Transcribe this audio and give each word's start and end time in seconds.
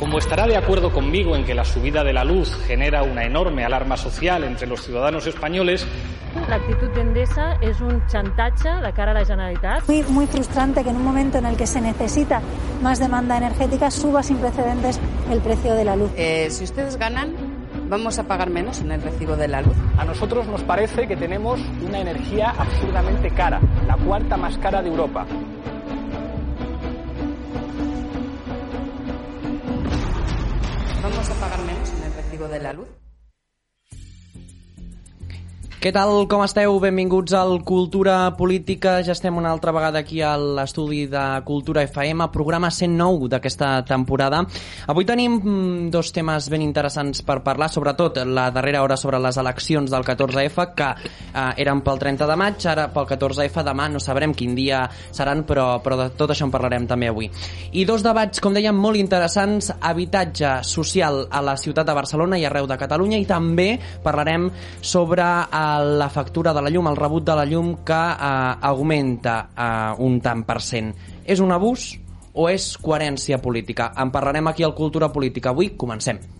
Como 0.00 0.16
estará 0.16 0.46
de 0.46 0.56
acuerdo 0.56 0.90
conmigo 0.90 1.36
en 1.36 1.44
que 1.44 1.54
la 1.54 1.62
subida 1.62 2.02
de 2.02 2.14
la 2.14 2.24
luz 2.24 2.56
genera 2.66 3.02
una 3.02 3.22
enorme 3.22 3.66
alarma 3.66 3.98
social 3.98 4.44
entre 4.44 4.66
los 4.66 4.80
ciudadanos 4.80 5.26
españoles, 5.26 5.86
L'actitud 6.48 6.88
d'Endesa 6.94 7.58
és 7.60 7.82
un 7.84 7.98
xantatge 8.08 8.70
de 8.80 8.92
cara 8.96 9.10
a 9.10 9.14
la 9.18 9.26
Generalitat. 9.26 9.84
Muy, 9.88 10.02
muy 10.08 10.26
frustrante 10.26 10.82
que 10.82 10.88
en 10.88 10.96
un 10.96 11.04
momento 11.04 11.36
en 11.36 11.44
el 11.44 11.56
que 11.56 11.66
se 11.66 11.82
necesita 11.82 12.40
más 12.80 12.98
demanda 12.98 13.36
energética 13.36 13.90
suba 13.90 14.22
sin 14.22 14.38
precedentes 14.38 14.98
el 15.30 15.40
precio 15.40 15.74
de 15.74 15.84
la 15.84 15.96
luz. 15.96 16.10
Eh, 16.16 16.48
si 16.48 16.64
ustedes 16.64 16.96
ganan, 16.96 17.34
vamos 17.90 18.18
a 18.18 18.22
pagar 18.22 18.48
menos 18.48 18.80
en 18.80 18.92
el 18.92 19.02
recibo 19.02 19.36
de 19.36 19.48
la 19.48 19.60
luz. 19.60 19.76
a 19.98 20.04
nosotros 20.06 20.46
nos 20.46 20.62
parece 20.62 21.06
que 21.06 21.16
tenemos 21.16 21.60
una 21.86 22.00
energía 22.00 22.54
absurdamente 22.56 23.30
cara, 23.32 23.60
la 23.86 23.96
cuarta 23.96 24.38
más 24.38 24.56
cara 24.56 24.80
de 24.80 24.88
Europa. 24.88 25.26
De 32.50 32.60
la 32.60 32.72
luz. 32.72 32.88
Què 35.80 35.94
tal, 35.96 36.26
com 36.28 36.42
esteu? 36.44 36.74
Benvinguts 36.76 37.32
al 37.32 37.62
Cultura 37.64 38.34
Política. 38.36 38.98
Ja 39.00 39.14
estem 39.14 39.38
una 39.40 39.48
altra 39.48 39.72
vegada 39.72 40.02
aquí 40.02 40.18
a 40.20 40.34
l'estudi 40.36 41.06
de 41.08 41.22
Cultura 41.48 41.80
FM, 41.88 42.26
programa 42.34 42.68
109 42.68 43.30
d'aquesta 43.32 43.70
temporada. 43.88 44.42
Avui 44.92 45.06
tenim 45.08 45.38
mm, 45.38 45.86
dos 45.88 46.10
temes 46.12 46.50
ben 46.52 46.60
interessants 46.60 47.22
per 47.24 47.38
parlar, 47.46 47.70
sobretot 47.72 48.20
la 48.28 48.50
darrera 48.52 48.82
hora 48.84 48.98
sobre 49.00 49.22
les 49.24 49.38
eleccions 49.40 49.88
del 49.88 50.04
14F, 50.04 50.66
que 50.76 50.90
eh, 50.90 51.46
eren 51.64 51.80
pel 51.80 52.02
30 52.04 52.28
de 52.28 52.36
maig, 52.36 52.68
ara 52.68 52.90
pel 52.92 53.08
14F, 53.14 53.64
demà 53.64 53.88
no 53.88 54.04
sabrem 54.04 54.36
quin 54.36 54.52
dia 54.52 54.82
seran, 55.08 55.46
però, 55.48 55.80
però 55.80 55.96
de 56.02 56.10
tot 56.12 56.36
això 56.36 56.44
en 56.44 56.52
parlarem 56.52 56.84
també 56.92 57.08
avui. 57.08 57.30
I 57.72 57.86
dos 57.88 58.04
debats, 58.04 58.44
com 58.44 58.52
dèiem, 58.52 58.76
molt 58.76 59.00
interessants, 59.00 59.72
habitatge 59.80 60.58
social 60.60 61.24
a 61.32 61.40
la 61.40 61.56
ciutat 61.56 61.88
de 61.88 61.96
Barcelona 62.02 62.36
i 62.36 62.44
arreu 62.44 62.68
de 62.68 62.80
Catalunya, 62.84 63.16
i 63.16 63.24
també 63.24 63.70
parlarem 64.04 64.50
sobre 64.84 65.24
eh, 65.24 65.68
la 65.78 66.08
factura 66.10 66.54
de 66.56 66.62
la 66.62 66.70
llum, 66.72 66.88
el 66.90 66.98
rebut 66.98 67.28
de 67.28 67.36
la 67.38 67.46
llum 67.46 67.76
que 67.86 68.00
eh, 68.00 68.56
augmenta 68.72 69.36
eh, 69.54 70.02
un 70.02 70.18
tant 70.24 70.42
per 70.48 70.58
cent. 70.64 70.90
És 71.24 71.40
un 71.44 71.54
abús 71.54 71.92
o 72.34 72.48
és 72.50 72.72
coherència 72.80 73.38
política? 73.38 73.92
En 73.96 74.10
parlarem 74.10 74.50
aquí 74.50 74.66
al 74.66 74.74
Cultura 74.74 75.12
Política. 75.12 75.54
Avui 75.54 75.74
comencem. 75.76 76.39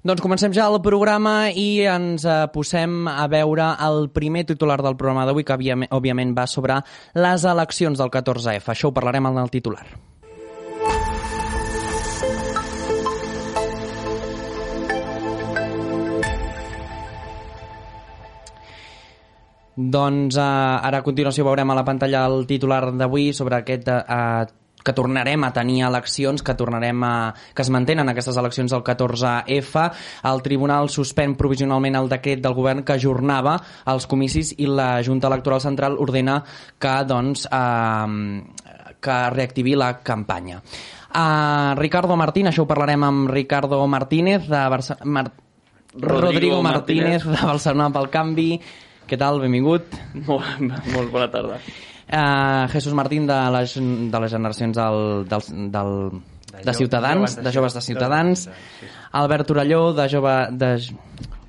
Doncs 0.00 0.22
comencem 0.24 0.52
ja 0.56 0.64
el 0.64 0.78
programa 0.80 1.50
i 1.52 1.82
ens 1.84 2.22
eh, 2.24 2.46
posem 2.54 3.04
a 3.10 3.26
veure 3.28 3.66
el 3.84 4.06
primer 4.14 4.46
titular 4.48 4.78
del 4.80 4.96
programa 4.96 5.26
d'avui, 5.28 5.44
que 5.44 5.58
òbviament, 5.92 6.32
va 6.32 6.46
sobre 6.48 6.78
les 7.20 7.44
eleccions 7.44 8.00
del 8.00 8.08
14F. 8.08 8.72
Això 8.72 8.88
ho 8.88 8.96
parlarem 8.96 9.28
en 9.28 9.36
el 9.42 9.52
titular. 9.52 9.84
Doncs 19.76 20.40
eh, 20.40 20.48
ara 20.88 21.04
a 21.04 21.04
continuació 21.04 21.44
veurem 21.44 21.70
a 21.72 21.76
la 21.76 21.84
pantalla 21.84 22.24
el 22.32 22.46
titular 22.48 22.86
d'avui 22.96 23.34
sobre 23.36 23.60
aquest 23.60 23.92
eh, 23.92 24.48
que 24.84 24.94
tornarem 24.96 25.44
a 25.44 25.52
tenir 25.56 25.82
eleccions, 25.88 26.42
que 26.42 26.54
tornarem 26.54 27.02
a... 27.04 27.14
que 27.54 27.62
es 27.62 27.70
mantenen 27.70 28.08
aquestes 28.12 28.36
eleccions 28.40 28.72
del 28.72 28.84
14F. 28.86 29.86
El 30.30 30.44
Tribunal 30.46 30.90
suspèn 30.92 31.36
provisionalment 31.40 31.98
el 32.00 32.10
decret 32.12 32.42
del 32.44 32.56
govern 32.56 32.84
que 32.84 32.96
ajornava 32.96 33.58
els 33.90 34.08
comicis 34.10 34.54
i 34.58 34.68
la 34.70 34.92
Junta 35.06 35.30
Electoral 35.30 35.62
Central 35.64 35.98
ordena 36.00 36.40
que, 36.78 36.94
doncs, 37.08 37.46
eh, 37.50 38.88
que 39.00 39.20
reactivi 39.34 39.76
la 39.76 39.94
campanya. 40.04 40.60
Uh, 41.10 41.74
Ricardo 41.74 42.14
Martín, 42.14 42.46
això 42.46 42.62
ho 42.62 42.70
parlarem 42.70 43.02
amb 43.02 43.30
Ricardo 43.32 43.80
Martínez 43.90 44.46
de 44.46 44.60
Barça... 44.70 44.96
Mar... 45.04 45.30
Rodrigo, 45.90 46.20
Rodrigo 46.28 46.62
Martínez, 46.62 47.24
Martínez 47.24 47.40
de 47.40 47.46
Barcelona 47.48 47.88
pel 47.90 48.10
Canvi. 48.12 48.50
Què 49.10 49.18
tal? 49.18 49.40
Benvingut. 49.42 49.90
Molt, 50.28 50.46
molt 50.94 51.10
bona 51.10 51.26
tarda. 51.32 51.58
Uh, 52.10 52.66
Jesús 52.72 52.92
Martín 52.92 53.26
de 53.26 53.38
les, 53.54 53.76
de 53.78 54.20
les 54.20 54.32
generacions 54.32 54.76
del, 54.76 55.28
del, 55.30 55.70
del, 55.70 55.92
de, 56.50 56.64
de 56.64 56.74
Ciutadans, 56.74 57.36
de 57.38 57.52
joves 57.54 57.74
de 57.74 57.80
Ciutadans, 57.80 58.48
Albert 59.12 59.46
Torelló, 59.46 59.92
de 59.94 60.08
jove... 60.10 60.34
De, 60.50 60.72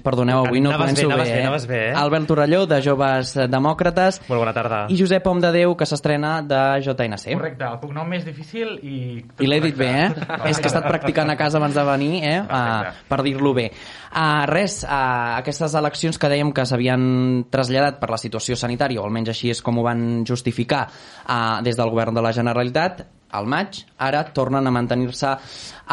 perdoneu, 0.04 0.44
avui 0.46 0.62
no 0.64 0.72
Anaves 0.74 0.92
començo 0.92 1.08
bé, 1.08 1.14
anaves 1.42 1.66
bé, 1.68 1.74
bé, 1.74 1.80
eh? 1.80 1.86
bé, 1.88 1.92
eh? 1.92 2.00
Albert 2.02 2.28
Torelló, 2.30 2.62
de 2.70 2.82
Joves 2.84 3.34
Demòcrates, 3.52 4.22
Molt 4.28 4.42
bona 4.44 4.54
tarda. 4.56 4.82
i 4.90 4.98
Josep 5.00 5.28
Om 5.32 5.42
de 5.44 5.52
Déu, 5.56 5.76
que 5.78 5.88
s'estrena 5.90 6.34
de 6.42 6.62
JNC. 6.86 7.36
Correcte, 7.36 7.68
el 7.68 7.80
cognom 7.82 8.10
més 8.10 8.26
difícil 8.28 8.76
i... 8.82 8.98
I 9.42 9.50
l'he 9.50 9.62
dit 9.64 9.78
bé, 9.78 9.92
eh? 10.06 10.10
És 10.50 10.60
que 10.60 10.68
he 10.68 10.72
estat 10.72 10.88
practicant 10.90 11.30
a 11.32 11.38
casa 11.40 11.62
abans 11.62 11.78
de 11.78 11.86
venir, 11.88 12.12
eh? 12.28 12.38
Uh, 12.42 12.92
per 13.10 13.22
dir-lo 13.26 13.54
bé. 13.58 13.70
Uh, 14.12 14.44
res, 14.50 14.82
uh, 14.84 15.38
aquestes 15.40 15.78
eleccions 15.80 16.20
que 16.20 16.30
dèiem 16.32 16.52
que 16.56 16.66
s'havien 16.68 17.08
traslladat 17.54 18.02
per 18.02 18.12
la 18.12 18.20
situació 18.22 18.58
sanitària, 18.60 19.02
o 19.02 19.08
almenys 19.08 19.32
així 19.36 19.54
és 19.54 19.64
com 19.64 19.80
ho 19.80 19.88
van 19.88 20.26
justificar 20.28 20.86
uh, 20.90 21.62
des 21.64 21.80
del 21.80 21.94
govern 21.94 22.18
de 22.18 22.26
la 22.26 22.34
Generalitat, 22.36 23.06
al 23.32 23.48
maig, 23.48 23.86
ara 23.96 24.26
tornen 24.36 24.68
a 24.68 24.74
mantenir-se 24.76 25.30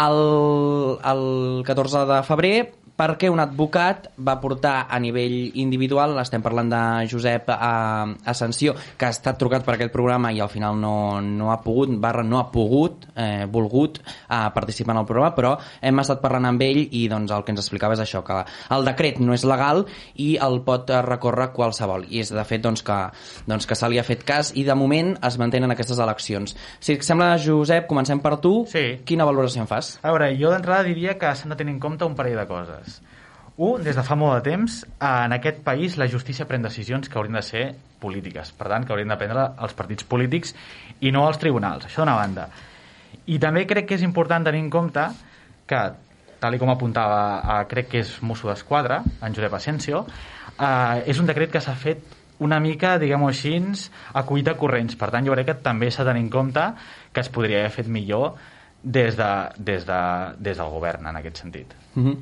el, 0.03 0.19
el 1.07 1.23
14 1.67 2.05
de 2.11 2.19
febrer 2.27 2.55
perquè 2.99 3.31
un 3.31 3.39
advocat 3.39 4.09
va 4.27 4.37
portar 4.43 4.89
a 4.91 4.99
nivell 4.99 5.55
individual, 5.63 6.17
estem 6.19 6.43
parlant 6.43 6.71
de 6.73 6.81
Josep 7.11 7.53
eh, 7.55 8.31
Ascensió, 8.33 8.75
que 8.99 9.07
ha 9.07 9.13
estat 9.15 9.39
trucat 9.39 9.65
per 9.67 9.77
aquest 9.77 9.93
programa 9.95 10.33
i 10.35 10.41
al 10.43 10.51
final 10.51 10.79
no, 10.83 11.21
no 11.23 11.53
ha 11.53 11.61
pogut, 11.63 11.93
barra 12.03 12.25
no 12.27 12.41
ha 12.41 12.49
pogut, 12.51 13.07
eh, 13.15 13.47
volgut 13.47 14.01
eh, 14.03 14.49
participar 14.55 14.97
en 14.97 15.03
el 15.05 15.09
programa, 15.09 15.35
però 15.37 15.55
hem 15.81 16.03
estat 16.03 16.23
parlant 16.25 16.51
amb 16.51 16.65
ell 16.67 16.81
i 16.91 17.07
doncs, 17.11 17.31
el 17.35 17.47
que 17.47 17.55
ens 17.55 17.63
explicava 17.63 17.95
és 17.95 18.03
això, 18.03 18.25
que 18.27 18.41
el 18.75 18.89
decret 18.89 19.23
no 19.23 19.37
és 19.37 19.47
legal 19.47 19.85
i 20.19 20.33
el 20.43 20.61
pot 20.67 20.91
recórrer 21.07 21.53
qualsevol. 21.55 22.09
I 22.11 22.25
és 22.25 22.35
de 22.35 22.45
fet 22.49 22.65
doncs, 22.65 22.83
que, 22.83 22.99
doncs, 23.47 23.69
que 23.69 23.79
se 23.79 23.93
li 23.93 24.03
ha 24.03 24.07
fet 24.07 24.27
cas 24.27 24.51
i 24.59 24.67
de 24.67 24.75
moment 24.79 25.15
es 25.25 25.39
mantenen 25.39 25.71
aquestes 25.75 26.03
eleccions. 26.03 26.57
Si 26.81 26.97
et 26.97 27.07
sembla, 27.07 27.37
Josep, 27.39 27.87
comencem 27.91 28.19
per 28.25 28.37
tu. 28.43 28.65
Sí. 28.71 28.87
Quina 29.07 29.29
valoració 29.29 29.63
en 29.63 29.71
fas? 29.71 29.95
A 30.03 30.11
veure, 30.11 30.33
jo 30.41 30.51
d'entrada 30.51 30.87
diria 30.89 31.15
que 31.21 31.35
s'han 31.39 31.55
de 31.55 31.61
tenir 31.61 31.77
en 31.77 31.83
compte 31.83 32.09
un 32.09 32.19
parell 32.19 32.39
de 32.41 32.49
coses. 32.51 32.88
Un, 33.59 33.83
des 33.83 33.97
de 33.99 34.05
fa 34.07 34.15
molt 34.15 34.37
de 34.39 34.51
temps, 34.53 34.75
en 35.03 35.35
aquest 35.35 35.65
país 35.67 35.97
la 35.99 36.07
justícia 36.07 36.47
pren 36.47 36.63
decisions 36.63 37.09
que 37.11 37.19
haurien 37.19 37.41
de 37.41 37.43
ser 37.43 37.63
polítiques. 37.99 38.53
Per 38.55 38.69
tant, 38.71 38.85
que 38.87 38.95
haurien 38.95 39.11
de 39.11 39.17
prendre 39.19 39.49
els 39.67 39.75
partits 39.75 40.07
polítics 40.07 40.55
i 41.03 41.11
no 41.15 41.25
els 41.27 41.41
tribunals. 41.43 41.89
Això 41.89 42.05
d'una 42.05 42.15
banda. 42.21 42.47
I 43.27 43.39
també 43.43 43.65
crec 43.67 43.89
que 43.89 43.99
és 43.99 44.05
important 44.07 44.47
tenir 44.47 44.63
en 44.63 44.71
compte 44.71 45.09
que, 45.69 45.81
tal 46.39 46.59
com 46.61 46.71
apuntava, 46.71 47.19
eh, 47.41 47.65
crec 47.73 47.91
que 47.91 48.05
és 48.05 48.13
mosso 48.23 48.47
d'esquadra, 48.49 49.03
en 49.27 49.35
Josep 49.35 49.59
Asensio, 49.59 50.05
eh, 50.55 51.03
és 51.11 51.19
un 51.19 51.27
decret 51.27 51.51
que 51.51 51.61
s'ha 51.61 51.75
fet 51.75 52.15
una 52.39 52.61
mica, 52.63 52.95
diguem-ho 53.03 53.27
així, 53.29 53.57
a 54.15 54.23
cuita 54.23 54.55
corrents. 54.55 54.95
Per 54.95 55.11
tant, 55.11 55.27
jo 55.27 55.35
crec 55.35 55.51
que 55.51 55.59
també 55.67 55.91
s'ha 55.91 56.05
de 56.05 56.13
tenir 56.13 56.23
en 56.29 56.31
compte 56.31 56.69
que 57.13 57.27
es 57.27 57.29
podria 57.29 57.65
haver 57.65 57.75
fet 57.81 57.89
millor 57.91 58.37
des, 58.83 59.17
de, 59.17 59.31
des, 59.59 59.85
de, 59.85 60.01
des 60.39 60.57
del 60.57 60.71
govern, 60.71 61.07
en 61.11 61.17
aquest 61.17 61.43
sentit. 61.43 61.75
Uh 61.97 62.05
-huh. 62.05 62.17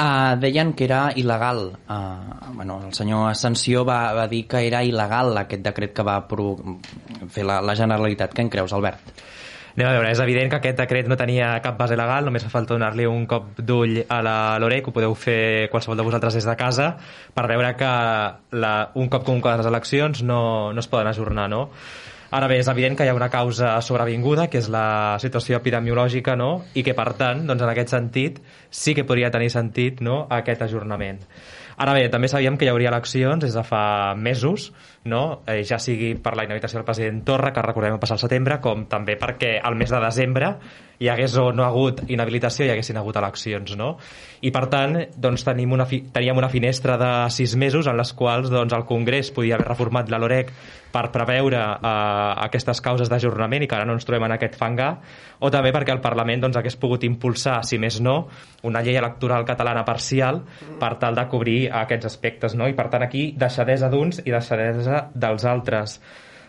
Uh, 0.00 0.36
deien 0.40 0.72
que 0.72 0.86
era 0.88 1.02
il·legal. 1.16 1.66
Uh, 1.84 2.54
bueno, 2.56 2.80
el 2.86 2.94
senyor 2.96 3.28
Ascensió 3.30 3.84
va, 3.84 4.00
va 4.16 4.26
dir 4.30 4.46
que 4.48 4.64
era 4.66 4.80
il·legal 4.86 5.36
aquest 5.44 5.62
decret 5.66 5.92
que 5.96 6.06
va 6.06 6.22
fer 6.26 7.44
la, 7.44 7.60
la 7.60 7.76
Generalitat. 7.76 8.34
Què 8.34 8.46
en 8.46 8.52
creus, 8.52 8.72
Albert? 8.76 9.12
Anem 9.76 9.86
a 9.86 9.92
veure, 9.94 10.10
és 10.10 10.20
evident 10.20 10.50
que 10.50 10.58
aquest 10.58 10.80
decret 10.80 11.06
no 11.08 11.16
tenia 11.16 11.52
cap 11.62 11.76
base 11.78 11.96
legal, 11.96 12.26
només 12.26 12.42
fa 12.42 12.50
falta 12.50 12.74
donar-li 12.74 13.06
un 13.06 13.22
cop 13.30 13.60
d'ull 13.62 14.00
a 14.02 14.18
la 14.26 14.36
Lorec, 14.58 14.88
ho 14.90 14.94
podeu 14.96 15.14
fer 15.14 15.68
qualsevol 15.70 16.00
de 16.00 16.06
vosaltres 16.08 16.36
des 16.40 16.48
de 16.48 16.56
casa, 16.58 16.90
per 17.36 17.46
veure 17.48 17.70
que 17.78 17.90
la, 18.58 18.74
un 18.98 19.08
cop 19.12 19.24
convocades 19.28 19.62
les 19.62 19.70
eleccions 19.70 20.24
no, 20.26 20.42
no 20.74 20.82
es 20.82 20.90
poden 20.90 21.12
ajornar, 21.12 21.46
no? 21.52 21.68
Ara 22.30 22.46
bé, 22.46 22.60
és 22.62 22.68
evident 22.70 22.94
que 22.94 23.02
hi 23.06 23.10
ha 23.10 23.14
una 23.16 23.30
causa 23.30 23.72
sobrevinguda, 23.82 24.46
que 24.50 24.60
és 24.62 24.68
la 24.70 25.18
situació 25.18 25.58
epidemiològica, 25.58 26.36
no? 26.38 26.50
i 26.78 26.84
que, 26.86 26.94
per 26.94 27.08
tant, 27.18 27.42
doncs, 27.48 27.64
en 27.66 27.72
aquest 27.72 27.90
sentit, 27.96 28.38
sí 28.70 28.94
que 28.94 29.04
podria 29.04 29.32
tenir 29.34 29.50
sentit 29.50 29.98
no? 30.06 30.22
aquest 30.30 30.62
ajornament. 30.68 31.24
Ara 31.80 31.94
bé, 31.96 32.04
també 32.12 32.28
sabíem 32.28 32.58
que 32.60 32.66
hi 32.66 32.70
hauria 32.70 32.90
eleccions 32.92 33.40
des 33.40 33.54
de 33.56 33.62
fa 33.64 34.14
mesos, 34.14 34.68
no? 35.08 35.40
eh, 35.48 35.62
ja 35.64 35.78
sigui 35.80 36.12
per 36.20 36.34
la 36.36 36.44
inhabitació 36.44 36.78
del 36.78 36.86
president 36.86 37.22
Torra, 37.24 37.54
que 37.56 37.64
recordem 37.64 37.96
passar 37.98 38.18
al 38.18 38.22
setembre, 38.22 38.60
com 38.60 38.84
també 38.86 39.16
perquè 39.18 39.54
al 39.64 39.78
mes 39.80 39.90
de 39.90 40.00
desembre 40.04 40.50
hi 41.00 41.08
hagués 41.08 41.38
o 41.40 41.46
no 41.56 41.64
hagut 41.64 42.02
inhabilitació 42.12 42.66
i 42.66 42.68
hi 42.68 42.74
haguessin 42.74 43.00
hagut 43.00 43.16
eleccions. 43.16 43.72
No? 43.80 43.94
I 44.44 44.52
per 44.52 44.66
tant, 44.70 44.98
doncs, 45.16 45.46
tenim 45.48 45.72
una 45.72 45.88
teníem 45.88 46.38
una 46.38 46.52
finestra 46.52 46.98
de 47.00 47.10
sis 47.32 47.56
mesos 47.56 47.88
en 47.88 47.96
les 47.96 48.12
quals 48.12 48.52
doncs, 48.52 48.76
el 48.76 48.84
Congrés 48.84 49.32
podia 49.32 49.56
haver 49.56 49.70
reformat 49.72 50.12
la 50.12 50.20
LOREC 50.20 50.52
per 50.92 51.06
preveure 51.14 51.58
eh, 51.60 51.90
aquestes 52.46 52.80
causes 52.84 53.10
d'ajornament 53.10 53.64
i 53.64 53.68
que 53.70 53.78
ara 53.78 53.86
no 53.88 53.96
ens 53.96 54.06
trobem 54.08 54.26
en 54.28 54.36
aquest 54.36 54.56
fangar, 54.60 54.92
o 55.40 55.50
també 55.52 55.72
perquè 55.74 55.94
el 55.94 56.02
Parlament 56.04 56.44
doncs, 56.44 56.58
hagués 56.60 56.78
pogut 56.80 57.04
impulsar, 57.08 57.60
si 57.66 57.78
més 57.78 58.00
no, 58.04 58.16
una 58.66 58.82
llei 58.84 58.98
electoral 59.00 59.46
catalana 59.48 59.84
parcial 59.84 60.42
per 60.80 60.96
tal 61.02 61.18
de 61.18 61.26
cobrir 61.30 61.60
aquests 61.82 62.10
aspectes. 62.10 62.56
No? 62.58 62.68
I 62.68 62.76
per 62.76 62.90
tant 62.92 63.06
aquí 63.06 63.30
deixadesa 63.38 63.90
d'uns 63.92 64.22
i 64.24 64.30
deixadesa 64.34 65.06
dels 65.14 65.46
altres. 65.48 66.00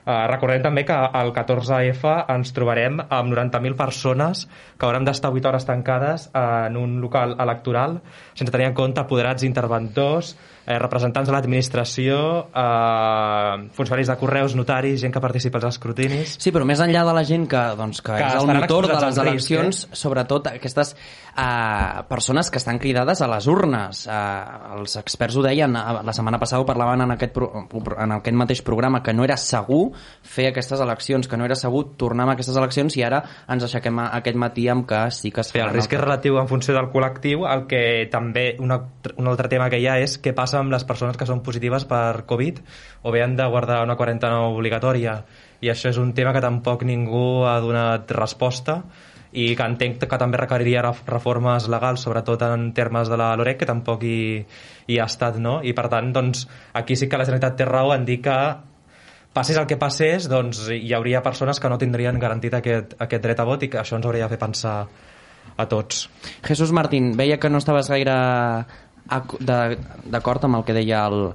Uh, 0.02 0.26
recordem 0.26 0.64
també 0.66 0.82
que 0.82 0.96
al 0.96 1.30
14F 1.30 2.12
ens 2.34 2.52
trobarem 2.58 2.98
amb 3.04 3.36
90.000 3.36 3.78
persones 3.78 4.48
que 4.50 4.88
hauran 4.88 5.06
d'estar 5.06 5.30
8 5.30 5.52
hores 5.52 5.68
tancades 5.68 6.26
en 6.34 6.80
un 6.80 6.96
local 7.04 7.36
electoral 7.38 8.00
sense 8.34 8.50
tenir 8.50 8.72
en 8.72 8.74
compte 8.74 9.04
apoderats 9.04 9.46
interventors, 9.46 10.34
eh, 10.66 10.78
representants 10.80 11.28
de 11.30 11.34
l'administració, 11.36 12.18
eh, 12.54 13.70
funcionaris 13.78 14.08
de 14.12 14.18
correus, 14.20 14.56
notaris, 14.56 15.00
gent 15.02 15.14
que 15.14 15.22
participa 15.24 15.60
als 15.62 15.76
escrutinis... 15.76 16.38
Sí, 16.42 16.52
però 16.54 16.66
més 16.68 16.80
enllà 16.84 17.04
de 17.08 17.14
la 17.18 17.24
gent 17.28 17.48
que, 17.50 17.62
doncs, 17.80 18.02
que, 18.02 18.16
Que 18.18 18.28
és 18.28 18.38
el 18.42 18.52
motor 18.62 18.88
de 18.88 18.94
les 18.96 19.04
al 19.04 19.12
risc, 19.12 19.52
eleccions, 19.52 19.82
sobretot 19.98 20.48
aquestes 20.54 20.96
uh, 21.38 22.04
persones 22.10 22.52
que 22.52 22.58
estan 22.62 22.80
cridades 22.80 23.22
a 23.22 23.28
les 23.32 23.48
urnes. 23.48 24.06
Uh, 24.08 24.80
els 24.80 24.96
experts 25.02 25.38
ho 25.40 25.44
deien, 25.46 25.76
uh, 25.76 26.02
la 26.06 26.14
setmana 26.16 26.40
passada 26.42 26.62
ho 26.62 26.68
parlaven 26.68 27.02
en 27.06 27.16
aquest, 27.16 27.34
pro, 27.36 27.52
en 27.98 28.16
aquest 28.18 28.38
mateix 28.38 28.62
programa, 28.68 29.02
que 29.04 29.14
no 29.14 29.24
era 29.28 29.38
segur 29.38 29.92
fer 30.22 30.50
aquestes 30.52 30.80
eleccions, 30.84 31.28
que 31.28 31.38
no 31.40 31.46
era 31.48 31.56
segur 31.60 31.86
tornar 31.98 32.28
a 32.30 32.36
aquestes 32.36 32.58
eleccions 32.60 32.96
i 33.00 33.04
ara 33.08 33.24
ens 33.52 33.64
aixequem 33.68 34.00
a- 34.04 34.10
aquest 34.20 34.38
matí 34.38 34.68
amb 34.72 34.86
que 34.90 35.04
sí 35.12 35.32
que 35.32 35.42
es 35.42 35.52
Bé, 35.54 35.62
el 35.64 35.72
risc 35.74 35.94
és 35.94 36.02
relatiu 36.02 36.38
en 36.40 36.48
funció 36.50 36.74
del 36.76 36.90
col·lectiu, 36.94 37.46
el 37.50 37.66
que 37.70 38.08
també 38.12 38.56
un, 38.60 38.72
altre- 38.76 39.16
un 39.18 39.28
altre 39.32 39.50
tema 39.52 39.70
que 39.70 39.80
hi 39.82 39.88
ha 39.88 39.98
és 40.02 40.18
què 40.22 40.34
passa 40.36 40.51
amb 40.58 40.72
les 40.74 40.84
persones 40.88 41.18
que 41.18 41.28
són 41.30 41.42
positives 41.46 41.86
per 41.90 42.24
Covid 42.30 42.60
o 43.04 43.12
bé 43.14 43.24
han 43.24 43.36
de 43.36 43.46
guardar 43.48 43.82
una 43.84 43.96
quarantena 44.00 44.42
obligatòria 44.50 45.20
i 45.62 45.70
això 45.70 45.90
és 45.92 45.98
un 46.02 46.14
tema 46.18 46.34
que 46.34 46.42
tampoc 46.42 46.84
ningú 46.88 47.46
ha 47.46 47.60
donat 47.62 48.12
resposta 48.18 48.82
i 49.32 49.54
que 49.56 49.64
entenc 49.64 50.02
que 50.04 50.18
també 50.20 50.38
requeriria 50.42 50.82
ref- 50.84 51.06
reformes 51.08 51.70
legals, 51.72 52.02
sobretot 52.04 52.42
en 52.50 52.74
termes 52.76 53.08
de 53.08 53.16
la 53.16 53.30
LOREC, 53.40 53.62
que 53.62 53.70
tampoc 53.70 54.04
hi, 54.04 54.42
hi 54.92 54.98
ha 55.00 55.06
estat, 55.08 55.38
no? 55.40 55.62
I 55.64 55.72
per 55.72 55.88
tant, 55.88 56.10
doncs, 56.12 56.48
aquí 56.74 56.98
sí 57.00 57.08
que 57.08 57.16
la 57.16 57.24
Generalitat 57.24 57.56
té 57.62 57.66
raó 57.70 57.94
en 57.96 58.04
dir 58.04 58.20
que 58.26 58.36
passés 59.32 59.56
el 59.56 59.70
que 59.70 59.78
passés, 59.80 60.28
doncs 60.28 60.66
hi 60.76 60.92
hauria 60.94 61.24
persones 61.24 61.62
que 61.64 61.72
no 61.72 61.78
tindrien 61.80 62.20
garantit 62.20 62.58
aquest, 62.60 62.98
aquest 63.00 63.24
dret 63.24 63.40
a 63.40 63.48
vot 63.48 63.64
i 63.64 63.70
que 63.72 63.80
això 63.80 63.96
ens 63.96 64.06
hauria 64.10 64.28
de 64.28 64.34
fer 64.36 64.42
pensar 64.42 64.76
a 65.56 65.66
tots. 65.72 66.10
Jesús 66.44 66.74
Martín, 66.76 67.14
veia 67.16 67.40
que 67.40 67.50
no 67.50 67.62
estaves 67.64 67.88
gaire 67.88 68.12
d'acord 69.10 70.46
amb 70.46 70.62
el 70.62 70.64
que 70.64 70.74
deia 70.74 71.06
el, 71.08 71.34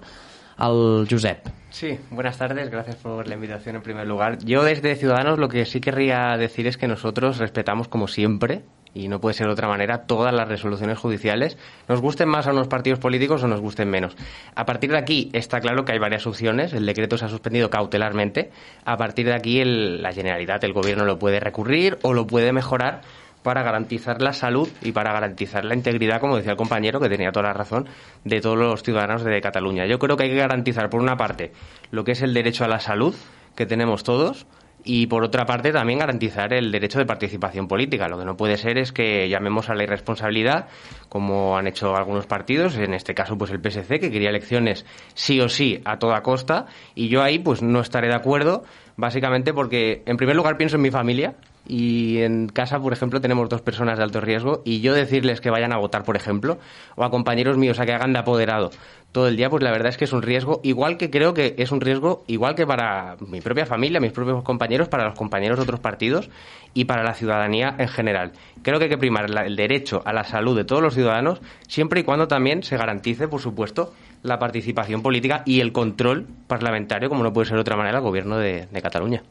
el 0.59 1.07
Josep. 1.11 1.49
Sí, 1.71 1.99
buenas 2.11 2.39
tardes, 2.39 2.71
gracias 2.71 2.97
por 2.97 3.29
la 3.29 3.35
invitación 3.35 3.77
en 3.77 3.83
primer 3.83 4.07
lugar. 4.07 4.39
Yo 4.39 4.65
desde 4.65 4.97
Ciudadanos 4.97 5.39
lo 5.39 5.49
que 5.49 5.67
sí 5.67 5.81
querría 5.81 6.37
decir 6.39 6.67
es 6.67 6.79
que 6.79 6.89
nosotros 6.89 7.37
respetamos 7.37 7.89
como 7.89 8.09
siempre, 8.09 8.63
y 8.95 9.09
no 9.09 9.21
puede 9.21 9.35
ser 9.35 9.47
de 9.47 9.53
otra 9.53 9.69
manera, 9.69 10.07
todas 10.07 10.33
las 10.33 10.49
resoluciones 10.49 10.97
judiciales, 10.99 11.59
nos 11.87 12.01
gusten 12.01 12.31
más 12.31 12.47
a 12.47 12.53
unos 12.53 12.69
partidos 12.69 12.99
políticos 12.99 13.43
o 13.43 13.47
nos 13.47 13.61
gusten 13.61 13.91
menos. 13.91 14.17
A 14.55 14.65
partir 14.65 14.91
de 14.91 14.97
aquí 14.97 15.29
está 15.35 15.61
claro 15.61 15.85
que 15.85 15.93
hay 15.93 15.99
varias 15.99 16.27
opciones, 16.27 16.73
el 16.73 16.87
decreto 16.87 17.19
se 17.19 17.27
ha 17.27 17.29
suspendido 17.29 17.69
cautelarmente, 17.69 18.51
a 18.87 18.97
partir 18.97 19.27
de 19.27 19.35
aquí 19.35 19.63
la 19.63 20.15
Generalidad, 20.15 20.65
el 20.65 20.73
Gobierno 20.73 21.05
lo 21.05 21.19
puede 21.19 21.41
recurrir 21.41 21.99
o 22.01 22.15
lo 22.15 22.27
puede 22.27 22.55
mejorar 22.55 23.03
para 23.47 23.63
garantizar 23.63 24.23
la 24.23 24.33
salud 24.33 24.69
y 24.83 24.91
para 24.91 25.13
garantizar 25.13 25.65
la 25.65 25.77
integridad, 25.77 26.19
como 26.21 26.37
decía 26.37 26.51
el 26.51 26.57
compañero, 26.57 26.99
que 26.99 27.09
tenía 27.09 27.31
toda 27.31 27.45
la 27.47 27.53
razón, 27.53 27.89
de 28.25 28.41
todos 28.41 28.59
los 28.59 28.83
ciudadanos 28.83 29.23
de 29.23 29.41
Cataluña. 29.41 29.87
Yo 29.87 30.01
creo 30.01 30.17
que 30.17 30.25
hay 30.25 30.31
que 30.31 30.37
garantizar, 30.37 30.91
por 30.91 31.01
una 31.01 31.17
parte, 31.17 31.53
lo 31.93 32.03
que 32.03 32.11
es 32.11 32.23
el 32.23 32.35
derecho 32.35 32.65
a 32.65 32.69
la 32.69 32.81
salud, 32.81 33.15
que 33.55 33.65
tenemos 33.65 34.03
todos, 34.03 34.49
y 34.83 35.07
por 35.07 35.23
otra 35.23 35.47
parte 35.47 35.71
también 35.71 36.01
garantizar 36.01 36.53
el 36.55 36.73
derecho 36.73 36.99
de 36.99 37.07
participación 37.07 37.69
política. 37.69 38.09
Lo 38.09 38.19
que 38.19 38.25
no 38.25 38.37
puede 38.37 38.57
ser 38.57 38.79
es 38.79 38.91
que 38.91 39.29
llamemos 39.29 39.71
a 39.71 39.77
la 39.77 39.85
irresponsabilidad, 39.85 40.67
como 41.09 41.57
han 41.57 41.69
hecho 41.69 41.95
algunos 41.95 42.27
partidos, 42.27 42.77
en 42.77 42.95
este 42.95 43.15
caso 43.15 43.39
pues 43.39 43.53
el 43.53 43.61
PSC, 43.61 44.01
que 44.01 44.11
quería 44.11 44.31
elecciones 44.31 44.85
sí 45.15 45.41
o 45.41 45.49
sí 45.49 45.81
a 45.85 46.01
toda 46.01 46.21
costa, 46.23 46.67
y 46.97 47.07
yo 47.11 47.23
ahí 47.23 47.39
pues 47.39 47.63
no 47.63 47.79
estaré 47.79 48.09
de 48.09 48.17
acuerdo, 48.17 48.65
básicamente 48.97 49.55
porque 49.55 50.03
en 50.05 50.17
primer 50.17 50.35
lugar 50.35 50.57
pienso 50.57 50.75
en 50.75 50.83
mi 50.83 50.91
familia, 50.91 51.37
y 51.69 52.19
en 52.19 52.49
casa, 52.49 52.81
por 52.81 52.93
ejemplo, 52.93 53.21
tenemos 53.21 53.49
dos 53.49 53.63
personas 53.63 53.99
de 53.99 54.05
alto 54.05 54.21
riesgo 54.21 54.63
y 54.65 54.81
yo 54.81 54.95
decirles 54.95 55.41
que 55.41 55.51
vayan 55.51 55.73
a 55.73 55.79
votar, 55.79 56.05
por 56.05 56.17
ejemplo, 56.17 56.59
o 56.95 57.05
a 57.05 57.11
compañeros 57.11 57.57
míos 57.59 57.81
a 57.81 57.87
que 57.87 57.93
hagan 57.93 58.13
de 58.13 58.19
apoderado 58.19 58.71
todo 59.17 59.29
el 59.29 59.37
día, 59.39 59.49
pues 59.49 59.63
la 59.63 59.71
verdad 59.71 59.89
es 59.89 59.97
que 59.97 60.05
es 60.05 60.13
un 60.13 60.21
riesgo, 60.21 60.61
igual 60.63 60.99
que 60.99 61.09
creo 61.09 61.33
que 61.33 61.55
es 61.57 61.73
un 61.73 61.81
riesgo, 61.81 62.23
igual 62.27 62.55
que 62.55 62.67
para 62.67 63.17
mi 63.21 63.41
propia 63.41 63.65
familia, 63.65 63.99
mis 63.99 64.13
propios 64.13 64.43
compañeros, 64.43 64.89
para 64.89 65.07
los 65.07 65.15
compañeros 65.15 65.57
de 65.57 65.63
otros 65.63 65.81
partidos 65.81 66.29
y 66.75 66.85
para 66.85 67.03
la 67.03 67.15
ciudadanía 67.15 67.75
en 67.79 67.89
general. 67.89 68.33
Creo 68.63 68.79
que 68.79 68.85
hay 68.85 68.91
que 68.91 68.99
primar 68.99 69.25
el 69.25 69.57
derecho 69.57 70.03
a 70.05 70.13
la 70.13 70.25
salud 70.25 70.55
de 70.55 70.65
todos 70.65 70.83
los 70.83 70.93
ciudadanos, 70.93 71.41
siempre 71.67 72.01
y 72.01 72.03
cuando 72.03 72.29
también 72.29 72.63
se 72.63 72.77
garantice, 72.77 73.27
por 73.27 73.41
supuesto, 73.41 73.95
la 74.23 74.39
participación 74.39 75.01
política 75.01 75.43
y 75.47 75.61
el 75.61 75.73
control 75.73 76.27
parlamentario, 76.47 77.09
como 77.09 77.23
no 77.23 77.33
puede 77.33 77.47
ser 77.47 77.55
de 77.55 77.63
otra 77.63 77.77
manera, 77.77 77.97
al 77.97 78.05
gobierno 78.05 78.37
de, 78.37 78.67
de 78.67 78.83
Cataluña. 78.83 79.23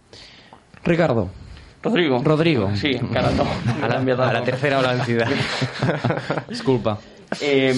Ricardo. 0.84 1.30
Rodrigo. 1.86 2.22
Rodrigo. 2.24 2.76
Sí, 2.76 2.96
encara 2.98 3.30
no. 3.32 3.46
A 3.82 3.88
la, 3.88 4.00
a 4.00 4.34
la 4.34 4.44
tercera 4.44 4.80
o 4.80 4.82
la 4.82 4.94
vencida. 4.94 5.30
Disculpa. 6.50 6.98
Eh, 7.40 7.74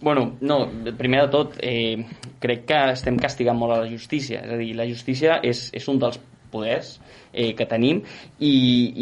bueno, 0.00 0.36
no, 0.42 0.68
primer 0.98 1.22
de 1.22 1.28
tot, 1.28 1.56
eh, 1.60 2.04
crec 2.38 2.66
que 2.68 2.80
estem 2.92 3.16
castigant 3.20 3.56
molt 3.56 3.78
a 3.78 3.80
la 3.80 3.88
justícia. 3.88 4.42
És 4.44 4.52
a 4.52 4.58
dir, 4.60 4.74
la 4.76 4.84
justícia 4.88 5.38
és, 5.40 5.70
és 5.72 5.88
un 5.88 6.00
dels 6.02 6.20
poders 6.50 6.98
eh, 7.32 7.52
que 7.56 7.66
tenim 7.70 8.02
i, 8.38 8.52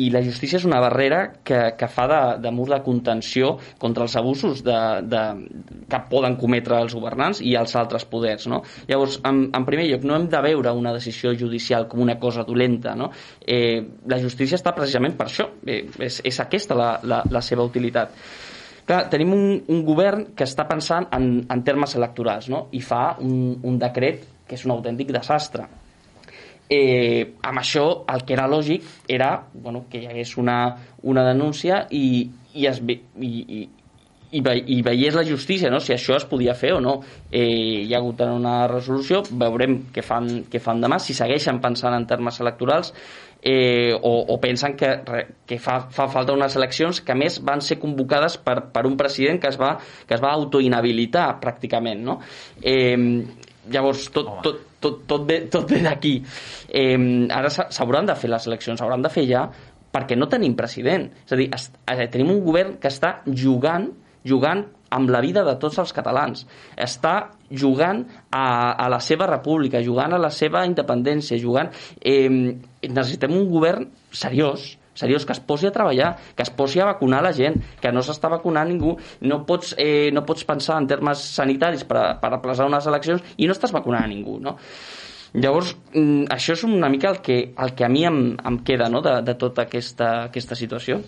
i 0.05 0.09
la 0.15 0.23
justícia 0.25 0.59
és 0.61 0.67
una 0.69 0.81
barrera 0.83 1.21
que, 1.45 1.61
que 1.79 1.89
fa 1.91 2.07
de, 2.11 2.21
de 2.45 2.53
mur 2.55 2.69
de 2.71 2.81
contenció 2.85 3.55
contra 3.81 4.05
els 4.07 4.17
abusos 4.21 4.63
de, 4.67 4.79
de, 5.09 5.23
que 5.89 6.03
poden 6.11 6.37
cometre 6.41 6.79
els 6.83 6.97
governants 6.97 7.43
i 7.45 7.55
els 7.59 7.75
altres 7.79 8.05
poders. 8.09 8.49
No? 8.51 8.63
Llavors, 8.89 9.21
en, 9.29 9.47
en 9.57 9.69
primer 9.69 9.89
lloc, 9.89 10.05
no 10.09 10.19
hem 10.19 10.29
de 10.31 10.43
veure 10.45 10.75
una 10.77 10.93
decisió 10.97 11.33
judicial 11.39 11.89
com 11.89 12.05
una 12.05 12.19
cosa 12.21 12.45
dolenta. 12.49 12.95
No? 12.99 13.11
Eh, 13.41 13.81
la 14.09 14.21
justícia 14.23 14.59
està 14.59 14.75
precisament 14.77 15.17
per 15.19 15.29
això. 15.29 15.49
Eh, 15.67 15.85
és, 16.05 16.21
és 16.29 16.41
aquesta 16.45 16.77
la, 16.79 16.93
la, 17.03 17.23
la 17.31 17.45
seva 17.45 17.67
utilitat. 17.67 18.15
Clar, 18.89 19.03
tenim 19.13 19.35
un, 19.37 19.51
un 19.69 19.83
govern 19.85 20.31
que 20.37 20.47
està 20.49 20.65
pensant 20.69 21.11
en, 21.13 21.43
en 21.53 21.65
termes 21.65 21.93
electorals 21.99 22.49
no? 22.49 22.67
i 22.73 22.81
fa 22.81 23.19
un, 23.21 23.59
un 23.69 23.77
decret 23.81 24.25
que 24.49 24.57
és 24.57 24.65
un 24.65 24.73
autèntic 24.73 25.13
desastre. 25.13 25.67
Eh, 26.69 27.35
amb 27.49 27.63
això 27.63 28.05
el 28.13 28.27
que 28.29 28.35
era 28.37 28.45
lògic 28.47 28.83
era 29.09 29.31
bueno, 29.55 29.87
que 29.89 30.03
hi 30.03 30.07
hagués 30.11 30.35
una, 30.37 30.77
una 31.09 31.23
denúncia 31.25 31.87
i, 31.97 32.29
i, 32.53 32.67
es, 32.69 32.83
ve- 32.85 32.99
i, 33.25 33.31
i, 33.57 33.61
i, 34.37 34.43
ve, 34.45 34.53
i 34.69 34.83
veiés 34.85 35.17
la 35.17 35.25
justícia 35.25 35.71
no? 35.73 35.81
si 35.81 35.95
això 35.95 36.19
es 36.19 36.27
podia 36.29 36.53
fer 36.53 36.75
o 36.77 36.83
no 36.85 36.99
eh, 37.33 37.87
hi 37.87 37.95
ha 37.95 38.03
hagut 38.03 38.21
una 38.27 38.67
resolució 38.69 39.23
veurem 39.31 39.79
què 39.97 40.05
fan, 40.05 40.29
què 40.53 40.61
fan 40.61 40.85
demà 40.85 41.01
si 41.01 41.17
segueixen 41.17 41.63
pensant 41.65 41.97
en 41.97 42.05
termes 42.11 42.37
electorals 42.45 42.93
eh, 43.41 43.97
o, 43.97 44.13
o 44.29 44.37
pensen 44.45 44.77
que, 44.77 44.93
que 45.49 45.57
fa, 45.57 45.81
fa 45.89 46.11
falta 46.13 46.37
unes 46.37 46.61
eleccions 46.61 47.01
que 47.01 47.17
a 47.17 47.19
més 47.25 47.41
van 47.49 47.65
ser 47.65 47.81
convocades 47.81 48.37
per, 48.45 48.61
per 48.77 48.85
un 48.85 49.01
president 49.01 49.41
que 49.41 49.49
es 49.49 49.57
va, 49.57 49.79
que 50.05 50.21
es 50.21 50.21
va 50.21 50.37
autoinhabilitar 50.37 51.31
pràcticament 51.41 52.05
no? 52.13 52.21
eh, 52.61 53.25
llavors 53.73 54.11
tot, 54.13 54.35
tot, 54.45 54.67
tot, 54.81 55.05
tot 55.11 55.27
ve, 55.29 55.41
tot 55.51 55.71
ve 55.71 55.81
d'aquí 55.85 56.15
eh, 56.69 57.29
ara 57.31 57.51
s'ha- 57.51 57.71
s'hauran 57.71 58.07
de 58.07 58.15
fer 58.17 58.31
les 58.31 58.47
eleccions 58.47 58.79
s'hauran 58.79 59.03
de 59.03 59.11
fer 59.11 59.27
ja 59.29 59.47
perquè 59.93 60.17
no 60.17 60.29
tenim 60.29 60.55
president 60.57 61.09
és 61.27 61.33
a 61.33 61.37
dir, 61.37 61.49
es, 61.55 61.71
eh, 61.87 62.09
tenim 62.13 62.31
un 62.31 62.43
govern 62.45 62.77
que 62.79 62.89
està 62.89 63.19
jugant 63.27 63.91
jugant 64.25 64.65
amb 64.91 65.11
la 65.13 65.21
vida 65.21 65.43
de 65.45 65.53
tots 65.61 65.77
els 65.79 65.93
catalans. 65.93 66.47
Està 66.77 67.31
jugant 67.53 68.01
a, 68.33 68.73
a 68.73 68.89
la 68.89 68.99
seva 69.05 69.27
república, 69.29 69.83
jugant 69.85 70.13
a 70.17 70.19
la 70.19 70.31
seva 70.33 70.65
independència, 70.65 71.37
jugant... 71.39 71.69
Eh, 72.01 72.29
necessitem 72.89 73.35
un 73.37 73.47
govern 73.53 73.85
seriós, 74.11 74.78
seriós, 74.99 75.27
que 75.27 75.35
es 75.37 75.41
posi 75.41 75.69
a 75.69 75.73
treballar, 75.75 76.15
que 76.35 76.45
es 76.45 76.51
posi 76.51 76.83
a 76.83 76.89
vacunar 76.91 77.23
la 77.25 77.33
gent, 77.33 77.59
que 77.81 77.93
no 77.95 78.03
s'està 78.05 78.31
vacunant 78.33 78.69
ningú. 78.69 78.97
No 79.21 79.45
pots, 79.47 79.75
eh, 79.79 80.11
no 80.13 80.25
pots 80.27 80.47
pensar 80.49 80.79
en 80.83 80.89
termes 80.91 81.23
sanitaris 81.39 81.85
per, 81.89 81.99
a, 81.99 82.07
per 82.21 82.33
aplaçar 82.35 82.67
unes 82.69 82.87
eleccions 82.91 83.23
i 83.37 83.47
no 83.47 83.57
estàs 83.57 83.75
vacunant 83.75 84.05
a 84.05 84.11
ningú, 84.11 84.39
no? 84.43 84.59
Llavors, 85.35 85.75
mm, 85.93 86.31
això 86.33 86.55
és 86.57 86.65
una 86.65 86.89
mica 86.89 87.11
el 87.13 87.21
que, 87.21 87.39
el 87.53 87.75
que 87.77 87.85
a 87.85 87.89
mi 87.93 88.05
em, 88.09 88.37
em 88.49 88.59
queda 88.65 88.89
no? 88.89 89.03
de, 89.05 89.19
de 89.23 89.35
tota 89.37 89.67
aquesta, 89.69 90.11
aquesta 90.31 90.57
situació. 90.57 91.03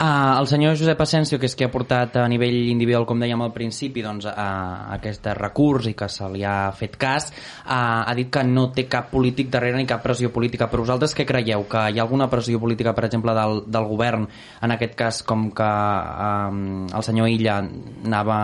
Uh, 0.00 0.40
el 0.40 0.46
senyor 0.50 0.74
Josep 0.74 1.00
Asensio, 1.04 1.38
que 1.38 1.46
és 1.46 1.54
qui 1.54 1.62
ha 1.62 1.70
portat 1.70 2.16
a 2.18 2.24
nivell 2.26 2.56
individual, 2.72 3.04
com 3.06 3.20
dèiem 3.22 3.38
al 3.44 3.52
principi, 3.54 4.02
doncs, 4.02 4.24
a, 4.26 4.32
a 4.34 4.94
aquest 4.96 5.28
recurs 5.38 5.86
i 5.86 5.92
que 5.94 6.08
se 6.10 6.26
li 6.32 6.42
ha 6.42 6.72
fet 6.74 6.96
cas, 6.98 7.28
uh, 7.30 8.02
ha 8.08 8.14
dit 8.18 8.30
que 8.32 8.42
no 8.42 8.64
té 8.74 8.88
cap 8.90 9.12
polític 9.12 9.52
darrere 9.52 9.78
ni 9.78 9.86
cap 9.86 10.02
pressió 10.02 10.32
política. 10.34 10.66
Però 10.72 10.82
vosaltres 10.82 11.14
què 11.14 11.26
creieu? 11.28 11.68
Que 11.70 11.84
hi 11.92 12.00
ha 12.00 12.02
alguna 12.02 12.26
pressió 12.32 12.58
política, 12.58 12.96
per 12.96 13.04
exemple, 13.06 13.34
del, 13.36 13.62
del 13.70 13.86
govern, 13.92 14.26
en 14.62 14.74
aquest 14.74 14.96
cas, 14.98 15.22
com 15.22 15.50
que 15.54 15.68
um, 15.68 16.88
el 16.90 17.06
senyor 17.06 17.30
Illa 17.30 17.60
anava... 17.62 18.40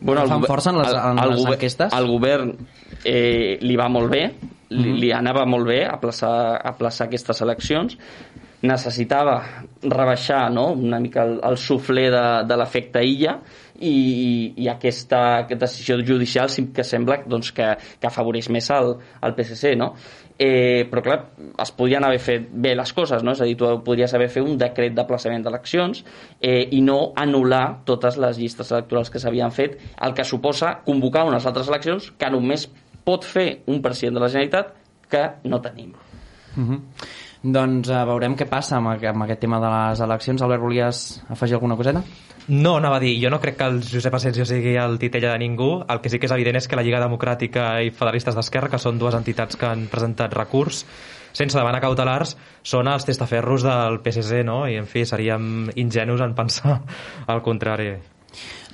Bueno, 0.00 0.26
fan 0.26 0.40
gover- 0.40 0.50
força 0.50 0.70
en 0.74 0.80
les, 0.82 0.92
en 0.94 1.18
al 1.22 1.36
les 1.36 1.46
enquestes? 1.54 1.94
Al 1.94 2.10
govern 2.10 2.52
eh, 3.04 3.58
li 3.62 3.78
va 3.78 3.88
molt 3.90 4.10
bé, 4.10 4.24
li, 4.74 4.98
li 5.04 5.14
anava 5.14 5.46
molt 5.46 5.66
bé 5.70 5.84
aplaçar, 5.86 6.34
aplaçar 6.66 7.06
aquestes 7.06 7.42
eleccions 7.46 7.96
necessitava 8.62 9.38
rebaixar 9.82 10.48
no? 10.50 10.72
una 10.72 10.98
mica 11.00 11.22
el, 11.22 11.38
el 11.46 11.58
sufler 11.62 12.08
de, 12.10 12.24
de 12.48 12.56
l'efecte 12.58 13.02
illa 13.06 13.36
i, 13.78 14.54
i 14.58 14.66
aquesta, 14.70 15.20
aquesta 15.44 15.66
decisió 15.66 15.98
judicial 16.02 16.50
sí 16.50 16.66
que 16.74 16.82
sembla 16.82 17.20
doncs, 17.26 17.52
que, 17.54 17.68
que 18.00 18.08
afavoreix 18.10 18.48
més 18.50 18.70
el, 18.74 18.96
el 19.22 19.36
PSC 19.36 19.76
no? 19.78 19.92
eh, 20.38 20.86
però 20.90 21.02
clar, 21.02 21.18
es 21.62 21.72
podien 21.74 22.06
haver 22.06 22.18
fet 22.22 22.48
bé 22.50 22.74
les 22.78 22.92
coses, 22.94 23.22
no? 23.26 23.34
és 23.34 23.42
a 23.42 23.46
dir, 23.46 23.54
tu 23.58 23.70
podries 23.86 24.14
haver 24.14 24.28
fet 24.32 24.46
un 24.46 24.58
decret 24.58 24.94
d'aplaçament 24.96 25.46
d'eleccions 25.46 26.02
eh, 26.40 26.66
i 26.74 26.82
no 26.82 27.12
anul·lar 27.18 27.84
totes 27.86 28.18
les 28.22 28.38
llistes 28.42 28.74
electorals 28.74 29.10
que 29.14 29.22
s'havien 29.22 29.54
fet, 29.54 29.78
el 30.02 30.14
que 30.18 30.26
suposa 30.26 30.78
convocar 30.86 31.26
unes 31.30 31.46
altres 31.46 31.70
eleccions 31.70 32.12
que 32.18 32.30
només 32.34 32.68
pot 33.06 33.24
fer 33.24 33.48
un 33.70 33.82
president 33.82 34.18
de 34.18 34.26
la 34.26 34.30
Generalitat 34.34 34.74
que 35.08 35.24
no 35.48 35.62
tenim. 35.64 35.94
Uh 36.56 36.64
-huh. 36.64 36.80
Doncs 37.42 37.90
uh, 37.92 38.00
veurem 38.08 38.34
què 38.38 38.48
passa 38.50 38.78
amb, 38.78 38.90
amb 38.90 39.24
aquest 39.24 39.44
tema 39.44 39.60
de 39.62 39.68
les 39.70 40.00
eleccions. 40.02 40.42
Albert, 40.42 40.62
volies 40.64 41.02
afegir 41.30 41.58
alguna 41.58 41.76
coseta? 41.78 42.02
No, 42.48 42.78
anava 42.78 42.96
a 42.96 43.02
dir, 43.02 43.12
jo 43.22 43.30
no 43.30 43.38
crec 43.42 43.58
que 43.60 43.68
el 43.68 43.82
Josep 43.84 44.14
Asensio 44.16 44.46
sigui 44.48 44.72
el 44.80 44.98
titella 44.98 45.34
de 45.34 45.42
ningú. 45.44 45.84
El 45.86 46.00
que 46.00 46.10
sí 46.10 46.18
que 46.18 46.26
és 46.26 46.34
evident 46.34 46.56
és 46.58 46.66
que 46.66 46.78
la 46.78 46.82
Lliga 46.82 47.02
Democràtica 47.02 47.68
i 47.84 47.92
Federalistes 47.92 48.34
d'Esquerra, 48.38 48.72
que 48.72 48.80
són 48.82 48.98
dues 48.98 49.14
entitats 49.18 49.60
que 49.60 49.68
han 49.68 49.86
presentat 49.92 50.34
recurs, 50.34 50.82
sense 51.36 51.58
demanar 51.58 51.82
cautelars, 51.84 52.34
són 52.64 52.88
els 52.88 53.04
testaferros 53.04 53.66
del 53.68 54.00
PSC, 54.00 54.42
no? 54.48 54.62
I, 54.66 54.78
en 54.80 54.88
fi, 54.88 55.04
seríem 55.06 55.68
ingenus 55.76 56.24
en 56.24 56.34
pensar 56.38 56.80
el 57.34 57.44
contrari. 57.44 57.92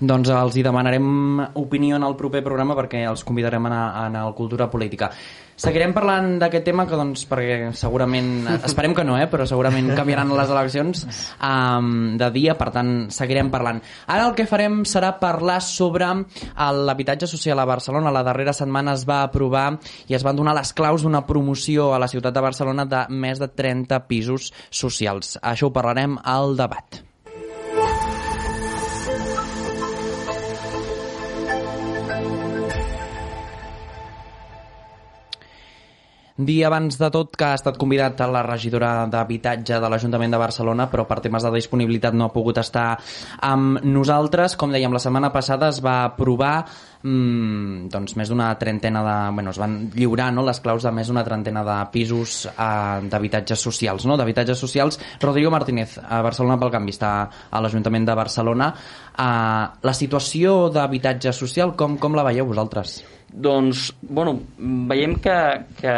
Doncs 0.01 0.31
els 0.35 0.57
hi 0.59 0.65
demanarem 0.67 1.41
opinió 1.61 1.97
en 1.97 2.05
el 2.07 2.17
proper 2.19 2.43
programa 2.43 2.75
perquè 2.75 3.05
els 3.07 3.23
convidarem 3.27 3.67
a 3.67 3.71
anar, 3.71 3.83
a 3.87 4.07
anar 4.09 4.25
al 4.27 4.35
Cultura 4.35 4.67
Política. 4.71 5.11
Seguirem 5.55 5.93
parlant 5.95 6.33
d'aquest 6.41 6.65
tema 6.67 6.83
que 6.91 6.99
doncs 6.99 7.23
perquè 7.31 7.71
segurament, 7.79 8.49
esperem 8.69 8.95
que 8.97 9.05
no, 9.07 9.15
eh, 9.21 9.29
però 9.31 9.47
segurament 9.47 9.93
canviaran 9.95 10.33
les 10.35 10.51
eleccions 10.51 11.05
um, 11.39 11.93
de 12.19 12.31
dia, 12.35 12.57
per 12.59 12.73
tant 12.75 12.93
seguirem 13.15 13.53
parlant. 13.55 13.79
Ara 14.11 14.27
el 14.27 14.35
que 14.35 14.49
farem 14.51 14.83
serà 14.89 15.13
parlar 15.23 15.61
sobre 15.63 16.11
l'habitatge 16.11 17.31
social 17.31 17.63
a 17.63 17.69
Barcelona. 17.71 18.11
La 18.15 18.27
darrera 18.27 18.57
setmana 18.57 18.99
es 18.99 19.07
va 19.07 19.23
aprovar 19.23 19.69
i 20.11 20.19
es 20.19 20.27
van 20.27 20.35
donar 20.35 20.59
les 20.59 20.75
claus 20.75 21.07
d'una 21.07 21.23
promoció 21.29 21.93
a 21.95 22.03
la 22.03 22.11
ciutat 22.11 22.35
de 22.35 22.43
Barcelona 22.51 22.91
de 22.91 23.07
més 23.15 23.39
de 23.39 23.53
30 23.55 24.05
pisos 24.11 24.51
socials. 24.75 25.39
Això 25.39 25.71
ho 25.71 25.77
parlarem 25.77 26.19
al 26.25 26.59
debat. 26.59 27.05
Dia 36.35 36.67
abans 36.67 36.97
de 36.99 37.07
tot 37.15 37.37
que 37.39 37.47
ha 37.47 37.55
estat 37.55 37.77
convidat 37.79 38.19
a 38.25 38.27
la 38.27 38.41
regidora 38.43 39.05
d'Habitatge 39.07 39.77
de 39.79 39.87
l'Ajuntament 39.87 40.33
de 40.35 40.41
Barcelona, 40.43 40.89
però 40.91 41.05
per 41.07 41.21
temes 41.23 41.47
de 41.47 41.53
disponibilitat 41.55 42.17
no 42.19 42.27
ha 42.27 42.33
pogut 42.35 42.59
estar 42.59 42.97
amb 43.47 43.79
nosaltres. 43.87 44.57
Com 44.59 44.75
dèiem, 44.75 44.91
la 44.91 44.99
setmana 44.99 45.31
passada 45.31 45.69
es 45.71 45.79
va 45.79 46.01
aprovar 46.09 46.65
mmm, 47.05 47.87
doncs 47.87 48.19
més 48.19 48.35
d'una 48.35 48.51
trentena 48.59 49.05
de... 49.07 49.17
Bueno, 49.39 49.55
es 49.55 49.63
van 49.63 49.79
lliurar 49.95 50.33
no, 50.35 50.43
les 50.43 50.59
claus 50.59 50.83
de 50.83 50.91
més 50.91 51.07
d'una 51.07 51.23
trentena 51.23 51.63
de 51.63 51.79
pisos 51.95 52.49
eh, 52.51 53.07
d'habitatges 53.07 53.63
socials, 53.71 54.03
no? 54.03 54.19
d'habitatges 54.19 54.59
socials. 54.59 54.99
Rodrigo 55.23 55.55
Martínez, 55.55 56.01
a 56.03 56.19
Barcelona 56.27 56.59
pel 56.59 56.75
Canvi, 56.75 56.99
està 56.99 57.15
a 57.31 57.63
l'Ajuntament 57.63 58.11
de 58.11 58.23
Barcelona. 58.25 58.73
Eh, 59.15 59.65
la 59.87 59.99
situació 60.03 60.65
d'habitatge 60.75 61.31
social, 61.31 61.79
com, 61.79 61.95
com 61.95 62.19
la 62.19 62.27
veieu 62.27 62.51
vosaltres? 62.51 63.05
Doncs, 63.35 63.89
bueno, 64.01 64.37
veiem 64.87 65.17
que, 65.19 65.35
que, 65.81 65.93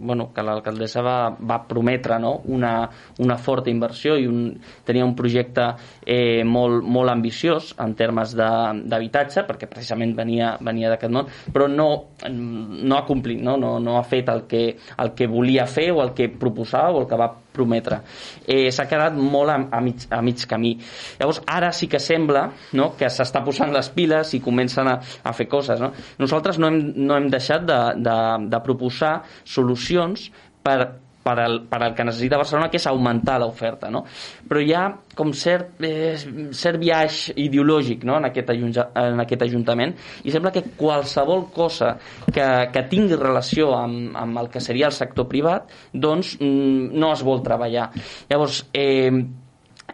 bueno, 0.00 0.30
que 0.32 0.40
l'alcaldessa 0.40 1.02
va, 1.04 1.16
va 1.36 1.58
prometre 1.68 2.16
no? 2.18 2.30
una, 2.48 2.88
una 3.20 3.36
forta 3.36 3.68
inversió 3.68 4.14
i 4.16 4.24
un, 4.24 4.54
tenia 4.88 5.04
un 5.04 5.12
projecte 5.18 5.66
eh, 6.00 6.40
molt, 6.48 6.80
molt 6.88 7.12
ambiciós 7.12 7.74
en 7.84 7.92
termes 7.98 8.32
d'habitatge, 8.38 9.44
perquè 9.50 9.68
precisament 9.68 10.16
venia, 10.16 10.54
venia 10.64 10.94
d'aquest 10.94 11.12
món, 11.12 11.28
però 11.52 11.68
no, 11.68 11.90
no 12.32 12.96
ha 12.96 13.04
complit, 13.04 13.44
no? 13.44 13.58
No, 13.60 13.76
no 13.76 13.98
ha 14.00 14.06
fet 14.08 14.32
el 14.32 14.46
que, 14.48 14.64
el 14.96 15.12
que 15.18 15.28
volia 15.28 15.68
fer 15.68 15.90
o 15.92 16.00
el 16.06 16.16
que 16.16 16.32
proposava 16.32 16.96
o 16.96 17.04
el 17.04 17.10
que 17.10 17.20
va 17.20 17.34
prometre. 17.54 18.00
Eh, 18.46 18.70
S'ha 18.74 18.86
quedat 18.90 19.16
molt 19.18 19.52
a, 19.52 19.58
a, 19.78 19.82
mig, 19.84 20.06
a 20.10 20.22
mig 20.24 20.46
camí. 20.48 20.74
Llavors, 21.20 21.42
ara 21.46 21.72
sí 21.76 21.88
que 21.90 22.00
sembla 22.02 22.48
no, 22.78 22.92
que 22.98 23.10
s'està 23.12 23.44
posant 23.44 23.72
les 23.74 23.90
piles 23.94 24.34
i 24.36 24.42
comencen 24.44 24.90
a, 24.90 24.98
a 25.00 25.34
fer 25.36 25.48
coses. 25.52 25.82
No? 25.82 25.92
Nosaltres 26.22 26.58
no 26.62 26.72
hem, 26.72 26.80
no 27.06 27.18
hem 27.18 27.28
deixat 27.32 27.66
de, 27.68 27.80
de, 28.02 28.18
de 28.52 28.62
proposar 28.64 29.18
solucions 29.44 30.30
per 30.62 30.78
per 31.22 31.36
al, 31.38 31.60
per 31.70 31.80
al 31.82 31.94
que 31.94 32.06
necessita 32.06 32.40
Barcelona, 32.40 32.68
que 32.70 32.80
és 32.80 32.86
augmentar 32.90 33.38
l'oferta. 33.42 33.90
No? 33.92 34.04
Però 34.48 34.60
hi 34.62 34.72
ha 34.74 34.84
com 35.18 35.32
cert, 35.36 35.76
eh, 35.84 36.16
cert 36.56 36.80
viatge 36.80 37.36
ideològic 37.42 38.06
no? 38.08 38.16
en, 38.18 38.28
aquest 38.30 38.52
en 38.52 39.22
aquest 39.22 39.46
Ajuntament 39.46 39.94
i 40.24 40.32
sembla 40.32 40.52
que 40.54 40.64
qualsevol 40.78 41.48
cosa 41.54 41.94
que, 42.26 42.46
que 42.72 42.84
tingui 42.90 43.18
relació 43.18 43.72
amb, 43.76 44.16
amb 44.18 44.42
el 44.42 44.50
que 44.52 44.62
seria 44.62 44.88
el 44.88 44.96
sector 44.96 45.28
privat 45.30 45.70
doncs 45.92 46.36
mm, 46.40 46.92
no 46.98 47.12
es 47.12 47.24
vol 47.26 47.42
treballar. 47.44 47.90
Llavors, 48.30 48.64
eh, 48.72 49.10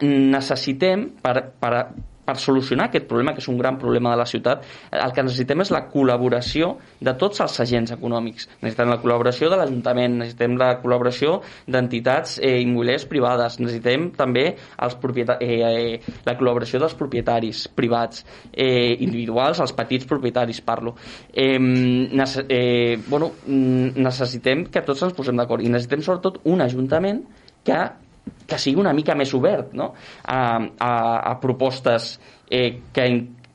necessitem 0.05 1.09
per, 1.21 1.35
per, 1.59 1.73
per 2.29 2.37
solucionar 2.37 2.89
aquest 2.89 3.07
problema, 3.09 3.33
que 3.33 3.41
és 3.41 3.49
un 3.49 3.57
gran 3.57 3.79
problema 3.81 4.13
de 4.13 4.21
la 4.21 4.27
ciutat, 4.29 4.65
el 4.93 5.13
que 5.15 5.25
necessitem 5.25 5.63
és 5.65 5.71
la 5.73 5.81
col·laboració 5.89 6.75
de 7.01 7.15
tots 7.17 7.41
els 7.45 7.57
agents 7.65 7.95
econòmics. 7.95 8.47
Necessitem 8.61 8.91
la 8.93 8.99
col·laboració 9.01 9.49
de 9.49 9.57
l'Ajuntament, 9.59 10.19
necessitem 10.21 10.57
la 10.59 10.69
col·laboració 10.83 11.39
d'entitats 11.65 12.37
eh, 12.37 12.59
immobiliàries 12.61 13.07
privades, 13.09 13.57
necessitem 13.63 14.09
també 14.17 14.45
els 14.85 14.97
eh, 14.99 15.49
eh, 15.49 16.17
la 16.27 16.35
col·laboració 16.37 16.83
dels 16.83 16.97
propietaris 16.99 17.65
privats, 17.75 18.25
eh, 18.53 18.95
individuals, 18.99 19.63
els 19.63 19.73
petits 19.73 20.05
propietaris, 20.09 20.61
parlo. 20.61 20.95
Eh, 21.33 21.57
nece 21.59 22.45
eh, 22.49 22.99
bueno, 23.07 23.31
necessitem 23.47 24.67
que 24.69 24.85
tots 24.85 25.07
ens 25.07 25.17
posem 25.17 25.39
d'acord 25.39 25.65
i 25.65 25.71
necessitem 25.71 26.05
sobretot 26.05 26.43
un 26.51 26.61
ajuntament 26.61 27.23
que 27.65 27.79
que 28.49 28.57
sigui 28.57 28.81
una 28.81 28.93
mica 28.97 29.15
més 29.17 29.33
obert 29.37 29.75
no? 29.77 29.91
a, 30.25 30.39
a, 30.79 30.93
a 31.31 31.35
propostes 31.41 32.15
eh, 32.49 32.81
que, 32.93 33.05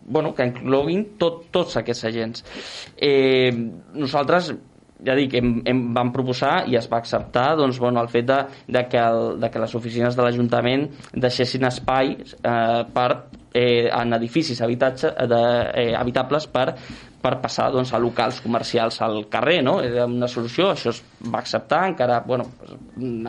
bueno, 0.07 0.35
que 0.35 0.47
incloguin 0.47 1.05
tot, 1.19 1.49
tots 1.55 1.81
aquests 1.81 2.07
agents. 2.11 2.45
Eh, 2.97 3.51
nosaltres 3.99 4.53
ja 5.05 5.15
dic, 5.19 5.35
hem, 5.37 5.57
hem, 5.69 5.81
vam 5.97 6.11
proposar 6.15 6.65
i 6.71 6.79
es 6.79 6.87
va 6.91 7.01
acceptar 7.03 7.55
doncs, 7.59 7.79
bueno, 7.83 8.01
el 8.01 8.11
fet 8.13 8.29
de, 8.31 8.41
de, 8.69 8.85
que 8.89 9.01
el, 9.01 9.39
de 9.43 9.51
que 9.51 9.63
les 9.63 9.75
oficines 9.77 10.17
de 10.17 10.25
l'Ajuntament 10.25 10.87
deixessin 11.13 11.67
espai 11.69 12.15
eh, 12.15 12.83
per, 12.95 13.09
eh, 13.53 13.91
en 13.91 14.17
edificis 14.17 14.63
habitatge, 14.65 15.13
de, 15.31 15.43
eh, 15.83 15.91
habitables 15.99 16.49
per 16.49 16.69
per 17.25 17.39
passar 17.41 17.71
doncs, 17.73 17.95
a 17.97 18.03
locals 18.03 18.43
comercials 18.45 19.01
al 19.05 19.25
carrer, 19.33 19.63
no? 19.65 19.79
Era 19.85 20.05
una 20.11 20.29
solució, 20.29 20.69
això 20.75 20.93
es 20.93 21.01
va 21.25 21.41
acceptar, 21.41 21.87
encara, 21.95 22.21
bueno, 22.29 22.51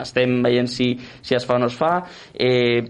estem 0.04 0.38
veient 0.44 0.68
si, 0.68 0.92
si 1.24 1.38
es 1.38 1.48
fa 1.48 1.56
o 1.56 1.64
no 1.64 1.72
es 1.72 1.80
fa, 1.80 1.96
eh, 2.34 2.84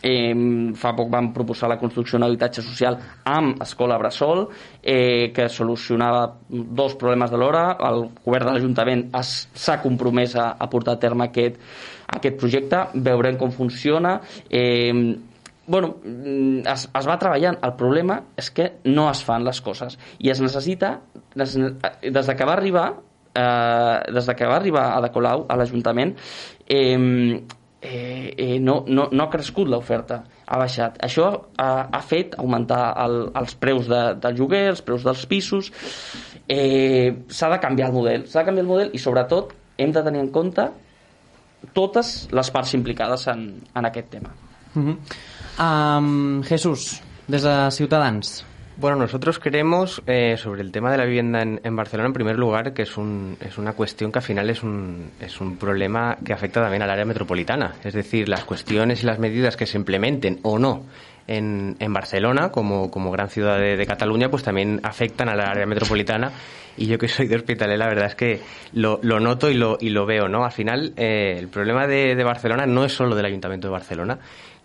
Eh, 0.00 0.32
fa 0.80 0.94
poc 0.96 1.10
vam 1.12 1.26
proposar 1.34 1.68
la 1.68 1.76
construcció 1.76 2.16
d'un 2.16 2.24
habitatge 2.24 2.62
social 2.64 2.94
amb 3.28 3.58
Escola 3.60 3.98
Bressol 4.00 4.46
eh, 4.80 5.28
que 5.36 5.48
solucionava 5.52 6.22
dos 6.48 6.94
problemes 6.96 7.28
de 7.28 7.36
l'hora. 7.36 7.64
El 7.88 8.06
govern 8.24 8.48
de 8.48 8.54
l'Ajuntament 8.54 9.02
s'ha 9.20 9.76
compromès 9.82 10.38
a, 10.40 10.54
a 10.56 10.70
portar 10.72 10.96
a 10.96 11.02
terme 11.02 11.28
aquest, 11.28 11.60
aquest 12.16 12.40
projecte. 12.40 12.86
Veurem 13.10 13.36
com 13.36 13.52
funciona. 13.52 14.16
Eh, 14.48 15.20
bueno, 15.70 15.94
mm, 16.02 16.66
es, 16.66 16.88
es 16.98 17.06
va 17.08 17.18
treballant. 17.22 17.60
El 17.66 17.76
problema 17.78 18.18
és 18.40 18.50
que 18.50 18.72
no 18.90 19.06
es 19.10 19.22
fan 19.24 19.46
les 19.46 19.62
coses 19.62 19.96
i 20.18 20.32
es 20.34 20.42
necessita, 20.42 20.96
des, 21.38 21.54
des 22.02 22.26
de 22.26 22.36
que 22.36 22.48
va 22.48 22.58
arribar 22.58 22.88
eh, 23.34 24.12
des 24.12 24.26
de 24.26 24.36
que 24.36 24.46
va 24.46 24.56
arribar 24.56 24.90
a 24.96 25.00
de 25.00 25.10
Colau, 25.14 25.46
a 25.48 25.56
l'Ajuntament, 25.56 26.16
eh, 26.66 27.42
eh, 27.80 28.34
eh, 28.36 28.58
no, 28.60 28.84
no, 28.86 29.08
no 29.12 29.24
ha 29.24 29.30
crescut 29.30 29.70
l'oferta, 29.70 30.22
ha 30.46 30.58
baixat. 30.60 30.98
Això 31.06 31.30
ha, 31.56 31.70
ha 31.86 32.02
fet 32.02 32.36
augmentar 32.38 32.82
el, 33.04 33.22
els 33.40 33.56
preus 33.60 33.88
de, 33.90 34.02
del 34.20 34.36
lloguer, 34.38 34.66
els 34.74 34.84
preus 34.86 35.06
dels 35.06 35.24
pisos. 35.30 35.72
Eh, 36.50 37.24
s'ha 37.30 37.50
de 37.52 37.60
canviar 37.62 37.90
el 37.90 37.96
model, 37.96 38.28
s'ha 38.28 38.42
de 38.42 38.50
canviar 38.50 38.66
el 38.66 38.72
model 38.72 38.94
i 38.94 39.02
sobretot 39.02 39.54
hem 39.80 39.92
de 39.94 40.04
tenir 40.04 40.20
en 40.24 40.30
compte 40.34 40.66
totes 41.76 42.14
les 42.34 42.50
parts 42.50 42.72
implicades 42.74 43.26
en, 43.30 43.52
en 43.76 43.86
aquest 43.86 44.10
tema. 44.10 44.34
Uh 44.74 44.82
-huh. 44.82 44.96
Um, 45.58 46.42
Jesús, 46.42 47.00
des 47.28 47.42
de 47.42 47.70
Ciutadans. 47.70 48.46
Bueno, 48.80 48.96
nosotros 48.96 49.38
creemos 49.38 50.02
eh, 50.06 50.38
sobre 50.38 50.62
el 50.62 50.72
tema 50.72 50.90
de 50.90 50.96
la 50.96 51.04
vivienda 51.04 51.42
en, 51.42 51.76
Barcelona, 51.76 52.06
en 52.06 52.14
primer 52.14 52.38
lugar, 52.38 52.72
que 52.72 52.80
es, 52.80 52.96
un, 52.96 53.36
es 53.38 53.58
una 53.58 53.74
cuestión 53.74 54.10
que 54.10 54.20
al 54.20 54.24
final 54.24 54.48
es 54.48 54.62
un, 54.62 55.10
es 55.20 55.38
un 55.38 55.58
problema 55.58 56.16
que 56.24 56.32
afecta 56.32 56.62
también 56.62 56.80
al 56.82 56.88
área 56.88 57.04
metropolitana. 57.04 57.74
Es 57.84 57.92
decir, 57.92 58.26
las 58.26 58.44
cuestiones 58.44 59.02
y 59.02 59.06
las 59.06 59.18
medidas 59.18 59.54
que 59.58 59.66
se 59.66 59.76
implementen 59.76 60.40
o 60.44 60.58
no 60.58 60.84
en, 61.26 61.76
en 61.78 61.92
Barcelona, 61.92 62.50
como, 62.50 62.90
como 62.90 63.10
gran 63.10 63.28
ciudad 63.28 63.58
de, 63.58 63.76
de 63.76 63.86
Cataluña, 63.86 64.30
pues 64.30 64.44
también 64.44 64.80
afectan 64.82 65.28
al 65.28 65.40
área 65.40 65.66
metropolitana. 65.66 66.32
Y 66.78 66.86
yo 66.86 66.96
que 66.96 67.08
soy 67.08 67.26
de 67.26 67.36
Hospitalet, 67.36 67.76
la 67.76 67.88
verdad 67.88 68.06
es 68.06 68.14
que 68.14 68.40
lo, 68.72 68.98
lo 69.02 69.20
noto 69.20 69.50
y 69.50 69.54
lo, 69.54 69.76
y 69.78 69.90
lo 69.90 70.06
veo, 70.06 70.26
¿no? 70.28 70.44
Al 70.44 70.52
final, 70.52 70.94
eh, 70.96 71.36
el 71.38 71.48
problema 71.48 71.86
de, 71.86 72.14
de 72.14 72.24
Barcelona 72.24 72.64
no 72.64 72.86
es 72.86 72.94
solo 72.94 73.14
del 73.14 73.26
Ayuntamiento 73.26 73.68
de 73.68 73.72
Barcelona. 73.72 74.18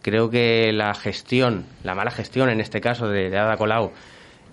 Creo 0.05 0.29
que 0.29 0.71
la 0.71 0.93
gestión, 0.93 1.65
la 1.83 1.95
mala 1.95 2.11
gestión 2.11 2.49
en 2.49 2.61
este 2.61 2.79
caso 2.79 3.07
de, 3.07 3.31
de 3.31 3.39
Ada 3.39 3.57
Colau, 3.57 3.91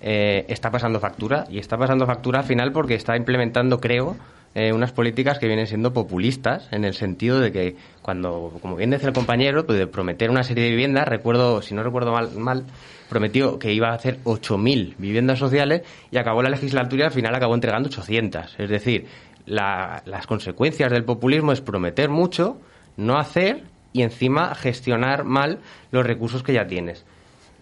eh, 0.01 0.45
está 0.47 0.71
pasando 0.71 0.99
factura. 0.99 1.45
Y 1.47 1.59
está 1.59 1.77
pasando 1.77 2.07
factura 2.07 2.39
al 2.39 2.45
final 2.45 2.71
porque 2.71 2.95
está 2.95 3.15
implementando, 3.15 3.79
creo, 3.79 4.17
eh, 4.55 4.73
unas 4.73 4.91
políticas 4.93 5.37
que 5.37 5.45
vienen 5.45 5.67
siendo 5.67 5.93
populistas 5.93 6.67
en 6.71 6.85
el 6.85 6.95
sentido 6.95 7.39
de 7.39 7.51
que 7.51 7.75
cuando, 8.01 8.57
como 8.63 8.75
bien 8.75 8.89
decía 8.89 9.09
el 9.09 9.13
compañero, 9.13 9.63
pues 9.67 9.77
de 9.77 9.85
prometer 9.85 10.31
una 10.31 10.41
serie 10.41 10.63
de 10.63 10.71
viviendas, 10.71 11.07
recuerdo, 11.07 11.61
si 11.61 11.75
no 11.75 11.83
recuerdo 11.83 12.11
mal, 12.13 12.31
mal 12.31 12.63
prometió 13.07 13.59
que 13.59 13.73
iba 13.73 13.89
a 13.89 13.93
hacer 13.93 14.17
8.000 14.23 14.95
viviendas 14.97 15.37
sociales 15.37 15.83
y 16.09 16.17
acabó 16.17 16.41
la 16.41 16.49
legislatura 16.49 17.03
y 17.03 17.05
al 17.05 17.11
final 17.11 17.35
acabó 17.35 17.53
entregando 17.53 17.89
800. 17.89 18.55
Es 18.57 18.69
decir, 18.71 19.05
la- 19.45 20.01
las 20.07 20.25
consecuencias 20.25 20.91
del 20.91 21.03
populismo 21.03 21.51
es 21.51 21.61
prometer 21.61 22.09
mucho, 22.09 22.57
no 22.97 23.19
hacer 23.19 23.71
y 23.93 24.01
encima 24.01 24.53
gestionar 24.55 25.23
mal 25.23 25.59
los 25.91 26.05
recursos 26.05 26.43
que 26.43 26.53
ya 26.53 26.67
tienes. 26.67 27.05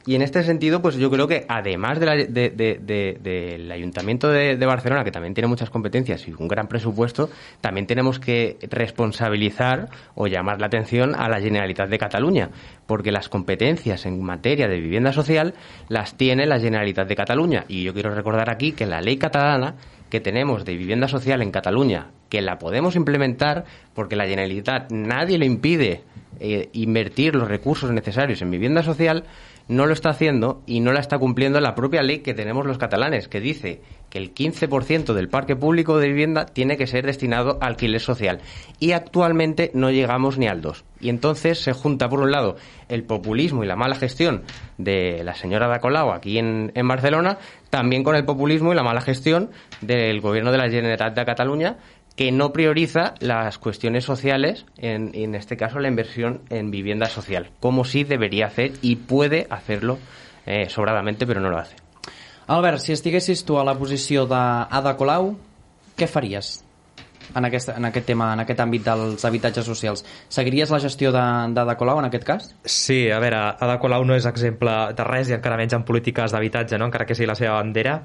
Y 0.04 0.16
en 0.16 0.24
este 0.24 0.42
sentido, 0.42 0.82
pues 0.82 0.96
yo 0.96 1.12
creo 1.12 1.28
que 1.28 1.46
además 1.48 2.00
de 2.00 2.06
la- 2.08 2.16
de- 2.16 2.50
de- 2.50 3.20
del 3.22 3.72
Ayuntamiento 3.72 4.30
de, 4.32 4.58
de 4.58 4.66
Barcelona, 4.66 5.04
que 5.04 5.12
también 5.12 5.36
tiene 5.36 5.48
muchas 5.48 5.70
competencias 5.70 6.28
y 6.28 6.34
un 6.36 6.48
gran 6.48 6.68
presupuesto, 6.68 7.30
también 7.62 7.86
tenemos 7.86 8.20
que 8.20 8.58
responsabilizar 8.72 9.90
o 10.16 10.26
llamar 10.26 10.60
la 10.60 10.66
atención 10.68 11.14
a 11.14 11.30
la 11.30 11.40
Generalitat 11.40 11.88
de 11.88 12.00
Cataluña, 12.00 12.50
porque 12.88 13.12
las 13.12 13.30
competencias 13.30 14.08
en 14.08 14.24
materia 14.24 14.68
de 14.68 14.80
vivienda 14.80 15.14
social 15.14 15.54
las 15.88 16.18
tiene 16.18 16.48
la 16.48 16.60
Generalitat 16.60 17.08
de 17.08 17.16
Cataluña. 17.16 17.66
Y 17.68 17.84
yo 17.84 17.94
quiero 17.94 18.16
recordar 18.16 18.50
aquí 18.50 18.72
que 18.72 18.88
la 18.88 19.02
ley 19.02 19.18
catalana 19.18 19.76
que 20.10 20.20
tenemos 20.20 20.66
de 20.66 20.76
vivienda 20.78 21.08
social 21.08 21.44
en 21.44 21.52
Cataluña, 21.52 22.08
que 22.32 22.42
la 22.42 22.58
podemos 22.58 22.96
implementar 22.96 23.66
porque 23.94 24.16
la 24.16 24.26
Generalitat 24.26 24.90
nadie 24.90 25.38
le 25.38 25.46
impide 25.46 26.02
eh, 26.40 26.70
invertir 26.72 27.36
los 27.36 27.50
recursos 27.50 27.92
necesarios 27.92 28.42
en 28.42 28.50
vivienda 28.50 28.84
social, 28.84 29.26
no 29.68 29.86
lo 29.86 29.94
está 29.94 30.10
haciendo 30.10 30.64
y 30.66 30.80
no 30.80 30.92
la 30.92 31.02
está 31.02 31.20
cumpliendo 31.20 31.60
la 31.60 31.76
propia 31.76 32.02
ley 32.02 32.20
que 32.20 32.34
tenemos 32.34 32.66
los 32.66 32.78
catalanes, 32.78 33.28
que 33.28 33.42
dice 33.42 33.82
que 34.10 34.18
el 34.18 34.34
15% 34.34 35.14
del 35.14 35.30
parque 35.30 35.56
público 35.56 36.00
de 36.00 36.08
vivienda 36.08 36.46
tiene 36.46 36.78
que 36.78 36.88
ser 36.88 37.06
destinado 37.06 37.58
a 37.62 37.68
alquiler 37.68 38.02
social. 38.02 38.40
Y 38.80 38.94
actualmente 38.94 39.72
no 39.74 39.92
llegamos 39.92 40.38
ni 40.38 40.48
al 40.48 40.62
2. 40.62 40.84
Y 41.00 41.10
entonces 41.10 41.60
se 41.60 41.74
junta, 41.74 42.10
por 42.10 42.22
un 42.22 42.32
lado, 42.32 42.56
el 42.90 43.04
populismo 43.04 43.64
y 43.64 43.68
la 43.68 43.76
mala 43.76 43.96
gestión 43.96 44.44
de 44.78 45.24
la 45.24 45.36
señora 45.36 45.68
Ada 45.68 45.80
Colau 45.80 46.12
aquí 46.12 46.38
en, 46.38 46.72
en 46.76 46.88
Barcelona, 46.88 47.38
también 47.70 48.04
con 48.04 48.16
el 48.16 48.26
populismo 48.26 48.74
y 48.74 48.76
la 48.76 48.84
mala 48.84 49.02
gestión 49.02 49.52
del 49.82 50.20
gobierno 50.22 50.52
de 50.52 50.58
la 50.58 50.70
Generalitat 50.70 51.16
de 51.16 51.26
Cataluña, 51.26 51.78
que 52.22 52.32
no 52.32 52.54
prioriza 52.54 53.16
las 53.20 53.58
cuestiones 53.58 54.04
sociales, 54.06 54.68
en, 54.78 55.10
en 55.16 55.34
este 55.34 55.58
caso 55.58 55.80
la 55.80 55.88
inversión 55.88 56.42
en 56.52 56.70
vivienda 56.70 57.08
social, 57.08 57.50
como 57.60 57.84
sí 57.84 58.04
debería 58.04 58.46
hacer 58.46 58.74
y 58.84 58.98
puede 58.98 59.48
hacerlo 59.50 59.98
eh, 60.46 60.70
sobradamente, 60.70 61.26
pero 61.26 61.40
no 61.42 61.50
lo 61.50 61.58
hace. 61.58 61.76
Albert, 62.46 62.78
si 62.78 62.92
estiguessis 62.94 63.44
tu 63.44 63.58
a 63.58 63.64
la 63.66 63.74
posició 63.74 64.28
d'Ada 64.30 64.94
Colau, 64.98 65.32
què 65.98 66.06
faries 66.06 66.60
en 67.34 67.46
aquest, 67.48 67.70
en 67.74 67.86
aquest 67.90 68.06
tema, 68.06 68.28
en 68.36 68.44
aquest 68.44 68.60
àmbit 68.62 68.86
dels 68.86 69.26
habitatges 69.26 69.66
socials? 69.66 70.06
Seguiries 70.30 70.70
la 70.70 70.80
gestió 70.80 71.10
de- 71.12 71.54
d'Ada 71.56 71.74
Colau 71.80 71.98
en 72.04 72.06
aquest 72.06 72.24
cas? 72.28 72.52
Sí, 72.66 73.10
a 73.10 73.18
veure, 73.18 73.40
Ada 73.58 73.80
Colau 73.82 74.06
no 74.06 74.14
és 74.14 74.30
exemple 74.30 74.94
de 74.94 75.10
res 75.10 75.34
i 75.34 75.34
encara 75.40 75.58
menys 75.58 75.74
en 75.74 75.82
polítiques 75.90 76.30
d'habitatge, 76.38 76.78
no? 76.78 76.86
encara 76.86 77.08
que 77.10 77.18
sigui 77.18 77.32
la 77.34 77.40
seva 77.40 77.58
bandera. 77.58 78.04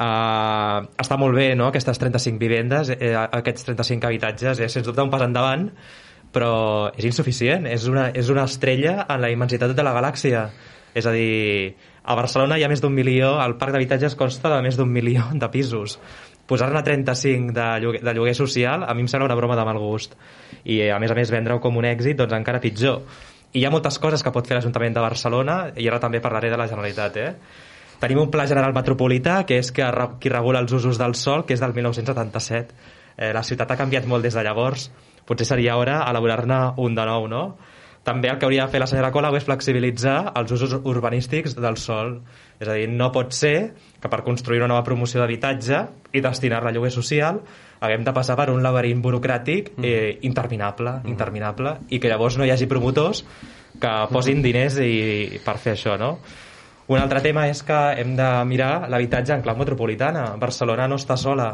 Uh, 0.00 0.86
està 0.96 1.18
molt 1.20 1.36
bé, 1.36 1.50
no?, 1.58 1.66
aquestes 1.68 1.98
35 2.00 2.40
vivendes, 2.40 2.88
eh, 2.94 3.12
aquests 3.12 3.66
35 3.66 4.08
habitatges, 4.08 4.62
és 4.64 4.72
sens 4.72 4.86
dubte 4.86 5.04
un 5.04 5.10
pas 5.12 5.20
endavant, 5.26 5.66
però 6.32 6.52
és 6.96 7.04
insuficient, 7.04 7.66
és 7.68 7.84
una, 7.90 8.06
és 8.16 8.30
una 8.32 8.46
estrella 8.48 9.02
en 9.04 9.20
la 9.20 9.28
immensitat 9.28 9.74
de 9.76 9.84
la 9.84 9.92
galàxia. 9.92 10.46
És 10.96 11.06
a 11.06 11.12
dir, 11.12 11.76
a 12.02 12.16
Barcelona 12.16 12.56
hi 12.58 12.64
ha 12.64 12.70
més 12.72 12.80
d'un 12.80 12.94
milió, 12.96 13.34
el 13.44 13.58
parc 13.60 13.76
d'habitatges 13.76 14.16
consta 14.18 14.50
de 14.54 14.62
més 14.64 14.78
d'un 14.80 14.88
milió 14.90 15.28
de 15.36 15.50
pisos. 15.52 15.98
Posar-ne 16.48 16.80
35 16.82 17.52
de 17.54 17.66
lloguer, 17.84 18.00
de 18.02 18.14
lloguer 18.16 18.34
social 18.34 18.82
a 18.88 18.94
mi 18.94 19.04
em 19.04 19.10
sembla 19.10 19.28
una 19.28 19.36
broma 19.38 19.58
de 19.58 19.66
mal 19.68 19.78
gust. 19.78 20.16
I 20.64 20.80
a 20.90 20.98
més 20.98 21.12
a 21.12 21.18
més 21.18 21.30
vendre-ho 21.30 21.60
com 21.62 21.76
un 21.76 21.86
èxit, 21.86 22.16
doncs 22.18 22.34
encara 22.40 22.62
pitjor. 22.64 23.04
I 23.52 23.60
hi 23.60 23.66
ha 23.66 23.74
moltes 23.74 24.00
coses 24.02 24.24
que 24.24 24.32
pot 24.32 24.48
fer 24.48 24.56
l'Ajuntament 24.56 24.96
de 24.96 25.04
Barcelona, 25.04 25.58
i 25.76 25.86
ara 25.90 26.00
també 26.02 26.22
parlaré 26.24 26.50
de 26.50 26.58
la 26.58 26.66
Generalitat, 26.70 27.20
eh? 27.20 27.68
Tenim 28.00 28.22
un 28.22 28.30
pla 28.32 28.46
general 28.48 28.72
metropolità, 28.72 29.42
que 29.44 29.58
és 29.60 29.68
que 29.76 29.84
qui 30.20 30.32
regula 30.32 30.62
els 30.64 30.72
usos 30.72 30.98
del 30.98 31.14
sol, 31.20 31.44
que 31.44 31.52
és 31.56 31.60
del 31.60 31.74
1977. 31.76 32.72
Eh, 33.16 33.32
la 33.36 33.44
ciutat 33.44 33.70
ha 33.70 33.76
canviat 33.76 34.08
molt 34.08 34.24
des 34.24 34.36
de 34.36 34.44
llavors. 34.46 34.88
Potser 35.28 35.46
seria 35.46 35.76
hora 35.76 36.00
elaborar-ne 36.08 36.62
un 36.80 36.96
de 36.96 37.04
nou, 37.04 37.28
no? 37.28 37.44
També 38.02 38.30
el 38.32 38.38
que 38.40 38.46
hauria 38.48 38.64
de 38.64 38.72
fer 38.72 38.80
la 38.80 38.88
senyora 38.88 39.10
Colau 39.12 39.34
és 39.36 39.44
flexibilitzar 39.44 40.32
els 40.40 40.52
usos 40.56 40.72
urbanístics 40.72 41.52
del 41.60 41.76
sol. 41.76 42.14
És 42.56 42.68
a 42.68 42.76
dir, 42.78 42.88
no 42.88 43.10
pot 43.12 43.36
ser 43.36 43.74
que 44.00 44.08
per 44.08 44.22
construir 44.24 44.62
una 44.62 44.70
nova 44.72 44.86
promoció 44.86 45.20
d'habitatge 45.20 45.82
i 46.16 46.22
destinar-la 46.24 46.72
a 46.72 46.74
lloguer 46.74 46.94
social 46.94 47.42
haguem 47.80 48.04
de 48.04 48.14
passar 48.16 48.38
per 48.40 48.48
un 48.52 48.64
laberint 48.64 49.04
burocràtic 49.04 49.74
eh, 49.84 50.16
interminable, 50.24 51.02
interminable, 51.12 51.76
i 51.92 52.00
que 52.00 52.08
llavors 52.08 52.40
no 52.40 52.48
hi 52.48 52.52
hagi 52.54 52.68
promotors 52.68 53.26
que 53.80 53.92
posin 54.12 54.40
diners 54.44 54.80
i, 54.80 55.40
per 55.44 55.58
fer 55.60 55.76
això, 55.76 56.00
no? 56.00 56.14
Un 56.90 56.98
altre 56.98 57.20
tema 57.22 57.44
és 57.46 57.60
que 57.62 57.78
hem 58.02 58.16
de 58.18 58.26
mirar 58.50 58.88
l'habitatge 58.90 59.36
en 59.36 59.44
clau 59.44 59.54
metropolitana. 59.60 60.24
Barcelona 60.42 60.88
no 60.90 60.98
està 60.98 61.14
sola, 61.20 61.52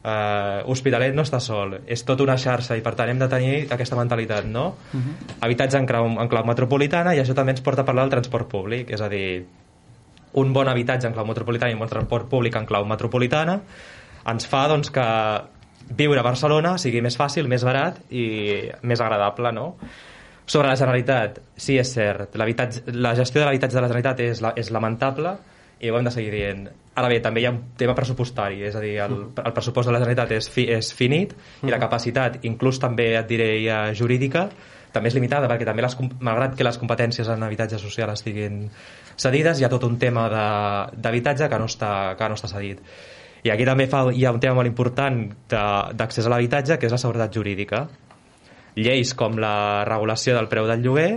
eh, 0.00 0.62
Hospitalet 0.64 1.14
no 1.14 1.26
està 1.26 1.40
sol, 1.44 1.74
és 1.86 2.04
tota 2.08 2.24
una 2.24 2.38
xarxa 2.40 2.76
i 2.78 2.80
per 2.80 2.94
tant 2.96 3.12
hem 3.12 3.20
de 3.20 3.28
tenir 3.28 3.66
aquesta 3.74 3.96
mentalitat, 3.96 4.48
no? 4.48 4.76
Habitatge 5.44 5.76
en 5.76 5.86
clau, 5.86 6.08
en 6.08 6.28
clau 6.32 6.44
metropolitana 6.48 7.14
i 7.14 7.20
això 7.20 7.36
també 7.36 7.52
ens 7.52 7.60
porta 7.60 7.82
a 7.82 7.84
parlar 7.84 8.06
del 8.06 8.16
transport 8.16 8.48
públic, 8.48 8.90
és 8.90 9.00
a 9.00 9.10
dir, 9.12 9.44
un 10.40 10.52
bon 10.52 10.68
habitatge 10.68 11.06
en 11.06 11.12
clau 11.12 11.26
metropolitana 11.26 11.70
i 11.70 11.74
un 11.74 11.80
bon 11.84 11.88
transport 11.88 12.28
públic 12.28 12.56
en 12.56 12.66
clau 12.66 12.84
metropolitana 12.88 13.60
ens 14.28 14.46
fa 14.46 14.66
doncs, 14.68 14.90
que 14.90 15.04
viure 15.96 16.20
a 16.20 16.26
Barcelona 16.26 16.76
sigui 16.78 17.00
més 17.04 17.16
fàcil, 17.16 17.48
més 17.48 17.64
barat 17.64 18.00
i 18.10 18.70
més 18.82 19.00
agradable, 19.00 19.52
no? 19.52 19.74
Sobre 20.48 20.70
la 20.70 20.76
Generalitat, 20.80 21.42
sí, 21.60 21.76
és 21.76 21.90
cert, 21.92 22.34
la 22.40 23.14
gestió 23.14 23.42
de 23.42 23.44
l'habitatge 23.46 23.76
de 23.76 23.82
la 23.84 23.88
Generalitat 23.90 24.20
és, 24.24 24.40
la, 24.40 24.54
és 24.56 24.70
lamentable 24.72 25.34
i 25.84 25.90
ho 25.92 25.98
hem 25.98 26.06
de 26.08 26.10
seguir 26.10 26.30
dient. 26.32 26.62
Ara 26.98 27.10
bé, 27.12 27.18
també 27.22 27.42
hi 27.42 27.46
ha 27.46 27.52
un 27.52 27.60
tema 27.78 27.94
pressupostari, 27.94 28.62
és 28.66 28.74
a 28.74 28.80
dir, 28.82 28.94
el, 29.04 29.12
el 29.44 29.52
pressupost 29.54 29.86
de 29.90 29.92
la 29.94 30.00
Generalitat 30.00 30.32
és, 30.38 30.48
fi, 30.50 30.64
és 30.72 30.88
finit 30.96 31.34
i 31.62 31.70
la 31.70 31.78
capacitat, 31.78 32.40
inclús 32.48 32.80
també 32.82 33.10
et 33.20 33.28
diré 33.28 33.50
ja 33.62 33.82
jurídica, 33.94 34.48
també 34.90 35.12
és 35.12 35.14
limitada 35.18 35.46
perquè 35.52 35.68
també 35.68 35.84
les, 35.84 35.94
malgrat 36.24 36.56
que 36.56 36.64
les 36.64 36.80
competències 36.80 37.28
en 37.28 37.44
habitatge 37.44 37.78
social 37.78 38.10
estiguin 38.16 38.64
cedides, 39.20 39.60
hi 39.60 39.68
ha 39.68 39.70
tot 39.70 39.84
un 39.84 39.98
tema 40.00 40.26
de- 40.32 40.98
d'habitatge 41.04 41.46
que, 41.52 41.58
no 41.60 41.68
està, 41.68 42.16
que 42.16 42.28
no 42.32 42.40
està 42.40 42.48
cedit. 42.48 42.80
I 43.44 43.52
aquí 43.52 43.68
també 43.68 43.86
fa, 43.86 44.06
hi 44.10 44.24
ha 44.24 44.32
un 44.32 44.40
tema 44.40 44.56
molt 44.58 44.66
important 44.66 45.28
d'accés 45.52 46.26
a 46.26 46.30
l'habitatge, 46.32 46.78
que 46.78 46.86
és 46.88 46.92
la 46.92 46.98
seguretat 46.98 47.36
jurídica. 47.36 47.84
Lleis 48.78 49.12
com 49.18 49.36
la 49.42 49.84
regulació 49.88 50.36
del 50.38 50.48
preu 50.50 50.68
del 50.70 50.84
lloguer 50.84 51.10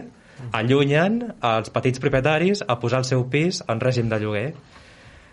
allunyen 0.58 1.22
els 1.46 1.72
petits 1.74 2.02
propietaris 2.02 2.64
a 2.68 2.78
posar 2.82 3.02
el 3.04 3.10
seu 3.10 3.26
pis 3.30 3.62
en 3.70 3.82
règim 3.82 4.10
de 4.10 4.20
lloguer. 4.22 4.48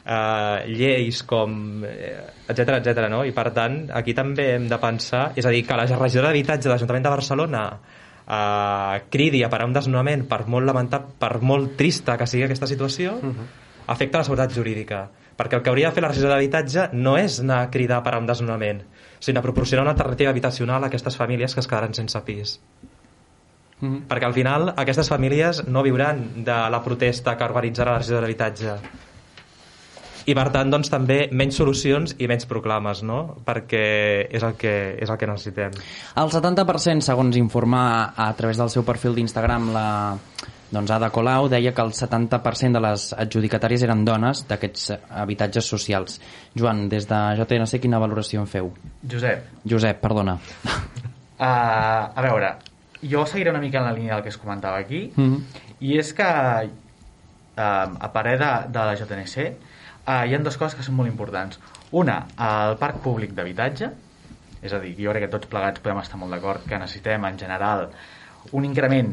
Uh, 0.09 0.65
lleis 0.73 1.21
com 1.29 1.83
etc 1.85 2.79
etc. 2.79 3.09
no? 3.13 3.27
i 3.29 3.33
per 3.37 3.51
tant 3.53 3.91
aquí 3.93 4.15
també 4.17 4.47
hem 4.55 4.65
de 4.71 4.79
pensar 4.81 5.35
és 5.37 5.45
a 5.45 5.53
dir, 5.53 5.67
que 5.69 5.77
la 5.77 5.85
regió 5.85 6.23
d'habitatge 6.25 6.65
de 6.65 6.71
l'Ajuntament 6.73 7.05
de 7.05 7.13
Barcelona 7.13 7.65
uh, 7.77 8.95
cridi 9.13 9.43
a 9.45 9.51
parar 9.53 9.67
un 9.69 9.77
desnonament 9.77 10.25
per 10.31 10.47
molt 10.49 10.65
lamentat, 10.65 11.11
per 11.21 11.43
molt 11.45 11.77
trista 11.77 12.17
que 12.17 12.25
sigui 12.25 12.47
aquesta 12.47 12.71
situació 12.71 13.19
afecta 13.85 14.23
la 14.23 14.25
seguretat 14.25 14.57
jurídica 14.57 15.03
perquè 15.37 15.61
el 15.61 15.67
que 15.67 15.75
hauria 15.75 15.93
de 15.93 15.99
fer 15.99 16.07
la 16.07 16.15
regió 16.15 16.33
d'habitatge 16.33 16.89
no 16.97 17.19
és 17.21 17.43
anar 17.45 17.61
a 17.67 17.71
cridar 17.77 18.01
a 18.01 18.07
parar 18.09 18.23
un 18.25 18.33
desnonament 18.33 18.81
sinó 19.19 19.43
proporcionar 19.43 19.85
una 19.85 19.93
alternativa 19.93 20.31
habitacional 20.31 20.85
a 20.85 20.89
aquestes 20.89 21.17
famílies 21.17 21.55
que 21.55 21.61
es 21.61 21.69
quedaran 21.69 21.95
sense 21.95 22.21
pis. 22.27 22.59
Perquè 23.79 24.27
al 24.27 24.35
final 24.35 24.73
aquestes 24.77 25.09
famílies 25.09 25.67
no 25.69 25.85
viuran 25.87 26.45
de 26.45 26.57
la 26.71 26.83
protesta 26.83 27.37
que 27.39 27.47
organitzarà 27.47 27.93
la 27.95 28.01
regió 28.03 28.17
de 28.17 28.25
l'habitatge 28.25 28.79
i 30.29 30.35
per 30.37 30.51
tant 30.53 30.69
doncs, 30.69 30.91
també 30.93 31.23
menys 31.33 31.57
solucions 31.57 32.13
i 32.21 32.27
menys 32.29 32.45
proclames 32.49 33.01
no? 33.07 33.21
perquè 33.47 34.29
és 34.29 34.45
el 34.45 34.59
que, 34.61 34.75
és 35.01 35.09
el 35.09 35.17
que 35.17 35.29
necessitem. 35.31 35.79
El 36.21 36.33
70%, 36.35 37.05
segons 37.07 37.39
informa 37.41 37.83
a 38.13 38.29
través 38.37 38.61
del 38.61 38.69
seu 38.75 38.85
perfil 38.85 39.17
d'Instagram 39.17 39.71
la 39.73 39.89
doncs 40.71 40.91
Ada 40.93 41.09
Colau 41.11 41.49
deia 41.49 41.73
que 41.75 41.83
el 41.83 41.93
70% 41.97 42.73
de 42.77 42.81
les 42.85 43.07
adjudicatàries 43.17 43.83
eren 43.87 44.05
dones 44.05 44.43
d'aquests 44.49 44.91
habitatges 45.11 45.65
socials. 45.67 46.19
Joan, 46.55 46.89
des 46.93 47.07
de 47.09 47.21
JNC 47.41 47.81
quina 47.81 47.99
valoració 48.03 48.41
en 48.45 48.47
feu? 48.51 48.73
Josep, 49.11 49.47
Josep, 49.69 50.01
perdona. 50.03 50.37
Uh, 51.39 51.41
a 52.19 52.23
veure, 52.25 52.53
jo 53.03 53.25
seguiré 53.27 53.51
una 53.51 53.61
mica 53.63 53.79
en 53.79 53.85
la 53.89 53.93
línia 53.97 54.15
del 54.17 54.23
que 54.27 54.29
es 54.35 54.39
comentava 54.39 54.79
aquí, 54.79 55.13
Mhm. 55.17 55.43
i 55.81 55.97
és 55.99 56.13
que 56.13 56.25
eh, 56.25 57.87
a 58.01 58.13
parer 58.13 58.39
de, 58.39 58.51
de 58.69 58.79
la 58.85 58.95
JNC, 58.95 59.37
eh, 59.39 59.55
hi 60.29 60.35
ha 60.35 60.39
dues 60.43 60.57
coses 60.59 60.75
que 60.79 60.83
són 60.83 60.95
molt 60.99 61.09
importants. 61.11 61.59
Una, 61.93 62.27
el 62.39 62.77
parc 62.79 63.01
públic 63.03 63.33
d'habitatge, 63.35 63.89
és 64.63 64.73
a 64.75 64.81
dir, 64.83 64.95
jo 64.99 65.11
crec 65.15 65.25
que 65.25 65.31
tots 65.33 65.47
plegats 65.51 65.81
podem 65.81 65.99
estar 66.03 66.19
molt 66.19 66.35
d'acord 66.35 66.65
que 66.67 66.79
necessitem, 66.79 67.25
en 67.25 67.39
general, 67.39 67.89
un 68.53 68.65
increment 68.67 69.13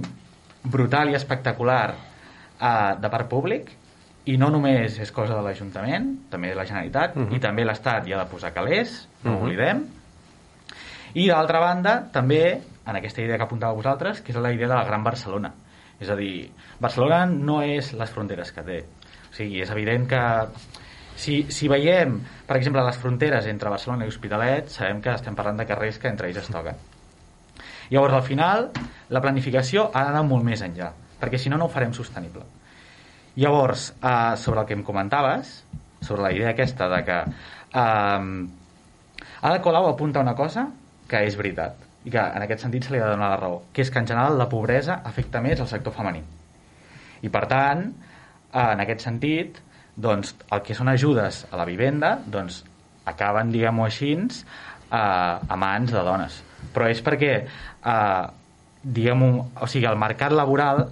brutal 0.71 1.12
i 1.12 1.17
espectacular 1.17 1.95
eh, 1.95 2.93
de 3.01 3.12
parc 3.12 3.30
públic, 3.32 3.71
i 4.25 4.38
no 4.41 4.49
només 4.49 4.97
és 5.01 5.12
cosa 5.13 5.36
de 5.38 5.43
l'Ajuntament, 5.45 6.08
també 6.32 6.49
de 6.49 6.58
la 6.58 6.65
Generalitat, 6.65 7.15
uh 7.15 7.23
-huh. 7.23 7.36
i 7.36 7.39
també 7.39 7.65
l'Estat 7.65 8.08
hi 8.08 8.13
ha 8.13 8.23
de 8.23 8.30
posar 8.30 8.54
calés, 8.54 9.08
no 9.23 9.32
uh 9.32 9.38
-huh. 9.38 9.43
oblidem. 9.43 9.86
I 11.13 11.28
d'altra 11.28 11.60
banda, 11.60 12.10
també, 12.12 12.62
en 12.86 12.95
aquesta 12.95 13.21
idea 13.21 13.38
que 13.38 13.43
apuntava 13.43 13.73
vosaltres, 13.73 14.21
que 14.21 14.32
és 14.32 14.38
la 14.38 14.51
idea 14.51 14.67
de 14.67 14.75
la 14.75 14.84
Gran 14.84 15.04
Barcelona. 15.04 15.54
És 15.99 16.10
a 16.10 16.15
dir, 16.15 16.51
Barcelona 16.80 17.25
no 17.25 17.62
és 17.62 17.93
les 17.93 18.10
fronteres 18.10 18.51
que 18.51 18.63
té. 18.63 18.80
O 19.32 19.34
sigui, 19.34 19.62
és 19.62 19.69
evident 19.69 20.08
que 20.08 20.47
si, 21.15 21.45
si 21.49 21.67
veiem, 21.67 22.19
per 22.45 22.58
exemple, 22.58 22.84
les 22.84 22.97
fronteres 22.97 23.45
entre 23.45 23.69
Barcelona 23.69 24.06
i 24.06 24.08
Hospitalet, 24.08 24.69
sabem 24.69 25.01
que 25.01 25.13
estem 25.15 25.36
parlant 25.36 25.58
de 25.58 25.65
carrers 25.65 25.97
que 25.97 26.08
entre 26.08 26.28
ells 26.28 26.38
es 26.38 26.51
toquen. 26.51 26.75
Llavors, 27.89 28.13
al 28.17 28.24
final, 28.26 28.69
la 29.10 29.21
planificació 29.21 29.89
ha 29.93 30.06
d'anar 30.08 30.24
molt 30.28 30.45
més 30.48 30.63
enllà, 30.65 30.91
perquè 31.21 31.39
si 31.41 31.52
no, 31.52 31.60
no 31.62 31.67
ho 31.67 31.74
farem 31.74 31.93
sostenible. 31.93 32.45
Llavors, 33.36 33.89
eh, 34.02 34.36
sobre 34.41 34.62
el 34.62 34.67
que 34.67 34.78
em 34.78 34.84
comentaves, 34.84 35.58
sobre 36.02 36.24
la 36.24 36.32
idea 36.32 36.54
aquesta 36.54 36.88
de 36.89 37.02
que 37.04 37.17
eh, 37.21 38.45
Ada 39.41 39.62
Colau 39.62 39.89
apunta 39.89 40.24
una 40.24 40.36
cosa 40.36 40.69
que 41.10 41.21
és 41.28 41.36
veritat 41.38 41.82
i 42.06 42.13
que 42.13 42.21
en 42.21 42.43
aquest 42.45 42.63
sentit 42.65 42.86
se 42.86 42.93
li 42.93 43.00
ha 43.02 43.08
de 43.08 43.15
donar 43.15 43.32
la 43.34 43.39
raó, 43.41 43.62
que 43.74 43.82
és 43.82 43.91
que 43.91 44.00
en 44.02 44.08
general 44.08 44.38
la 44.38 44.48
pobresa 44.50 45.00
afecta 45.04 45.41
més 45.41 45.62
al 45.62 45.69
sector 45.69 45.93
femení. 45.93 46.21
I 47.26 47.32
per 47.34 47.45
tant, 47.50 47.86
eh, 48.54 48.65
en 48.65 48.84
aquest 48.84 49.06
sentit, 49.08 49.60
doncs, 49.95 50.36
el 50.52 50.62
que 50.62 50.76
són 50.78 50.91
ajudes 50.91 51.45
a 51.52 51.58
la 51.58 51.65
vivenda 51.65 52.15
doncs, 52.26 52.63
acaben, 53.06 53.52
diguem-ho 53.52 53.86
així, 53.86 54.13
eh, 54.15 54.98
a 54.98 55.58
mans 55.58 55.91
de 55.91 56.04
dones. 56.04 56.41
Però 56.73 56.89
és 56.89 57.01
perquè, 57.04 57.34
eh, 57.45 58.23
diguem 58.84 59.23
o 59.25 59.67
sigui, 59.67 59.86
el 59.89 59.99
mercat 59.99 60.32
laboral, 60.32 60.88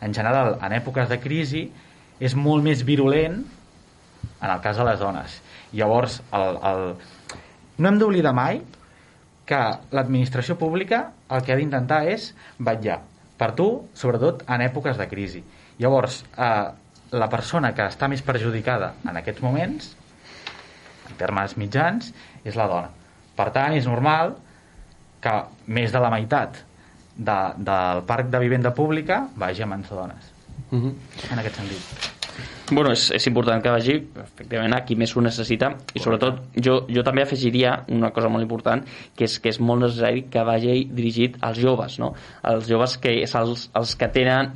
en 0.00 0.14
general, 0.14 0.58
en 0.62 0.76
èpoques 0.76 1.08
de 1.08 1.20
crisi, 1.20 1.66
és 2.20 2.34
molt 2.34 2.64
més 2.64 2.84
virulent 2.84 3.42
en 4.40 4.50
el 4.50 4.60
cas 4.64 4.76
de 4.76 4.86
les 4.88 4.98
dones. 5.00 5.40
Llavors, 5.72 6.20
el, 6.36 6.58
el... 6.70 6.86
no 7.78 7.88
hem 7.90 8.00
d'oblidar 8.00 8.32
mai 8.36 8.62
que 9.46 9.60
l'administració 9.94 10.56
pública 10.58 11.10
el 11.30 11.44
que 11.44 11.54
ha 11.54 11.58
d'intentar 11.58 12.02
és 12.10 12.32
vetllar 12.58 13.00
per 13.36 13.52
tu, 13.56 13.68
sobretot 13.94 14.42
en 14.48 14.64
èpoques 14.64 14.96
de 14.98 15.06
crisi. 15.10 15.42
Llavors, 15.78 16.22
eh, 16.40 16.66
la 17.12 17.28
persona 17.30 17.72
que 17.76 17.84
està 17.86 18.08
més 18.08 18.24
perjudicada 18.24 18.94
en 19.06 19.20
aquests 19.20 19.44
moments, 19.44 19.92
en 21.10 21.18
termes 21.20 21.56
mitjans, 21.60 22.10
és 22.44 22.56
la 22.58 22.66
dona. 22.70 22.90
Per 23.36 23.50
tant, 23.54 23.76
és 23.76 23.86
normal 23.86 24.34
que 25.26 25.36
més 25.78 25.94
de 25.94 26.02
la 26.02 26.12
meitat 26.14 26.62
de, 27.16 27.38
del 27.70 28.04
parc 28.08 28.30
de 28.32 28.42
vivenda 28.42 28.74
pública 28.74 29.24
vagi 29.36 29.64
a 29.64 29.70
mans 29.72 29.90
de 29.90 29.96
dones. 29.96 30.32
Uh 30.70 30.78
-huh. 30.78 30.94
En 31.32 31.38
aquest 31.38 31.56
sentit. 31.56 32.14
Bueno, 32.70 32.90
és, 32.90 33.12
és 33.14 33.26
important 33.30 33.62
que 33.62 33.70
vagi 33.70 33.94
efectivament 34.18 34.74
a 34.74 34.80
qui 34.84 34.96
més 34.98 35.12
ho 35.14 35.20
necessita 35.22 35.68
i 35.94 36.00
sobretot 36.02 36.40
jo, 36.66 36.80
jo 36.90 37.04
també 37.06 37.22
afegiria 37.22 37.84
una 37.94 38.10
cosa 38.10 38.28
molt 38.28 38.42
important 38.42 38.82
que 39.14 39.28
és 39.28 39.38
que 39.38 39.52
és 39.52 39.60
molt 39.60 39.84
necessari 39.84 40.24
que 40.32 40.42
vagi 40.42 40.88
dirigit 40.90 41.36
als 41.46 41.60
joves, 41.62 42.00
no? 42.02 42.14
als 42.42 42.66
joves 42.66 42.98
que 42.98 43.12
és 43.22 43.34
els, 43.38 43.68
els 43.72 43.94
que 43.94 44.08
tenen 44.08 44.50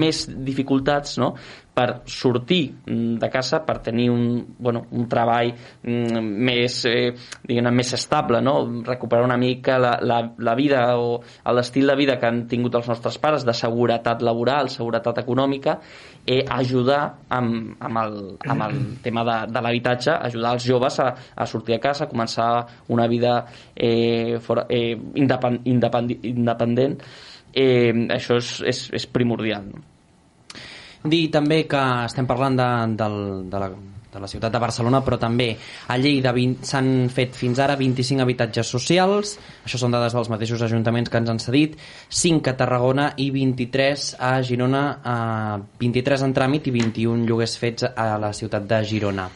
més 0.00 0.24
dificultats 0.32 1.18
no? 1.18 1.34
Per 1.72 2.02
sortir 2.06 2.74
mm, 2.84 3.16
de 3.20 3.28
casa, 3.32 3.62
per 3.64 3.78
tenir 3.80 4.10
un, 4.12 4.24
bueno, 4.58 4.84
un 4.92 5.06
treball 5.08 5.52
mm, 5.52 6.20
més, 6.20 6.78
eh, 6.88 7.12
més 7.48 7.92
estable, 7.96 8.42
no? 8.44 8.56
recuperar 8.84 9.24
una 9.24 9.38
mica 9.40 9.78
la, 9.80 9.94
la, 10.02 10.20
la 10.38 10.54
vida 10.54 10.82
o 11.00 11.22
l'estil 11.56 11.88
de 11.88 11.96
vida 11.96 12.18
que 12.20 12.28
han 12.28 12.44
tingut 12.48 12.76
els 12.76 12.90
nostres 12.92 13.16
pares 13.22 13.46
de 13.48 13.54
seguretat 13.56 14.22
laboral, 14.22 14.68
seguretat 14.68 15.22
econòmica, 15.24 15.78
eh, 16.26 16.42
ajudar 16.44 17.00
amb, 17.32 17.72
amb, 17.80 18.02
el, 18.04 18.18
amb 18.52 18.66
el 18.68 18.76
tema 19.06 19.24
de, 19.28 19.38
de 19.52 19.62
l'habitatge, 19.64 20.16
ajudar 20.28 20.56
els 20.58 20.66
joves 20.68 20.98
a, 21.00 21.08
a 21.34 21.46
sortir 21.48 21.78
a 21.78 21.80
casa, 21.80 22.04
a 22.04 22.12
començar 22.12 22.50
una 22.92 23.08
vida 23.08 23.38
eh, 23.74 24.36
fora, 24.44 24.66
eh, 24.68 24.92
independ, 25.14 25.64
independ, 25.72 26.18
independent, 26.34 27.00
eh, 27.54 27.94
això 28.12 28.36
és, 28.42 28.58
és, 28.68 28.84
és 29.00 29.08
primordial. 29.08 29.72
No? 29.72 29.91
Dir 31.02 31.24
també 31.34 31.64
que 31.66 31.80
estem 32.06 32.28
parlant 32.30 32.58
de, 32.58 32.68
de, 32.98 33.08
de, 33.50 33.62
la, 33.62 33.68
de 34.12 34.20
la 34.22 34.28
ciutat 34.30 34.52
de 34.54 34.60
Barcelona, 34.62 35.00
però 35.02 35.18
també 35.18 35.48
a 35.90 35.96
Lleida 35.98 36.30
s'han 36.68 37.08
fet 37.10 37.34
fins 37.34 37.58
ara 37.58 37.74
25 37.80 38.22
habitatges 38.22 38.70
socials, 38.70 39.34
això 39.66 39.80
són 39.82 39.96
dades 39.96 40.14
dels 40.14 40.30
mateixos 40.30 40.62
ajuntaments 40.62 41.10
que 41.10 41.18
ens 41.18 41.32
han 41.32 41.42
cedit, 41.42 41.74
5 42.22 42.52
a 42.52 42.56
Tarragona 42.60 43.10
i 43.16 43.32
23 43.34 44.08
a 44.20 44.32
Girona, 44.46 44.84
eh, 45.02 45.66
23 45.82 46.26
en 46.28 46.38
tràmit 46.38 46.70
i 46.70 46.76
21 46.78 47.26
lloguers 47.26 47.58
fets 47.58 47.90
a 47.90 48.12
la 48.22 48.32
ciutat 48.36 48.70
de 48.70 48.82
Girona 48.86 49.30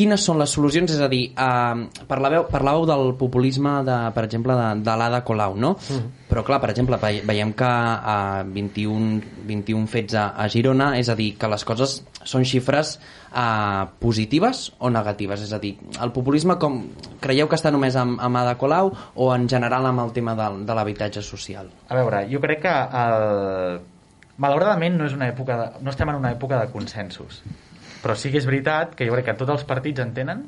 quines 0.00 0.24
són 0.24 0.40
les 0.40 0.52
solucions? 0.56 0.92
És 0.94 1.02
a 1.04 1.08
dir, 1.12 1.26
eh, 1.36 2.04
parlàveu, 2.08 2.46
parlàveu 2.48 2.86
del 2.88 3.12
populisme, 3.20 3.80
de, 3.84 3.98
per 4.16 4.24
exemple, 4.24 4.56
de, 4.56 4.68
de 4.86 4.96
l'Ada 4.96 5.20
Colau, 5.26 5.56
no? 5.56 5.74
-huh. 5.76 6.00
Però, 6.30 6.44
clar, 6.46 6.60
per 6.60 6.70
exemple, 6.70 6.96
veiem 7.26 7.52
que 7.52 7.66
a 7.66 8.44
21, 8.46 9.20
21 9.46 9.86
fets 9.86 10.14
a, 10.14 10.28
a 10.36 10.48
Girona, 10.48 10.96
és 10.98 11.08
a 11.08 11.14
dir, 11.14 11.36
que 11.36 11.48
les 11.48 11.64
coses 11.64 12.04
són 12.24 12.44
xifres 12.44 13.00
eh, 13.34 13.84
positives 13.98 14.72
o 14.78 14.90
negatives? 14.90 15.42
És 15.42 15.52
a 15.52 15.58
dir, 15.58 15.76
el 16.00 16.12
populisme, 16.12 16.56
com 16.58 16.84
creieu 17.20 17.48
que 17.48 17.56
està 17.56 17.70
només 17.70 17.96
amb, 17.96 18.20
amb 18.20 18.36
Ada 18.36 18.56
Colau 18.56 18.92
o 19.14 19.34
en 19.34 19.48
general 19.48 19.86
amb 19.86 20.00
el 20.00 20.12
tema 20.12 20.34
de, 20.34 20.64
de 20.64 20.74
l'habitatge 20.74 21.22
social? 21.22 21.68
A 21.88 21.94
veure, 21.94 22.28
jo 22.30 22.40
crec 22.40 22.62
que 22.62 22.76
el... 23.04 23.80
malauradament 24.40 24.96
no, 24.96 25.04
és 25.04 25.12
una 25.12 25.28
època 25.28 25.56
de... 25.56 25.66
no 25.84 25.90
estem 25.90 26.08
en 26.08 26.14
una 26.14 26.30
època 26.32 26.60
de 26.60 26.70
consensos 26.72 27.42
però 28.02 28.16
sí 28.16 28.32
que 28.32 28.40
és 28.40 28.48
veritat 28.48 28.94
que 28.96 29.08
jo 29.08 29.16
crec 29.16 29.30
que 29.30 29.36
tots 29.38 29.58
els 29.58 29.66
partits 29.68 30.02
entenen... 30.04 30.46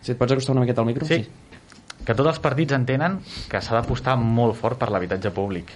Si 0.00 0.14
et 0.14 0.18
pots 0.20 0.32
acostar 0.32 0.54
una 0.54 0.64
miqueta 0.64 0.80
al 0.80 0.88
micro? 0.88 1.06
Sí. 1.08 1.22
sí. 1.24 2.04
Que 2.04 2.14
tots 2.16 2.30
els 2.30 2.40
partits 2.40 2.72
entenen 2.72 3.18
que 3.50 3.60
s'ha 3.60 3.76
d'apostar 3.76 4.16
molt 4.20 4.56
fort 4.56 4.80
per 4.80 4.88
l'habitatge 4.92 5.32
públic. 5.36 5.74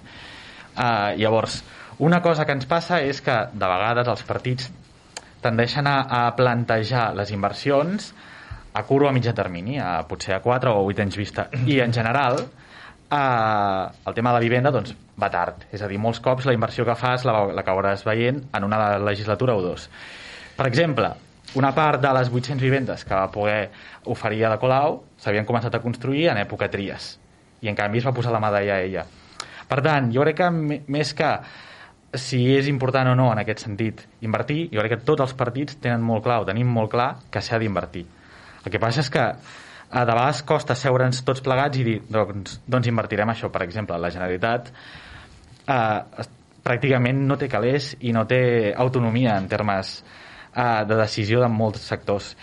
Uh, 0.75 1.13
llavors, 1.21 1.61
una 2.05 2.23
cosa 2.25 2.47
que 2.49 2.57
ens 2.57 2.67
passa 2.67 3.03
és 3.05 3.21
que 3.23 3.35
de 3.53 3.69
vegades 3.69 4.09
els 4.11 4.25
partits 4.27 4.71
tendeixen 5.45 5.87
a, 5.87 5.99
a 6.09 6.23
plantejar 6.37 7.11
les 7.19 7.31
inversions 7.37 8.15
a 8.75 8.83
curt 8.89 9.07
o 9.07 9.09
a 9.09 9.15
mitjà 9.15 9.35
termini, 9.37 9.77
a 9.79 10.01
potser 10.09 10.35
a 10.35 10.41
4 10.43 10.73
o 10.73 10.83
8 10.89 11.05
anys 11.05 11.19
vista. 11.21 11.47
I 11.69 11.79
en 11.85 11.93
general, 11.95 12.41
eh, 12.41 13.85
el 14.07 14.15
tema 14.15 14.33
de 14.33 14.41
la 14.41 14.43
vivenda 14.43 14.73
doncs, 14.75 14.97
va 15.21 15.31
tard. 15.31 15.69
És 15.71 15.83
a 15.83 15.89
dir, 15.91 16.01
molts 16.03 16.21
cops 16.25 16.49
la 16.49 16.57
inversió 16.57 16.87
que 16.89 16.97
fas 16.99 17.27
la, 17.29 17.37
la 17.55 17.63
acabaràs 17.63 18.03
veient 18.09 18.43
en 18.51 18.67
una 18.67 18.99
legislatura 18.99 19.55
o 19.55 19.63
dos. 19.63 19.87
Per 20.55 20.67
exemple, 20.67 21.11
una 21.59 21.73
part 21.75 22.01
de 22.03 22.13
les 22.15 22.31
800 22.31 22.63
vivendes 22.63 23.05
que 23.05 23.15
va 23.15 23.31
poder 23.31 23.71
oferir 24.11 24.45
a 24.45 24.55
de 24.55 24.59
Colau 24.63 25.01
s'havien 25.19 25.47
començat 25.47 25.75
a 25.75 25.83
construir 25.83 26.29
en 26.31 26.41
època 26.43 26.71
Tries 26.71 27.15
i 27.65 27.71
en 27.71 27.77
canvi 27.79 28.01
es 28.01 28.07
va 28.07 28.15
posar 28.15 28.33
la 28.35 28.43
medalla 28.43 28.77
a 28.77 28.83
ella. 28.85 29.05
Per 29.69 29.81
tant, 29.83 30.11
jo 30.13 30.23
crec 30.25 30.43
que 30.43 30.51
més 30.53 31.15
que 31.17 31.31
si 32.15 32.41
és 32.55 32.69
important 32.71 33.09
o 33.11 33.15
no 33.19 33.31
en 33.33 33.41
aquest 33.43 33.65
sentit 33.65 34.05
invertir, 34.23 34.69
jo 34.73 34.83
crec 34.83 34.95
que 34.95 35.07
tots 35.09 35.25
els 35.25 35.35
partits 35.39 35.79
tenen 35.83 36.05
molt 36.05 36.25
clar 36.27 36.43
o 36.43 36.49
tenim 36.49 36.69
molt 36.71 36.93
clar 36.93 37.09
que 37.33 37.43
s'ha 37.43 37.59
d'invertir. 37.59 38.05
El 38.65 38.73
que 38.73 38.81
passa 38.83 39.03
és 39.03 39.11
que 39.11 39.25
de 39.95 40.05
vegades 40.11 40.43
costa 40.47 40.77
seure'ns 40.79 41.23
tots 41.27 41.43
plegats 41.45 41.79
i 41.79 41.85
dir 41.87 41.99
doncs, 42.11 42.61
doncs 42.67 42.91
invertirem 42.91 43.31
això. 43.31 43.51
Per 43.53 43.63
exemple, 43.63 43.99
la 43.99 44.11
Generalitat 44.11 44.71
eh, 44.71 46.27
pràcticament 46.65 47.25
no 47.29 47.39
té 47.41 47.49
calés 47.51 47.95
i 48.01 48.13
no 48.17 48.25
té 48.27 48.73
autonomia 48.75 49.39
en 49.39 49.49
termes 49.49 49.99
eh, 50.55 50.85
de 50.89 51.01
decisió 51.01 51.41
de 51.43 51.49
molts 51.49 51.85
sectors. 51.91 52.35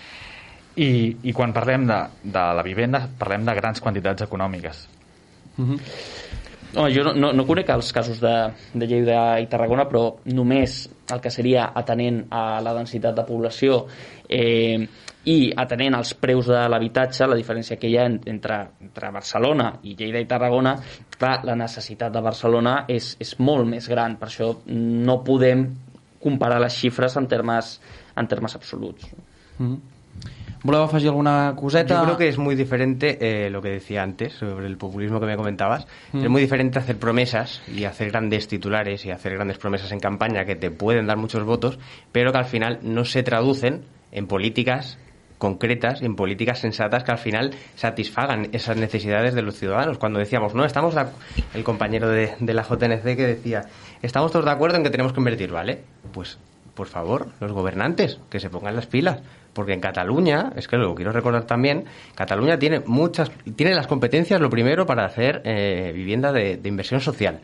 I, 0.76 1.18
i 1.28 1.34
quan 1.36 1.52
parlem 1.52 1.84
de, 1.90 2.00
de 2.24 2.44
la 2.56 2.64
vivenda 2.64 3.04
parlem 3.20 3.44
de 3.48 3.56
grans 3.58 3.82
quantitats 3.84 4.24
econòmiques. 4.24 4.88
Mm 5.58 5.68
-hmm. 5.68 5.80
Home, 6.74 6.94
jo 6.96 7.04
no, 7.04 7.12
no, 7.14 7.34
no 7.36 7.44
conec 7.44 7.68
els 7.74 7.92
casos 7.92 8.22
de, 8.22 8.32
de 8.74 8.88
Lleida 8.88 9.40
i 9.44 9.48
Tarragona, 9.52 9.84
però 9.90 10.22
només 10.32 10.86
el 11.12 11.20
que 11.20 11.30
seria 11.30 11.66
atenent 11.76 12.22
a 12.32 12.62
la 12.64 12.74
densitat 12.74 13.18
de 13.18 13.26
població 13.28 13.88
eh, 14.30 14.88
i 15.28 15.52
atenent 15.52 15.98
als 15.98 16.14
preus 16.14 16.48
de 16.48 16.62
l'habitatge, 16.72 17.28
la 17.28 17.36
diferència 17.36 17.76
que 17.78 17.92
hi 17.92 17.98
ha 18.00 18.06
entre, 18.08 18.62
entre 18.80 19.12
Barcelona 19.12 19.68
i 19.84 19.98
Lleida 20.00 20.24
i 20.24 20.30
Tarragona, 20.30 20.78
clar, 21.18 21.42
la 21.44 21.58
necessitat 21.60 22.14
de 22.14 22.24
Barcelona 22.24 22.86
és, 22.88 23.18
és 23.20 23.36
molt 23.40 23.68
més 23.68 23.90
gran, 23.92 24.16
per 24.16 24.30
això 24.32 24.54
no 24.66 25.20
podem 25.28 25.68
comparar 26.24 26.62
les 26.62 26.78
xifres 26.78 27.18
en 27.20 27.28
termes 27.28 27.82
en 28.16 28.28
termes 28.28 28.56
absoluts. 28.56 29.08
Mm 29.60 29.74
-hmm. 29.74 29.80
Voleu 30.64 30.84
afegir 30.84 31.10
alguna 31.10 31.56
coseta? 31.58 31.96
Yo 31.96 32.04
creo 32.04 32.18
que 32.18 32.28
es 32.28 32.38
muy 32.38 32.54
diferente 32.54 33.18
eh, 33.20 33.50
lo 33.50 33.62
que 33.64 33.70
decía 33.70 34.04
antes 34.04 34.34
sobre 34.34 34.68
el 34.68 34.78
populismo 34.78 35.20
que 35.20 35.26
me 35.26 35.36
comentabas. 35.36 35.88
Mm. 36.14 36.24
Es 36.24 36.30
muy 36.30 36.42
diferente 36.42 36.78
hacer 36.78 36.98
promesas 36.98 37.64
y 37.68 37.86
hacer 37.86 38.12
grandes 38.12 38.48
titulares 38.48 39.04
y 39.06 39.12
hacer 39.12 39.34
grandes 39.34 39.58
promesas 39.58 39.92
en 39.92 40.00
campaña 40.00 40.46
que 40.46 40.56
te 40.56 40.70
pueden 40.70 41.08
dar 41.08 41.18
muchos 41.18 41.44
votos, 41.46 41.80
pero 42.12 42.32
que 42.32 42.38
al 42.38 42.46
final 42.46 42.80
no 42.84 43.06
se 43.06 43.24
traducen 43.24 43.86
en 44.12 44.28
políticas 44.28 45.00
concretas, 45.40 46.04
en 46.04 46.16
políticas 46.16 46.60
sensatas 46.60 47.04
que 47.04 47.12
al 47.12 47.18
final 47.18 47.56
satisfagan 47.74 48.50
esas 48.52 48.78
necesidades 48.78 49.34
de 49.34 49.42
los 49.42 49.56
ciudadanos. 49.56 49.98
Cuando 49.98 50.20
decíamos, 50.20 50.54
no, 50.54 50.64
estamos 50.64 50.94
de 50.94 51.06
el 51.56 51.64
compañero 51.64 52.08
de, 52.08 52.36
de 52.40 52.54
la 52.54 52.62
JNC 52.62 53.04
que 53.04 53.26
decía, 53.26 53.64
estamos 54.04 54.32
todos 54.32 54.46
de 54.46 54.52
acuerdo 54.52 54.78
en 54.78 54.84
que 54.84 54.92
tenemos 54.92 55.12
que 55.12 55.20
invertir, 55.20 55.52
¿vale? 55.52 55.82
Pues, 56.14 56.38
por 56.76 56.88
favor, 56.88 57.28
los 57.40 57.52
gobernantes, 57.52 58.20
que 58.30 58.40
se 58.40 58.50
pongan 58.50 58.76
las 58.76 58.88
pilas. 58.88 59.20
Porque 59.54 59.74
en 59.74 59.82
Cataluña, 59.82 60.54
es 60.56 60.68
que 60.70 60.78
lo 60.78 60.96
quiero 60.96 61.12
recordar 61.12 61.44
también, 61.44 61.84
Cataluña 62.16 62.58
tiene 62.58 62.80
muchas, 62.86 63.30
tiene 63.58 63.74
las 63.76 63.88
competencias, 63.88 64.40
lo 64.40 64.50
primero, 64.50 64.86
para 64.86 65.04
hacer 65.06 65.42
eh, 65.44 65.92
vivienda 65.94 66.32
de, 66.32 66.58
inversión 66.64 67.02
social. 67.02 67.42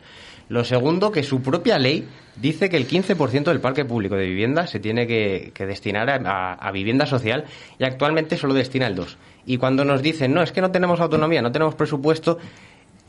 Lo 0.48 0.64
segundo, 0.64 1.12
que 1.12 1.22
su 1.22 1.42
propia 1.42 1.78
ley 1.78 2.08
dice 2.36 2.70
que 2.70 2.78
el 2.78 2.88
15% 2.88 3.44
del 3.44 3.60
parque 3.60 3.84
público 3.84 4.16
de 4.16 4.24
vivienda 4.24 4.66
se 4.66 4.80
tiene 4.80 5.06
que, 5.06 5.52
destinar 5.66 6.08
a- 6.08 6.54
a 6.54 6.72
vivienda 6.72 7.04
social 7.04 7.44
y 7.78 7.84
actualmente 7.84 8.38
solo 8.38 8.54
destina 8.54 8.86
el 8.86 8.96
2%. 8.96 9.16
Y 9.44 9.58
cuando 9.58 9.84
nos 9.84 10.00
dicen, 10.02 10.32
no, 10.32 10.42
es 10.42 10.50
que 10.52 10.62
no 10.62 10.70
tenemos 10.70 11.00
autonomía, 11.00 11.42
no 11.42 11.52
tenemos 11.52 11.74
presupuesto, 11.74 12.38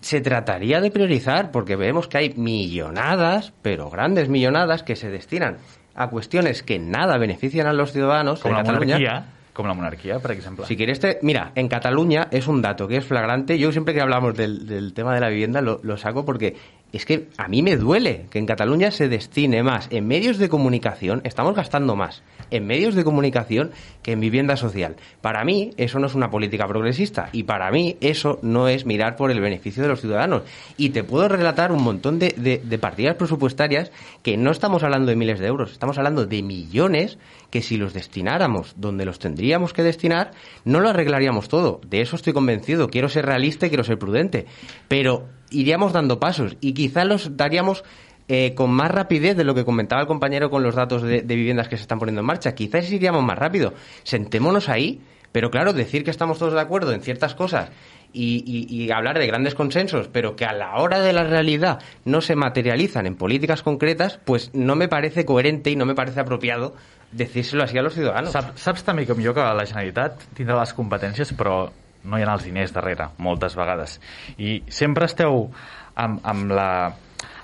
se 0.01 0.19
trataría 0.19 0.82
de 0.82 0.91
priorizar 0.91 1.51
porque 1.51 1.77
vemos 1.77 2.10
que 2.10 2.17
hay 2.17 2.34
millonadas, 2.36 3.53
pero 3.62 3.89
grandes 3.89 4.29
millonadas, 4.29 4.84
que 4.84 4.95
se 4.97 5.10
destinan 5.10 5.58
a 5.99 6.09
cuestiones 6.09 6.63
que 6.63 6.79
nada 6.79 7.17
benefician 7.17 7.67
a 7.67 7.73
los 7.73 7.91
ciudadanos 7.91 8.39
Com 8.39 8.51
de 8.51 8.57
la 8.57 8.63
Cataluña. 8.63 8.95
monarquia, 8.97 9.25
com 9.53 9.67
la 9.67 9.73
monarquia, 9.73 10.19
per 10.19 10.31
exemple. 10.31 10.65
Si 10.65 10.77
quieres, 10.77 10.99
te- 11.01 11.19
mira, 11.21 11.51
en 11.55 11.67
Cataluña 11.67 12.27
es 12.31 12.47
un 12.47 12.62
dato 12.62 12.88
que 12.88 12.97
es 12.97 13.05
flagrante. 13.05 13.59
Yo 13.59 13.71
siempre 13.73 13.93
que 13.93 13.99
hablamos 14.01 14.33
del, 14.35 14.65
del 14.65 14.93
tema 14.93 15.13
de 15.13 15.19
la 15.19 15.27
vivienda 15.29 15.62
lo, 15.62 15.79
lo 15.83 15.97
saco 15.97 16.23
porque 16.23 16.55
es 16.97 17.06
que 17.06 17.28
a 17.38 17.47
mí 17.47 17.62
me 17.62 17.78
duele 17.78 18.25
que 18.32 18.39
en 18.39 18.45
Cataluña 18.45 18.91
se 18.91 19.10
destine 19.10 19.62
más 19.63 19.88
en 19.91 20.08
medios 20.08 20.38
de 20.38 20.49
comunicación, 20.49 21.21
estamos 21.23 21.56
gastando 21.56 21.95
más 21.95 22.23
en 22.52 22.65
medios 22.65 22.95
de 22.95 23.04
comunicación 23.04 23.71
que 24.02 24.13
en 24.13 24.19
vivienda 24.19 24.56
social. 24.58 24.95
Para 25.21 25.43
mí 25.45 25.69
eso 25.78 25.99
no 25.99 26.08
es 26.08 26.15
una 26.15 26.32
política 26.32 26.67
progresista 26.67 27.30
y 27.32 27.43
para 27.43 27.69
mí 27.69 27.97
eso 28.02 28.39
no 28.41 28.67
es 28.67 28.86
mirar 28.88 29.15
por 29.15 29.30
el 29.30 29.39
beneficio 29.39 29.84
de 29.84 29.89
los 29.89 30.02
ciudadanos. 30.02 30.41
Y 30.75 30.89
te 30.89 31.04
puedo 31.04 31.28
relatar 31.28 31.71
un 31.71 31.84
montón 31.84 32.17
de, 32.17 32.30
de- 32.30 32.80
partidas 32.80 33.15
presupuestarias 33.17 33.91
que 34.23 34.36
no 34.38 34.49
estamos 34.52 34.82
hablando 34.84 35.10
de 35.10 35.15
miles 35.15 35.39
de 35.39 35.47
euros, 35.47 35.71
estamos 35.71 35.97
hablando 35.97 36.25
de 36.25 36.41
millones 36.41 37.19
que 37.52 37.62
si 37.62 37.78
los 37.78 37.93
destináramos 37.93 38.73
donde 38.78 39.06
los 39.06 39.19
tendríamos 39.19 39.73
que 39.73 39.84
destinar, 39.84 40.32
no 40.65 40.80
lo 40.80 40.89
arreglaríamos 40.89 41.49
todo. 41.49 41.82
De 41.88 42.02
eso 42.02 42.15
estoy 42.15 42.34
convencido. 42.34 42.89
Quiero 42.89 43.10
ser 43.10 43.25
realista 43.25 43.65
y 43.65 43.69
quiero 43.69 43.84
ser 43.84 43.97
prudente. 43.97 44.45
Pero 44.88 45.28
iríamos 45.51 45.93
dando 45.93 46.19
pasos 46.19 46.57
y 46.62 46.73
quizá 46.73 47.05
los 47.05 47.38
daríamos 47.38 47.83
eh, 48.27 48.53
con 48.53 48.69
más 48.69 48.91
rapidez 48.91 49.35
de 49.35 49.43
lo 49.43 49.55
que 49.55 49.65
comentaba 49.65 50.01
el 50.01 50.07
compañero 50.07 50.51
con 50.51 50.62
los 50.62 50.75
datos 50.75 51.01
de, 51.01 51.21
viviendas 51.21 51.67
que 51.67 51.77
se 51.77 51.81
están 51.81 51.97
poniendo 51.97 52.21
en 52.21 52.27
marcha. 52.27 52.53
Quizás 52.53 52.91
iríamos 52.91 53.23
más 53.23 53.39
rápido. 53.39 53.73
Sentémonos 54.03 54.69
ahí, 54.69 55.01
pero 55.31 55.49
claro, 55.49 55.73
decir 55.73 56.03
que 56.03 56.12
estamos 56.12 56.38
todos 56.38 56.53
de 56.53 56.62
acuerdo 56.62 56.93
en 56.93 57.01
ciertas 57.01 57.33
cosas 57.33 57.71
y, 58.13 58.91
hablar 58.91 59.17
de 59.17 59.27
grandes 59.27 59.55
consensos, 59.55 60.07
pero 60.07 60.35
que 60.35 60.45
a 60.45 60.53
la 60.53 60.77
hora 60.77 60.99
de 60.99 61.13
la 61.13 61.23
realidad 61.23 61.79
no 62.05 62.21
se 62.21 62.35
materializan 62.35 63.05
en 63.05 63.15
políticas 63.15 63.63
concretas, 63.63 64.19
pues 64.25 64.51
no 64.53 64.75
me 64.75 64.88
parece 64.88 65.25
coherente 65.25 65.71
y 65.71 65.75
no 65.75 65.85
me 65.85 65.95
parece 65.95 66.19
apropiado 66.19 66.75
decírselo 67.12 67.63
así 67.63 67.77
a 67.77 67.81
los 67.81 67.93
ciudadanos. 67.93 68.31
Sap, 68.31 68.57
saps 68.57 68.85
també 68.85 69.07
com 69.09 69.17
jo 69.21 69.33
que 69.33 69.41
la 69.41 69.65
Generalitat 69.65 70.21
tindrà 70.38 70.59
les 70.62 70.73
competències 70.77 71.33
però 71.33 71.71
no 72.03 72.17
hi 72.19 72.23
ha 72.23 72.33
els 72.33 72.45
diners 72.47 72.73
darrere, 72.75 73.09
moltes 73.17 73.55
vegades. 73.59 73.99
I 74.38 74.63
sempre 74.67 75.05
esteu 75.09 75.49
amb, 75.95 76.19
amb, 76.23 76.51
la, 76.51 76.69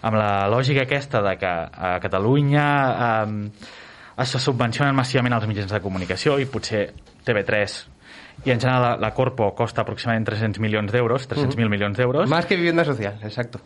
amb 0.02 0.15
la 0.20 0.30
lògica 0.52 0.86
aquesta 0.86 1.22
de 1.26 1.36
que 1.41 1.50
a 1.50 1.96
Catalunya 2.04 2.68
eh, 3.26 3.50
es 4.24 4.38
subvencionen 4.39 4.96
massivament 4.96 5.36
els 5.36 5.48
mitjans 5.50 5.72
de 5.76 5.82
comunicació 5.84 6.39
i 6.39 6.48
potser 6.48 6.88
TV3 7.26 7.82
i 8.46 8.52
en 8.52 8.60
general 8.60 8.82
la, 8.82 8.91
la 9.00 9.13
Corpo 9.15 9.48
costa 9.56 9.82
aproximadament 9.84 10.28
300 10.28 10.60
milions 10.63 10.91
d'euros, 10.91 11.28
300.000 11.30 11.70
milions 11.72 11.98
d'euros. 11.98 12.30
Más 12.30 12.46
que 12.46 12.56
vivienda 12.56 12.84
social, 12.86 13.18
exacto. 13.24 13.60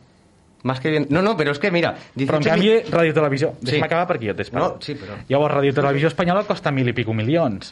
Más 0.64 0.80
que 0.80 0.90
bien... 0.90 1.08
No, 1.10 1.22
no, 1.24 1.36
però 1.40 1.54
és 1.56 1.60
que 1.60 1.72
mira... 1.72 1.94
Però 1.96 2.38
en 2.38 2.44
18 2.44 2.50
canvi, 2.50 2.72
Ràdio 2.92 3.16
Televisió, 3.16 3.54
Sí. 3.62 3.66
deixa'm 3.72 3.86
acabar 3.88 4.08
perquè 4.10 4.28
jo 4.30 4.36
t'he 4.36 4.46
No, 4.52 4.74
sí, 4.84 4.96
però... 5.00 5.16
Llavors, 5.30 5.56
Ràdio 5.56 5.74
Televisió 5.78 6.12
Espanyola 6.12 6.44
costa 6.48 6.72
mil 6.76 6.90
i 6.92 6.94
pico 6.94 7.16
milions. 7.16 7.72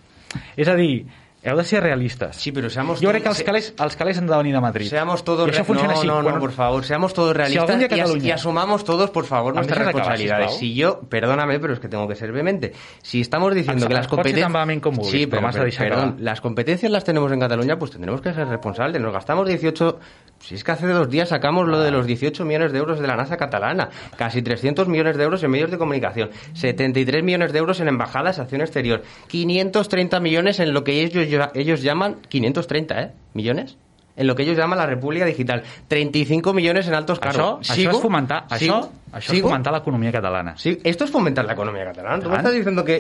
És 0.56 0.72
a 0.72 0.76
dir, 0.80 1.06
heu 1.44 1.56
de 1.56 1.64
ser 1.64 1.82
realistes. 1.84 2.36
Sí, 2.36 2.52
però 2.52 2.70
seamos 2.70 3.00
Jo 3.00 3.10
crec 3.10 3.24
que 3.24 3.30
els 3.30 3.44
calés, 3.46 3.74
els 3.80 3.96
calés 3.96 4.18
han 4.18 4.28
de 4.28 4.36
venir 4.36 4.54
de 4.54 4.60
Madrid. 4.62 4.90
Seamos 4.90 5.24
todos 5.24 5.48
funciona 5.64 5.94
no, 5.94 6.22
no, 6.22 6.32
no, 6.32 6.40
por 6.40 6.52
favor, 6.52 6.84
seamos 6.84 7.14
todos 7.14 7.36
realistas 7.38 7.68
día 7.80 7.88
y, 7.98 8.00
as- 8.02 8.10
y 8.26 8.32
asumamos 8.32 8.84
todos, 8.84 9.12
por 9.12 9.26
favor, 9.26 9.54
¿A 9.54 9.56
nuestras 9.58 9.80
responsabilidades. 9.86 10.56
Si 10.58 10.74
yo, 10.74 11.00
perdóname, 11.02 11.60
pero 11.60 11.74
es 11.74 11.80
que 11.80 11.88
tengo 11.88 12.08
que 12.08 12.16
ser 12.16 12.32
vehemente. 12.32 12.74
Si 13.02 13.22
estamos 13.22 13.54
diciendo 13.54 13.88
que 13.88 13.94
las 13.94 14.08
competencias... 14.08 14.52
Sí, 15.12 15.28
pero, 15.28 15.48
pero- 15.52 15.70
perdón, 15.78 16.16
las 16.20 16.42
competencias 16.42 16.92
las 16.92 17.04
tenemos 17.04 17.32
en 17.32 17.40
Cataluña, 17.40 17.78
pues 17.80 17.92
tendremos 17.92 18.20
que 18.22 18.34
ser 18.34 18.48
responsables. 18.48 19.02
Nos 19.02 19.14
gastamos 19.14 19.48
18... 19.48 20.00
Si 20.40 20.54
es 20.54 20.64
que 20.64 20.72
hace 20.72 20.86
dos 20.88 21.10
días 21.10 21.30
sacamos 21.30 21.68
lo 21.68 21.80
de 21.80 21.90
los 21.90 22.06
18 22.06 22.46
millones 22.46 22.72
de 22.72 22.78
euros 22.78 23.00
de 23.00 23.08
la 23.08 23.16
NASA 23.16 23.38
catalana, 23.38 23.90
casi 24.18 24.44
300 24.44 24.88
millones 24.88 25.18
de 25.18 25.24
euros 25.24 25.42
en 25.44 25.50
medios 25.50 25.72
de 25.72 25.80
comunicación, 25.80 26.30
73 26.54 27.24
millones 27.24 27.54
de 27.54 27.58
euros 27.60 27.80
en 27.80 27.88
embajadas, 27.88 28.38
acción 28.38 28.62
exterior, 28.62 29.02
530 29.30 30.20
millones 30.20 30.60
en 30.60 30.74
lo 30.74 30.84
que 30.84 31.02
ellos, 31.02 31.27
ellos 31.54 31.82
llaman... 31.82 32.18
530, 32.28 33.02
¿eh? 33.02 33.12
¿Millones? 33.34 33.78
En 34.16 34.26
lo 34.26 34.34
que 34.36 34.42
ellos 34.42 34.58
llaman 34.58 34.80
la 34.80 34.88
República 34.88 35.26
Digital. 35.26 35.62
35 35.88 36.52
millones 36.52 36.88
en 36.88 36.96
altos 36.96 37.20
Això, 37.20 37.22
cargos. 37.22 37.70
això 37.70 37.92
és 37.92 38.00
fomentar, 38.02 38.48
això, 38.48 38.58
¿Sigo? 38.58 38.92
això 39.12 39.18
és 39.18 39.26
¿Sigo? 39.26 39.50
fomentar 39.50 39.74
l'economia 39.74 40.12
catalana. 40.12 40.58
Sí, 40.58 40.80
esto 40.84 41.04
es 41.04 41.12
fomentar 41.12 41.46
la 41.46 41.54
economía 41.54 41.86
catalana. 41.86 42.24
¿Tú 42.24 42.30
me 42.30 42.38
estás 42.38 42.54
diciendo 42.54 42.84
que 42.84 42.98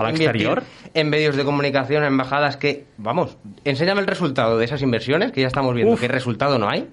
en 0.94 1.10
medios 1.10 1.36
de 1.36 1.44
comunicación, 1.44 2.04
en 2.04 2.10
embajadas, 2.10 2.58
que, 2.58 2.86
vamos, 2.98 3.36
enséñame 3.64 4.02
el 4.02 4.08
resultado 4.08 4.60
de 4.60 4.66
esas 4.66 4.84
inversiones, 4.84 5.32
que 5.32 5.42
ya 5.42 5.48
estamos 5.48 5.74
viendo 5.74 5.94
Uf. 5.96 6.00
que 6.00 6.08
resultado 6.08 6.60
no 6.60 6.70
hay, 6.70 6.88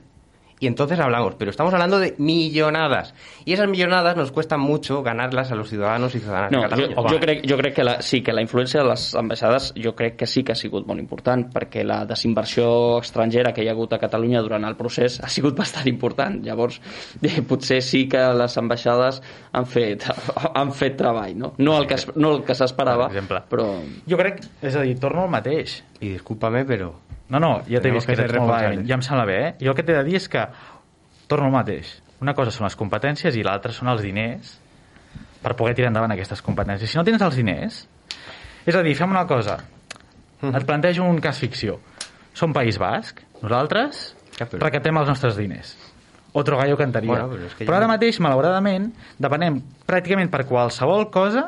y 0.64 0.66
entonces 0.66 0.98
hablamos. 0.98 1.34
Pero 1.34 1.50
estamos 1.50 1.74
hablando 1.74 1.98
de 1.98 2.14
millonadas. 2.16 3.14
Y 3.44 3.52
esas 3.52 3.68
millonadas 3.68 4.16
nos 4.16 4.32
cuestan 4.32 4.60
mucho 4.60 5.02
ganarlas 5.02 5.52
a 5.52 5.54
los 5.54 5.68
ciudadanos 5.68 6.14
y 6.14 6.20
ciudadanas 6.20 6.50
No, 6.52 6.58
de 6.60 6.64
jo, 6.64 6.70
Catalunya. 6.70 6.96
jo, 6.96 7.20
crec, 7.20 7.50
jo 7.50 7.56
crec 7.58 7.74
que 7.74 7.84
la, 7.84 8.00
sí, 8.02 8.22
que 8.22 8.32
la 8.32 8.40
influència 8.40 8.82
de 8.82 8.88
les 8.88 9.14
ambaixades 9.14 9.74
jo 9.76 9.94
crec 9.94 10.16
que 10.16 10.26
sí 10.26 10.42
que 10.42 10.52
ha 10.52 10.56
sigut 10.56 10.86
molt 10.88 11.00
important 11.02 11.44
perquè 11.52 11.84
la 11.84 12.04
desinversió 12.08 12.98
estrangera 13.02 13.52
que 13.52 13.62
hi 13.62 13.68
ha 13.68 13.72
hagut 13.76 13.92
a 13.92 13.98
Catalunya 13.98 14.40
durant 14.40 14.64
el 14.64 14.76
procés 14.76 15.20
ha 15.20 15.28
sigut 15.28 15.56
bastant 15.58 15.86
important. 15.90 16.40
Llavors, 16.44 16.80
eh, 17.22 17.42
potser 17.42 17.82
sí 17.82 18.06
que 18.08 18.24
les 18.40 18.56
ambaixades 18.58 19.20
han 19.52 19.66
fet, 19.66 20.08
han 20.54 20.72
fet 20.72 20.96
treball, 20.96 21.36
no? 21.36 21.52
No 21.58 21.76
el 21.78 21.86
que, 21.86 21.96
no 22.16 22.36
el 22.38 22.44
que 22.44 22.54
s'esperava, 22.56 23.10
però... 23.50 23.68
Jo 24.08 24.16
crec, 24.16 24.40
és 24.62 24.74
a 24.76 24.82
dir, 24.82 24.96
torno 24.98 25.24
al 25.28 25.30
mateix. 25.30 25.82
Y 26.00 26.08
discúlpame, 26.16 26.64
pero... 26.64 26.94
No, 27.32 27.40
no, 27.40 27.52
ja 27.68 27.80
t'he 27.80 27.92
vist 27.94 28.06
que 28.06 28.16
que 28.16 28.26
ets 28.26 28.36
molt 28.36 28.52
valent, 28.52 28.82
ja 28.88 28.98
em 28.98 29.04
sembla 29.04 29.24
bé, 29.28 29.36
eh? 29.46 29.52
Jo 29.62 29.72
el 29.72 29.78
que 29.78 29.84
t'he 29.86 29.96
de 29.96 30.04
dir 30.04 30.18
és 30.18 30.28
que 30.28 30.42
torno 31.30 31.48
al 31.48 31.54
mateix. 31.54 31.94
Una 32.20 32.34
cosa 32.36 32.52
són 32.52 32.68
les 32.68 32.76
competències 32.76 33.36
i 33.36 33.44
l'altra 33.44 33.72
són 33.72 33.88
els 33.92 34.02
diners 34.04 34.58
per 35.44 35.54
poder 35.56 35.74
tirar 35.76 35.90
endavant 35.92 36.12
aquestes 36.14 36.42
competències. 36.44 36.90
Si 36.90 37.00
no 37.00 37.04
tens 37.04 37.22
els 37.24 37.40
diners... 37.40 37.80
És 38.64 38.76
a 38.76 38.80
dir, 38.84 38.94
fem 38.96 39.10
una 39.12 39.26
cosa. 39.28 39.58
Et 40.44 40.64
plantejo 40.64 41.04
un 41.04 41.18
cas 41.20 41.40
ficció. 41.40 41.78
Som 42.34 42.54
País 42.56 42.78
Basc, 42.80 43.20
nosaltres 43.42 44.14
recatem 44.56 44.96
els 45.00 45.10
nostres 45.12 45.36
diners. 45.36 45.74
Otro 46.34 46.56
gallo 46.58 46.76
cantaria. 46.76 47.12
Bueno, 47.12 47.28
però 47.30 47.46
és 47.46 47.52
que 47.54 47.66
però 47.68 47.76
ara 47.76 47.86
mateix, 47.86 48.18
malauradament, 48.24 48.88
depenem 49.22 49.60
pràcticament 49.86 50.32
per 50.32 50.42
qualsevol 50.48 51.06
cosa 51.14 51.44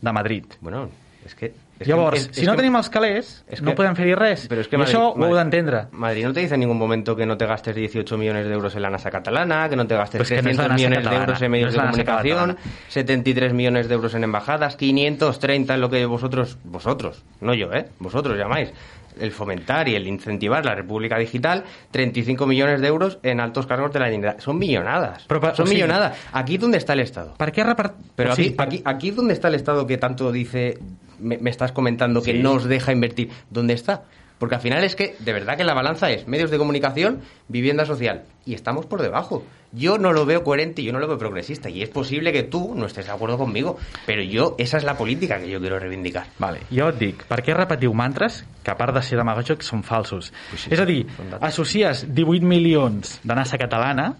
de 0.00 0.14
Madrid. 0.16 0.56
Bueno, 0.60 0.86
es 1.26 1.34
que... 1.34 1.52
Llavors, 1.84 2.28
que- 2.28 2.34
si 2.34 2.46
no 2.46 2.52
que- 2.52 2.56
tenim 2.56 2.76
els 2.76 2.88
calés, 2.88 3.44
no 3.60 3.70
que- 3.70 3.76
podem 3.76 3.94
fer-hi 3.94 4.14
res. 4.14 4.46
Pero 4.48 4.60
es 4.62 4.68
que 4.68 4.76
I 4.76 4.78
Madrid- 4.78 4.94
això 4.94 5.00
ho 5.08 5.12
heu 5.12 5.16
Madrid- 5.18 5.36
d'entendre. 5.36 5.86
Madrid 5.92 6.24
no 6.24 6.32
te 6.32 6.40
dice 6.40 6.54
en 6.54 6.60
ningún 6.60 6.78
momento 6.78 7.14
que 7.14 7.26
no 7.26 7.36
te 7.36 7.44
gastes 7.46 7.74
18 7.74 8.16
millones 8.16 8.46
de 8.46 8.52
euros 8.54 8.74
en 8.76 8.82
la 8.82 8.90
NASA 8.90 9.10
catalana, 9.10 9.68
que 9.68 9.76
no 9.76 9.86
te 9.86 9.94
gastes 9.94 10.18
Pues 10.20 10.28
que 10.30 10.42
no 10.42 10.50
es 10.50 10.56
la 10.56 10.64
300 10.64 10.68
NASA 10.68 10.74
millones 10.76 11.10
de 11.10 11.16
euros 11.16 11.42
en 11.42 11.50
medios 11.50 11.72
de 11.74 11.78
comunicación, 11.80 12.38
catalana. 12.38 12.56
73 12.88 13.52
millones 13.52 13.88
de 13.88 13.94
euros 13.94 14.14
en 14.14 14.24
embajadas, 14.24 14.76
530 14.76 15.74
en 15.74 15.80
lo 15.80 15.90
que 15.90 16.06
vosotros, 16.06 16.56
vosotros, 16.64 17.22
no 17.40 17.52
yo, 17.54 17.72
¿eh? 17.72 17.88
Vosotros 17.98 18.38
llamáis 18.38 18.72
el 19.18 19.32
fomentar 19.32 19.88
y 19.88 19.94
el 19.94 20.06
incentivar 20.06 20.62
la 20.66 20.74
República 20.74 21.16
Digital, 21.18 21.64
35 21.90 22.46
millones 22.46 22.82
de 22.82 22.86
euros 22.88 23.18
en 23.22 23.40
altos 23.40 23.66
cargos 23.66 23.90
de 23.92 23.98
la 24.00 24.06
Generalitat. 24.06 24.42
Son 24.44 24.58
millonadas. 24.58 25.24
Son 25.26 25.38
o 25.42 25.54
sigui- 25.54 25.68
millonadas. 25.74 26.18
Aquí 26.32 26.58
donde 26.58 26.76
está 26.76 26.92
el 26.92 27.00
Estado. 27.00 27.34
Per 27.38 27.50
què 27.50 27.64
repart... 27.64 27.94
Pero 28.14 28.28
o 28.30 28.32
aquí, 28.34 28.42
sigui, 28.44 28.54
per- 28.56 28.66
aquí, 28.66 28.82
aquí 28.84 29.10
donde 29.12 29.32
está 29.32 29.48
el 29.48 29.54
Estado 29.54 29.86
que 29.86 29.96
tanto 29.96 30.30
dice, 30.30 30.78
me, 31.20 31.38
me 31.38 31.50
estás 31.50 31.72
comentando 31.72 32.22
que 32.22 32.32
Sí. 32.32 32.38
no 32.42 32.52
os 32.52 32.64
deja 32.64 32.92
invertir, 32.92 33.30
¿dónde 33.50 33.74
está? 33.74 34.02
Porque 34.38 34.54
al 34.54 34.60
final 34.60 34.84
es 34.84 34.94
que, 34.94 35.16
de 35.18 35.32
verdad 35.32 35.56
que 35.56 35.64
la 35.64 35.72
balanza 35.72 36.10
es 36.10 36.28
medios 36.28 36.50
de 36.50 36.58
comunicación, 36.58 37.22
vivienda 37.48 37.86
social. 37.86 38.24
Y 38.44 38.52
estamos 38.52 38.84
por 38.84 39.00
debajo. 39.00 39.42
Yo 39.72 39.96
no 39.96 40.12
lo 40.12 40.26
veo 40.26 40.44
coherente 40.44 40.82
y 40.82 40.84
yo 40.84 40.92
no 40.92 40.98
lo 40.98 41.08
veo 41.08 41.16
progresista. 41.16 41.70
Y 41.70 41.80
es 41.82 41.88
posible 41.88 42.34
que 42.34 42.42
tú 42.42 42.74
no 42.76 42.84
estés 42.84 43.06
de 43.06 43.12
acuerdo 43.12 43.38
conmigo. 43.38 43.78
Però 44.06 44.20
jo, 44.28 44.54
esa 44.58 44.76
és 44.76 44.84
la 44.84 44.92
política 44.98 45.38
que 45.40 45.48
jo 45.48 45.58
quiero 45.58 45.78
reivindicar. 45.80 46.26
Vale. 46.38 46.60
Jo 46.70 46.90
et 46.92 46.98
dic, 47.00 47.24
per 47.24 47.40
què 47.40 47.56
repetiu 47.56 47.94
mantres 47.96 48.42
que 48.62 48.70
a 48.70 48.76
part 48.76 48.92
de 48.92 49.00
ser 49.00 49.16
demagògics 49.16 49.72
són 49.72 49.80
falsos? 49.82 50.28
Pues 50.50 50.66
sí, 50.68 50.70
és 50.76 50.80
a 50.80 50.84
dir, 50.84 51.06
associes 51.40 52.04
18 52.12 52.44
milions 52.44 53.16
de 53.24 53.34
NASA 53.40 53.56
catalana 53.56 54.10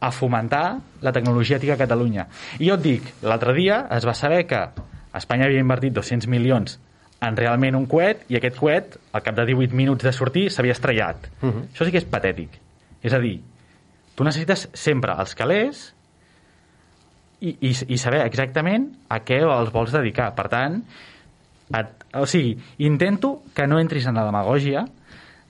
a 0.00 0.10
fomentar 0.12 0.78
la 1.04 1.12
tecnologia 1.12 1.56
ètica 1.60 1.76
a 1.76 1.80
Catalunya. 1.84 2.26
I 2.58 2.68
jo 2.72 2.80
et 2.80 2.82
dic, 2.88 3.12
l'altre 3.22 3.52
dia 3.52 3.82
es 3.92 4.04
va 4.08 4.14
saber 4.16 4.46
que 4.48 4.64
Espanya 5.14 5.46
havia 5.46 5.62
invertit 5.62 5.94
200 5.94 6.28
milions 6.30 6.78
en 7.24 7.36
realment 7.38 7.76
un 7.78 7.86
coet 7.90 8.24
i 8.32 8.38
aquest 8.38 8.58
coet, 8.60 8.96
al 9.12 9.22
cap 9.24 9.36
de 9.38 9.46
18 9.48 9.76
minuts 9.76 10.04
de 10.04 10.12
sortir, 10.12 10.48
s'havia 10.50 10.74
estrellat. 10.76 11.28
Uh 11.40 11.50
-huh. 11.50 11.64
Això 11.72 11.84
sí 11.84 11.90
que 11.90 11.98
és 11.98 12.04
patètic. 12.04 12.60
És 13.02 13.12
a 13.12 13.18
dir, 13.18 13.40
tu 14.14 14.24
necessites 14.24 14.68
sempre 14.72 15.14
els 15.18 15.34
calés 15.34 15.94
i, 17.40 17.56
i, 17.60 17.76
i 17.88 17.98
saber 17.98 18.24
exactament 18.26 18.92
a 19.08 19.20
què 19.20 19.40
els 19.42 19.72
vols 19.72 19.92
dedicar. 19.92 20.34
Per 20.34 20.48
tant, 20.48 20.82
et, 21.74 21.86
o 22.14 22.26
sigui, 22.26 22.58
intento 22.78 23.42
que 23.54 23.66
no 23.66 23.78
entris 23.78 24.06
en 24.06 24.14
la 24.14 24.24
demagògia 24.24 24.86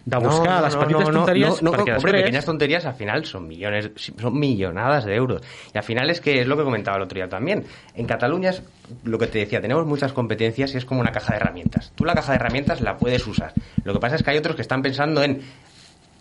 de 0.04 0.18
buscar 0.18 0.62
les 0.62 0.76
petites 0.76 1.08
tonteries 1.08 1.62
no, 1.62 1.70
no, 1.70 1.72
perquè 1.72 1.94
hombre, 1.96 2.12
després... 2.12 2.22
pequeñas 2.22 2.44
tonterías 2.44 2.84
al 2.84 2.94
final 2.94 3.24
son 3.24 3.46
millones, 3.48 3.90
son 3.96 4.38
millonadas 4.38 5.04
de 5.06 5.14
euros. 5.14 5.42
Y 5.72 5.78
al 5.78 5.84
final 5.84 6.10
es 6.10 6.20
que 6.20 6.40
es 6.40 6.46
lo 6.46 6.56
que 6.56 6.64
comentaba 6.64 6.98
el 6.98 7.04
otro 7.04 7.16
día 7.16 7.28
también. 7.28 7.64
En 7.94 8.06
Cataluña 8.06 8.50
es 8.50 8.62
lo 9.04 9.18
que 9.18 9.26
te 9.26 9.38
decía, 9.38 9.60
tenemos 9.60 9.86
muchas 9.86 10.12
competencias 10.12 10.74
y 10.74 10.78
es 10.78 10.84
como 10.84 11.00
una 11.00 11.12
caja 11.12 11.32
de 11.32 11.36
herramientas. 11.38 11.92
Tú 11.94 12.04
la 12.04 12.14
caja 12.14 12.32
de 12.32 12.36
herramientas 12.36 12.80
la 12.80 12.98
puedes 12.98 13.26
usar. 13.26 13.52
Lo 13.84 13.94
que 13.94 14.00
pasa 14.00 14.16
es 14.16 14.22
que 14.22 14.30
hay 14.30 14.38
otros 14.38 14.56
que 14.56 14.62
están 14.62 14.82
pensando 14.82 15.22
en 15.22 15.40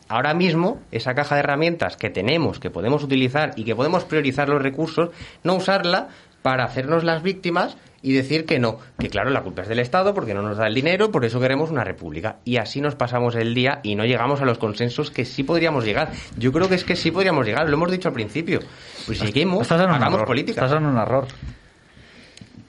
ahora 0.08 0.34
mismo 0.34 0.80
esa 0.91 1.13
caja 1.13 1.36
de 1.36 1.39
herramientas 1.39 1.98
que 1.98 2.10
tenemos, 2.10 2.60
que 2.60 2.69
podemos 2.69 3.04
utilizar 3.04 3.52
y 3.56 3.63
que 3.63 3.76
podemos 3.76 4.06
priorizar 4.06 4.48
los 4.48 4.62
recursos, 4.62 5.10
no 5.43 5.56
usarla 5.56 6.10
para 6.44 6.66
hacernos 6.66 7.04
las 7.04 7.24
víctimas 7.24 7.76
y 8.04 8.12
decir 8.12 8.46
que 8.46 8.60
no, 8.60 8.80
que 9.00 9.10
claro, 9.10 9.30
la 9.30 9.42
culpa 9.44 9.62
es 9.62 9.70
del 9.70 9.80
Estado 9.80 10.14
porque 10.14 10.34
no 10.34 10.42
nos 10.42 10.58
da 10.58 10.68
el 10.68 10.74
dinero, 10.76 11.10
por 11.10 11.24
eso 11.24 11.40
queremos 11.40 11.72
una 11.72 11.86
república. 11.86 12.36
Y 12.44 12.58
así 12.58 12.82
nos 12.82 12.96
pasamos 12.96 13.34
el 13.36 13.54
día 13.56 13.80
y 13.82 13.96
no 13.96 14.04
llegamos 14.06 14.42
a 14.42 14.46
los 14.46 14.58
consensos 14.58 15.10
que 15.10 15.24
sí 15.24 15.44
podríamos 15.44 15.86
llegar. 15.86 16.12
Yo 16.38 16.52
creo 16.52 16.68
que 16.68 16.76
es 16.76 16.84
que 16.84 16.98
sí 16.98 17.12
podríamos 17.12 17.46
llegar, 17.46 17.68
lo 17.70 17.76
hemos 17.78 17.90
dicho 17.90 18.10
al 18.10 18.14
principio. 18.14 18.60
Pues 19.06 19.22
lleguemos, 19.22 19.62
Estàs 19.66 19.80
en 19.82 19.90
un 19.90 19.96
hagamos 19.96 20.16
error. 20.16 20.28
política. 20.28 20.62
Estàs 20.66 20.78
en 20.78 20.86
un 20.86 20.98
error. 20.98 21.28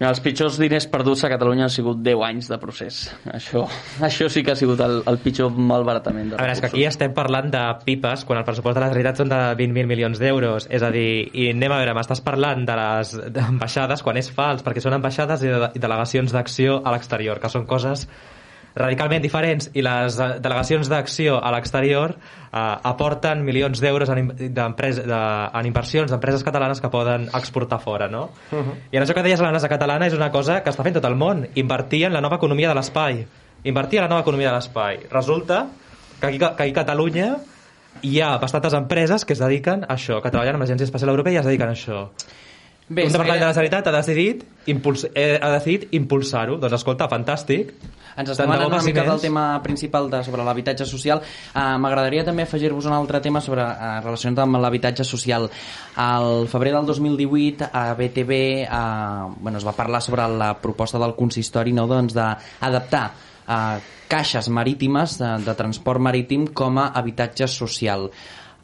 Els 0.09 0.21
pitjors 0.25 0.59
diners 0.61 0.87
perduts 0.91 1.25
a 1.27 1.31
Catalunya 1.33 1.67
han 1.67 1.73
sigut 1.73 2.01
10 2.05 2.25
anys 2.27 2.51
de 2.53 2.59
procés. 2.63 3.01
Això, 3.31 3.65
això 4.05 4.29
sí 4.33 4.43
que 4.45 4.55
ha 4.55 4.59
sigut 4.59 4.81
el, 4.85 5.01
el 5.11 5.19
pitjor 5.23 5.55
malbaratament. 5.55 6.33
De 6.33 6.39
A 6.39 6.45
veure, 6.45 6.57
és 6.57 6.63
que 6.63 6.71
aquí 6.71 6.85
estem 6.89 7.15
parlant 7.17 7.51
de 7.55 7.63
pipes 7.87 8.27
quan 8.29 8.41
el 8.41 8.47
pressupost 8.49 8.79
de 8.79 8.85
la 8.85 8.91
Generalitat 8.93 9.23
són 9.23 9.33
de 9.33 9.41
20.000 9.61 9.91
milions 9.91 10.21
d'euros. 10.23 10.69
És 10.71 10.85
a 10.85 10.93
dir, 10.95 11.09
i 11.33 11.51
anem 11.55 11.75
a 11.75 11.81
veure, 11.83 11.97
m'estàs 11.97 12.25
parlant 12.25 12.67
de 12.69 12.79
les 12.81 13.17
ambaixades 13.45 14.05
quan 14.05 14.21
és 14.21 14.31
fals, 14.35 14.65
perquè 14.67 14.85
són 14.85 14.99
ambaixades 14.99 15.45
i, 15.47 15.53
de, 15.53 15.73
i 15.75 15.83
delegacions 15.83 16.35
d'acció 16.35 16.81
a 16.85 16.95
l'exterior, 16.95 17.43
que 17.43 17.53
són 17.53 17.69
coses 17.71 18.09
radicalment 18.75 19.23
diferents 19.23 19.69
i 19.75 19.83
les 19.85 20.19
eh, 20.19 20.29
delegacions 20.43 20.91
d'acció 20.91 21.39
a 21.39 21.53
l'exterior 21.55 22.15
eh, 22.15 22.59
aporten 22.91 23.45
milions 23.47 23.81
d'euros 23.81 24.11
en, 24.11 24.33
de, 24.35 24.67
en 24.67 25.69
inversions 25.69 26.11
d'empreses 26.11 26.45
catalanes 26.47 26.83
que 26.83 26.91
poden 26.91 27.29
exportar 27.33 27.81
fora, 27.81 28.09
no? 28.09 28.31
Uh 28.51 28.59
-huh. 28.59 28.75
I 28.91 28.97
en 28.97 29.03
això 29.05 29.15
que 29.15 29.23
deies 29.23 29.41
la 29.41 29.53
NASA 29.53 29.69
catalana 29.69 30.07
és 30.07 30.15
una 30.15 30.31
cosa 30.31 30.63
que 30.63 30.71
està 30.71 30.83
fent 30.83 30.95
tot 30.95 31.05
el 31.05 31.17
món. 31.17 31.49
Invertir 31.55 32.05
en 32.05 32.13
la 32.13 32.21
nova 32.21 32.37
economia 32.37 32.69
de 32.69 32.75
l'espai. 32.75 33.27
Invertir 33.65 33.99
en 33.99 34.05
la 34.05 34.09
nova 34.09 34.21
economia 34.21 34.49
de 34.49 34.55
l'espai. 34.55 34.99
Resulta 35.11 35.67
que 36.21 36.27
aquí, 36.27 36.39
que 36.39 36.45
aquí 36.45 36.71
a 36.71 36.75
Catalunya 36.75 37.37
hi 38.03 38.21
ha 38.21 38.39
bastantes 38.39 38.73
empreses 38.73 39.25
que 39.25 39.35
es 39.35 39.39
dediquen 39.39 39.85
a 39.85 39.95
això, 39.95 40.21
que 40.23 40.31
treballen 40.31 40.55
amb 40.55 40.63
l'Agència 40.63 40.85
Espacial 40.85 41.11
Europea 41.11 41.33
i 41.33 41.37
es 41.37 41.47
dediquen 41.47 41.69
a 41.69 41.73
això. 41.73 42.09
Bé, 42.89 43.07
un 43.07 43.13
departament 43.13 43.41
de 43.41 43.47
la 43.47 43.55
Sanitat 43.55 43.87
ha 43.87 43.93
decidit, 43.93 44.45
impuls 44.67 45.07
eh, 45.15 45.39
ha 45.41 45.51
decidit 45.55 45.95
impulsar-ho. 45.97 46.59
Doncs 46.61 46.75
escolta, 46.75 47.09
fantàstic. 47.09 47.73
Ens 48.15 48.31
estem 48.31 48.51
anant 48.51 48.71
una 48.71 48.83
mica 48.87 49.03
del 49.07 49.21
tema 49.23 49.45
principal 49.63 50.07
de, 50.11 50.21
sobre 50.27 50.45
l'habitatge 50.47 50.87
social. 50.87 51.23
Uh, 51.51 51.75
M'agradaria 51.83 52.25
també 52.27 52.45
afegir-vos 52.47 52.87
un 52.87 52.95
altre 52.95 53.21
tema 53.25 53.43
sobre 53.43 53.65
uh, 53.65 53.99
relacionat 54.05 54.45
amb 54.45 54.61
l'habitatge 54.63 55.07
social. 55.09 55.49
Al 55.99 56.47
febrer 56.51 56.75
del 56.77 56.87
2018 56.93 57.71
a 57.73 57.85
BTV 57.99 58.39
uh, 58.69 59.35
bueno, 59.41 59.59
es 59.59 59.67
va 59.67 59.75
parlar 59.75 60.03
sobre 60.05 60.29
la 60.31 60.53
proposta 60.63 61.01
del 61.03 61.17
consistori 61.19 61.75
no, 61.75 61.89
doncs, 61.91 62.15
d'adaptar 62.15 63.05
uh, 63.11 63.59
caixes 64.09 64.49
marítimes 64.53 65.19
de, 65.19 65.35
de 65.43 65.57
transport 65.59 66.03
marítim 66.03 66.47
com 66.55 66.79
a 66.79 66.93
habitatge 66.95 67.51
social. 67.51 68.07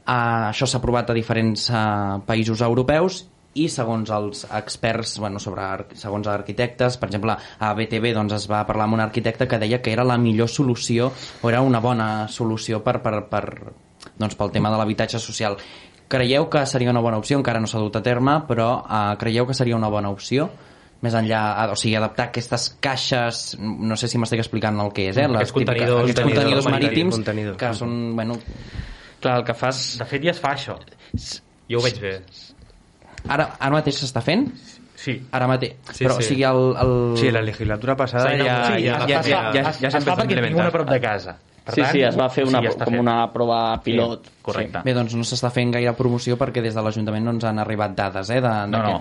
Uh, 0.00 0.50
això 0.50 0.66
s'ha 0.66 0.78
aprovat 0.78 1.10
a 1.10 1.16
diferents 1.16 1.66
uh, 1.70 2.22
països 2.26 2.62
europeus 2.66 3.24
i 3.54 3.68
segons 3.68 4.10
els 4.14 4.44
experts, 4.54 5.16
bueno, 5.18 5.40
sobre, 5.42 5.62
ar- 5.62 5.86
segons 5.98 6.26
arquitectes, 6.30 6.96
per 6.96 7.08
exemple, 7.08 7.34
a 7.58 7.72
BTV 7.74 8.12
doncs, 8.14 8.32
es 8.36 8.48
va 8.50 8.64
parlar 8.66 8.84
amb 8.86 8.94
un 8.94 9.00
arquitecte 9.00 9.48
que 9.48 9.58
deia 9.58 9.80
que 9.82 9.90
era 9.92 10.04
la 10.04 10.18
millor 10.18 10.48
solució, 10.48 11.10
o 11.42 11.48
era 11.50 11.60
una 11.60 11.80
bona 11.80 12.28
solució 12.28 12.82
per, 12.84 13.00
per, 13.02 13.24
per, 13.28 13.44
doncs, 14.16 14.36
pel 14.38 14.52
tema 14.54 14.70
de 14.70 14.78
l'habitatge 14.78 15.18
social. 15.18 15.56
Creieu 16.10 16.48
que 16.50 16.64
seria 16.66 16.90
una 16.90 17.00
bona 17.02 17.18
opció? 17.18 17.38
Encara 17.38 17.60
no 17.62 17.66
s'ha 17.70 17.78
dut 17.82 17.96
a 17.98 18.02
terme, 18.02 18.40
però 18.48 18.70
uh, 18.82 19.16
creieu 19.18 19.46
que 19.46 19.54
seria 19.54 19.76
una 19.76 19.88
bona 19.90 20.10
opció? 20.10 20.48
més 21.00 21.14
enllà, 21.16 21.70
o 21.72 21.76
sigui, 21.80 21.94
adaptar 21.96 22.26
aquestes 22.28 22.66
caixes, 22.84 23.54
no 23.58 23.96
sé 23.96 24.04
si 24.06 24.18
m'estic 24.20 24.42
explicant 24.42 24.76
el 24.82 24.90
que 24.92 25.06
és, 25.08 25.16
eh? 25.16 25.22
Aquests 25.24 25.38
Les 25.38 25.52
típiques- 25.54 25.64
contenidors- 25.64 26.02
aquests 26.02 26.20
contenidors 26.20 26.66
contenidors 26.66 26.68
marítims, 26.74 27.14
contenidors. 27.14 27.56
que 27.56 27.70
són, 27.78 27.94
bueno, 28.18 28.36
Clar, 29.20 29.38
el 29.38 29.44
que 29.48 29.54
fas... 29.56 29.80
De 29.96 30.04
fet, 30.10 30.22
ja 30.28 30.34
es 30.34 30.40
fa 30.44 30.52
això. 30.52 30.76
Jo 31.70 31.78
ho 31.80 31.82
veig 31.86 31.98
bé. 32.04 32.12
Ara, 33.28 33.50
ara 33.58 33.70
mateix 33.76 34.00
s'està 34.02 34.22
fent? 34.24 34.48
Sí. 35.00 35.14
Ara 35.32 35.46
mateix. 35.48 35.76
Sí, 35.92 36.04
però, 36.04 36.16
sí. 36.18 36.24
o 36.24 36.28
sigui, 36.28 36.42
el... 36.44 36.62
el... 36.82 36.96
Sí, 37.18 37.30
la 37.32 37.40
legislatura 37.42 37.96
pasada 37.96 38.30
Sí, 38.34 38.42
ja, 38.44 38.56
sí, 38.66 38.82
ja, 38.84 38.98
ja, 39.06 39.06
ja, 39.08 39.22
ja, 39.22 39.52
ja, 39.52 39.70
es 39.70 39.78
s'empezó 39.94 40.12
a 40.12 40.16
perquè 40.18 40.28
tinc 40.28 40.40
una 40.40 40.48
implementar. 40.48 40.72
prop 40.72 40.90
de 40.90 41.00
casa. 41.00 41.36
Per 41.64 41.74
sí, 41.74 41.80
tant, 41.82 41.92
sí, 41.92 42.02
es 42.02 42.16
va 42.18 42.28
fer 42.32 42.44
una, 42.48 42.58
sigui, 42.60 42.68
ja 42.72 42.84
com 42.84 42.94
fet. 42.94 43.00
una 43.00 43.16
prova 43.32 43.58
pilot. 43.84 44.24
Sí, 44.28 44.36
correcte. 44.42 44.80
Bé, 44.84 44.94
doncs 44.96 45.14
no 45.16 45.24
s'està 45.28 45.50
fent 45.54 45.72
gaire 45.76 45.92
promoció 45.96 46.36
perquè 46.40 46.62
des 46.64 46.74
de 46.76 46.82
l'Ajuntament 46.84 47.24
no 47.24 47.34
ens 47.36 47.44
han 47.48 47.58
arribat 47.60 47.94
dades 47.96 48.30
eh, 48.30 48.40
de- 48.40 48.54
No, 48.72 48.82
no. 48.82 49.00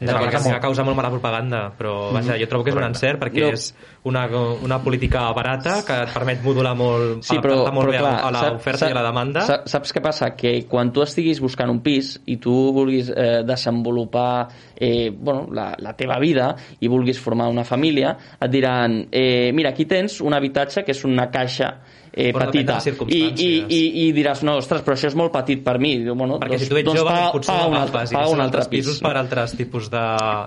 Una 0.00 0.18
que 0.20 0.24
cosa 0.26 0.38
sí 0.38 0.48
molt- 0.48 0.54
que 0.54 0.60
causa 0.60 0.84
molt 0.84 0.96
mala 0.96 1.10
propaganda, 1.10 1.72
però 1.76 2.12
vaja, 2.12 2.36
jo 2.38 2.46
trobo 2.48 2.62
que 2.64 2.70
és 2.70 2.76
un 2.76 2.84
encert 2.84 3.18
perquè 3.20 3.40
No. 3.42 3.48
és 3.52 3.74
una, 4.04 4.26
una 4.62 4.78
política 4.82 5.32
barata 5.32 5.82
que 5.84 5.96
et 6.04 6.12
permet 6.14 6.42
modular 6.42 6.76
molt, 6.76 7.22
Sí, 7.24 7.36
però, 7.42 7.70
molt 7.72 7.88
però 7.88 7.90
bé 7.90 7.98
clar, 7.98 8.20
a 8.24 8.30
l'oferta 8.52 8.88
i 8.88 8.92
a 8.92 8.94
la 8.94 9.02
demanda. 9.02 9.40
sa- 9.42 9.62
Saps 9.66 9.92
què 9.92 10.00
passa? 10.00 10.30
Que 10.36 10.66
quan 10.68 10.92
tu 10.92 11.02
estiguis 11.02 11.40
buscant 11.40 11.68
un 11.70 11.80
pis 11.82 12.20
i 12.26 12.36
tu 12.38 12.72
vulguis 12.72 13.10
eh, 13.10 13.42
desenvolupar 13.44 14.48
eh, 14.76 15.10
bueno, 15.10 15.48
la, 15.52 15.74
la 15.78 15.96
teva 15.96 16.18
vida 16.18 16.54
i 16.80 16.88
vulguis 16.88 17.18
formar 17.18 17.48
una 17.48 17.64
família, 17.64 18.16
et 18.40 18.50
diran 18.50 19.08
eh, 19.10 19.50
mira, 19.52 19.70
aquí 19.70 19.84
tens 19.86 20.20
un 20.20 20.32
habitatge 20.34 20.84
que 20.84 20.92
és 20.92 21.04
una 21.04 21.30
caixa 21.30 21.80
eh, 22.12 22.32
Però 22.32 22.48
petita. 22.48 22.78
I, 23.06 23.20
i, 23.38 23.48
i, 23.68 23.80
i 24.04 24.12
diràs, 24.16 24.42
no, 24.46 24.58
ostres, 24.60 24.82
però 24.86 24.96
això 24.96 25.10
és 25.10 25.16
molt 25.18 25.32
petit 25.34 25.62
per 25.64 25.78
mi. 25.82 25.94
Diu, 26.02 26.16
bueno, 26.18 26.40
Perquè 26.42 26.58
doncs, 26.58 26.66
si 26.66 26.72
tu 26.72 26.80
ets 26.80 26.88
doncs 26.88 27.00
jove, 27.00 27.14
paga, 27.14 27.30
potser 27.34 27.56
ho 27.56 27.70
un 27.70 27.78
altre, 27.78 28.04
tens 28.04 28.14
un 28.18 28.44
altre 28.44 28.44
altres 28.48 28.70
pisos 28.72 28.98
pis. 28.98 29.06
per 29.06 29.14
altres 29.20 29.56
tipus 29.58 29.88
de, 29.92 30.04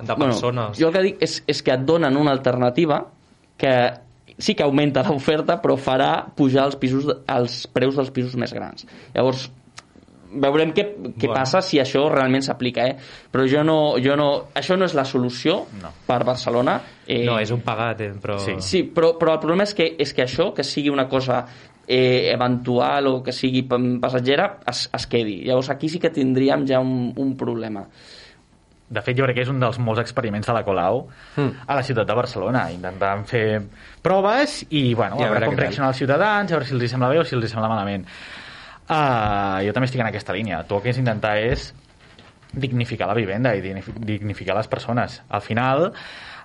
de 0.07 0.19
persones. 0.19 0.77
jo 0.79 0.89
el 0.89 0.95
que 0.95 1.03
dic 1.07 1.25
és, 1.27 1.39
és 1.47 1.63
que 1.65 1.73
et 1.75 1.85
donen 1.87 2.17
una 2.17 2.33
alternativa 2.35 3.03
que 3.61 3.75
sí 4.41 4.55
que 4.57 4.65
augmenta 4.65 5.03
l'oferta 5.05 5.59
però 5.61 5.77
farà 5.77 6.11
pujar 6.35 6.65
els, 6.69 6.77
pisos, 6.81 7.07
els 7.29 7.65
preus 7.71 7.97
dels 7.99 8.11
pisos 8.13 8.37
més 8.39 8.53
grans. 8.53 8.87
Llavors 9.13 9.49
veurem 10.33 10.71
què, 10.73 10.85
què 11.17 11.27
Bueno. 11.27 11.33
passa 11.33 11.61
si 11.61 11.79
això 11.81 12.05
realment 12.11 12.41
s'aplica 12.45 12.85
eh? 12.87 12.95
però 13.31 13.43
jo 13.49 13.63
no, 13.63 13.95
jo 13.99 14.15
no, 14.15 14.29
això 14.55 14.77
no 14.77 14.85
és 14.85 14.93
la 14.95 15.03
solució 15.05 15.65
No. 15.81 15.89
per 16.07 16.23
Barcelona 16.23 16.79
eh, 17.07 17.25
No, 17.25 17.39
és 17.39 17.51
un 17.51 17.61
pagat, 17.61 17.99
eh, 18.01 18.13
però... 18.21 18.37
Sí. 18.39 18.55
Sí, 18.59 18.83
però, 18.95 19.17
però 19.19 19.33
el 19.33 19.39
problema 19.43 19.63
és 19.63 19.73
que, 19.75 19.95
és 19.99 20.13
que 20.13 20.23
això, 20.23 20.53
que 20.53 20.63
sigui 20.63 20.89
una 20.89 21.07
cosa 21.09 21.45
eh, 21.87 22.31
eventual 22.31 23.07
o 23.07 23.21
que 23.23 23.33
sigui 23.35 23.63
pa- 23.67 23.79
passatgera, 23.99 24.59
es, 24.67 24.85
es 24.93 25.07
quedi. 25.07 25.41
Llavors 25.43 25.69
aquí 25.73 25.89
sí 25.89 25.99
que 25.99 26.09
tindríem 26.13 26.63
ja 26.69 26.79
un, 26.79 27.11
un 27.17 27.35
problema. 27.35 27.83
De 28.91 28.99
fet, 29.01 29.15
jo 29.17 29.23
crec 29.23 29.37
que 29.37 29.43
és 29.45 29.49
un 29.51 29.59
dels 29.59 29.77
molts 29.79 30.01
experiments 30.03 30.47
de 30.47 30.53
la 30.55 30.63
Colau 30.67 31.05
Mm. 31.37 31.61
a 31.67 31.75
la 31.75 31.83
ciutat 31.83 32.07
de 32.07 32.13
Barcelona. 32.15 32.65
Intentant 32.71 33.21
fer 33.27 33.61
proves 34.03 34.65
i, 34.69 34.93
bueno, 34.93 35.15
I 35.15 35.23
a 35.23 35.27
a 35.27 35.29
veure 35.29 35.39
veure 35.39 35.45
com 35.47 35.55
reaccionen 35.61 35.87
els 35.93 35.97
ciutadans, 36.01 36.51
a 36.51 36.55
veure 36.57 36.65
si 36.67 36.73
els 36.75 36.83
hi 36.83 36.89
sembla 36.91 37.09
bé 37.09 37.19
o 37.19 37.23
si 37.23 37.35
els 37.35 37.45
hi 37.45 37.51
sembla 37.53 37.69
malament. 37.71 38.03
Uh, 38.89 39.61
jo 39.65 39.71
també 39.75 39.87
estic 39.87 40.01
en 40.03 40.09
aquesta 40.09 40.33
línia. 40.35 40.63
Tu 40.67 40.75
el 40.75 40.81
que 40.83 40.89
has 40.91 40.97
d'intentar 40.99 41.37
és 41.39 41.69
dignificar 42.51 43.07
la 43.07 43.15
vivenda 43.15 43.53
i 43.55 43.61
dignif- 43.63 43.93
dignificar 44.03 44.55
les 44.57 44.67
persones. 44.67 45.21
Al 45.29 45.41
final, 45.41 45.91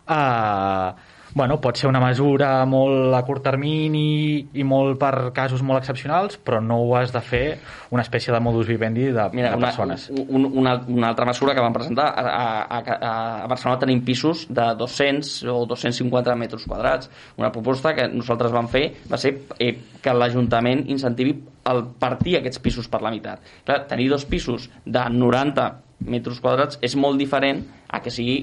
uh, 0.06 0.92
bueno, 1.34 1.58
pot 1.60 1.76
ser 1.76 1.88
una 1.90 1.98
mesura 2.00 2.64
molt 2.64 3.12
a 3.18 3.22
curt 3.26 3.42
termini 3.44 4.46
i 4.54 4.62
molt 4.64 4.96
per 5.00 5.32
casos 5.36 5.60
molt 5.66 5.82
excepcionals, 5.82 6.38
però 6.38 6.60
no 6.62 6.78
ho 6.84 6.94
has 6.96 7.10
de 7.12 7.20
fer 7.20 7.58
una 7.90 8.04
espècie 8.06 8.32
de 8.32 8.38
modus 8.40 8.68
vivendi 8.70 9.08
de, 9.10 9.26
Mira, 9.34 9.50
de 9.50 9.56
una, 9.58 9.66
persones. 9.66 10.06
un, 10.14 10.46
una, 10.46 10.76
una 10.86 11.08
altra 11.10 11.26
mesura 11.26 11.52
que 11.54 11.60
vam 11.60 11.74
presentar, 11.74 12.06
a, 12.14 12.22
a, 12.30 12.78
a, 12.78 13.42
a 13.42 13.46
Barcelona 13.50 13.80
tenim 13.82 14.04
pisos 14.06 14.46
de 14.48 14.70
200 14.78 15.42
o 15.50 15.66
250 15.66 16.36
metres 16.36 16.64
quadrats. 16.64 17.10
Una 17.36 17.50
proposta 17.52 17.92
que 17.98 18.06
nosaltres 18.08 18.54
vam 18.54 18.68
fer 18.70 18.86
va 19.10 19.18
ser 19.18 19.34
eh, 19.58 19.74
que 20.00 20.14
l'Ajuntament 20.14 20.86
incentivi 20.88 21.34
el 21.70 21.82
partir 22.00 22.36
aquests 22.38 22.60
pisos 22.62 22.88
per 22.90 23.02
la 23.04 23.12
meitat. 23.14 23.42
Clar, 23.66 23.82
tenir 23.90 24.08
dos 24.12 24.26
pisos 24.28 24.68
de 24.84 25.02
90 25.10 25.66
metres 26.06 26.40
quadrats 26.44 26.78
és 26.84 26.96
molt 27.00 27.18
diferent 27.20 27.64
a 27.88 28.00
que 28.04 28.12
sigui 28.12 28.38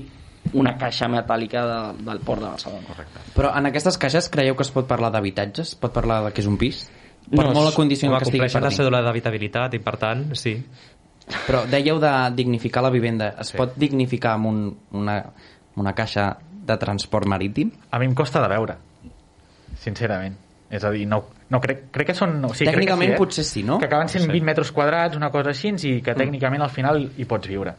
una 0.60 0.74
caixa 0.78 1.08
metàl·lica 1.08 1.64
de, 1.68 1.80
del 2.04 2.20
port 2.26 2.44
de 2.44 2.50
Barcelona. 2.50 2.84
Correcte. 2.90 3.24
Però 3.36 3.54
en 3.58 3.70
aquestes 3.70 3.98
caixes 4.02 4.28
creieu 4.34 4.58
que 4.60 4.66
es 4.66 4.74
pot 4.76 4.88
parlar 4.90 5.14
d'habitatges? 5.14 5.74
Es 5.74 5.80
pot 5.80 5.94
parlar 5.96 6.20
de 6.28 6.34
que 6.36 6.44
és 6.44 6.50
un 6.50 6.60
pis? 6.60 6.84
Per 7.30 7.40
No, 7.40 7.54
molt 7.56 7.70
la 7.70 7.76
condició 7.76 8.12
que 8.12 8.28
estigui 8.28 8.50
per 8.52 8.66
la 8.66 8.74
cèdula 8.74 9.00
d'habitabilitat 9.06 9.78
i 9.78 9.82
per 9.84 9.96
tant, 10.02 10.26
sí. 10.38 10.58
Però 11.48 11.64
dèieu 11.72 12.02
de 12.04 12.12
dignificar 12.36 12.84
la 12.84 12.92
vivenda. 12.92 13.32
Es 13.40 13.54
sí. 13.54 13.60
pot 13.60 13.78
dignificar 13.80 14.36
amb 14.36 14.52
un, 14.52 14.64
una, 15.00 15.22
una 15.80 15.94
caixa 15.96 16.34
de 16.68 16.76
transport 16.80 17.30
marítim? 17.32 17.72
A 17.92 18.00
mi 18.02 18.12
em 18.12 18.18
costa 18.18 18.44
de 18.44 18.52
veure, 18.52 18.76
sincerament. 19.80 20.36
És 20.74 20.82
a 20.84 20.90
dir, 20.90 21.04
no, 21.06 21.20
no 21.54 21.60
crec, 21.62 21.84
crec 21.94 22.08
que 22.10 22.16
són... 22.18 22.32
O 22.48 22.50
sigui, 22.56 22.66
crec 22.72 22.80
Tècnicament 22.80 23.12
que 23.12 23.14
sí, 23.14 23.20
eh? 23.20 23.22
potser 23.22 23.44
sí, 23.46 23.62
no? 23.68 23.78
Que 23.78 23.86
acaben 23.86 24.10
sent 24.10 24.24
Sí. 24.26 24.32
20 24.34 24.48
metres 24.48 24.72
quadrats, 24.74 25.16
una 25.20 25.30
cosa 25.30 25.52
així, 25.54 25.70
i 25.70 26.00
que 26.02 26.16
tècnicament 26.18 26.64
al 26.66 26.72
final 26.74 27.04
hi 27.18 27.26
pots 27.30 27.48
viure. 27.52 27.76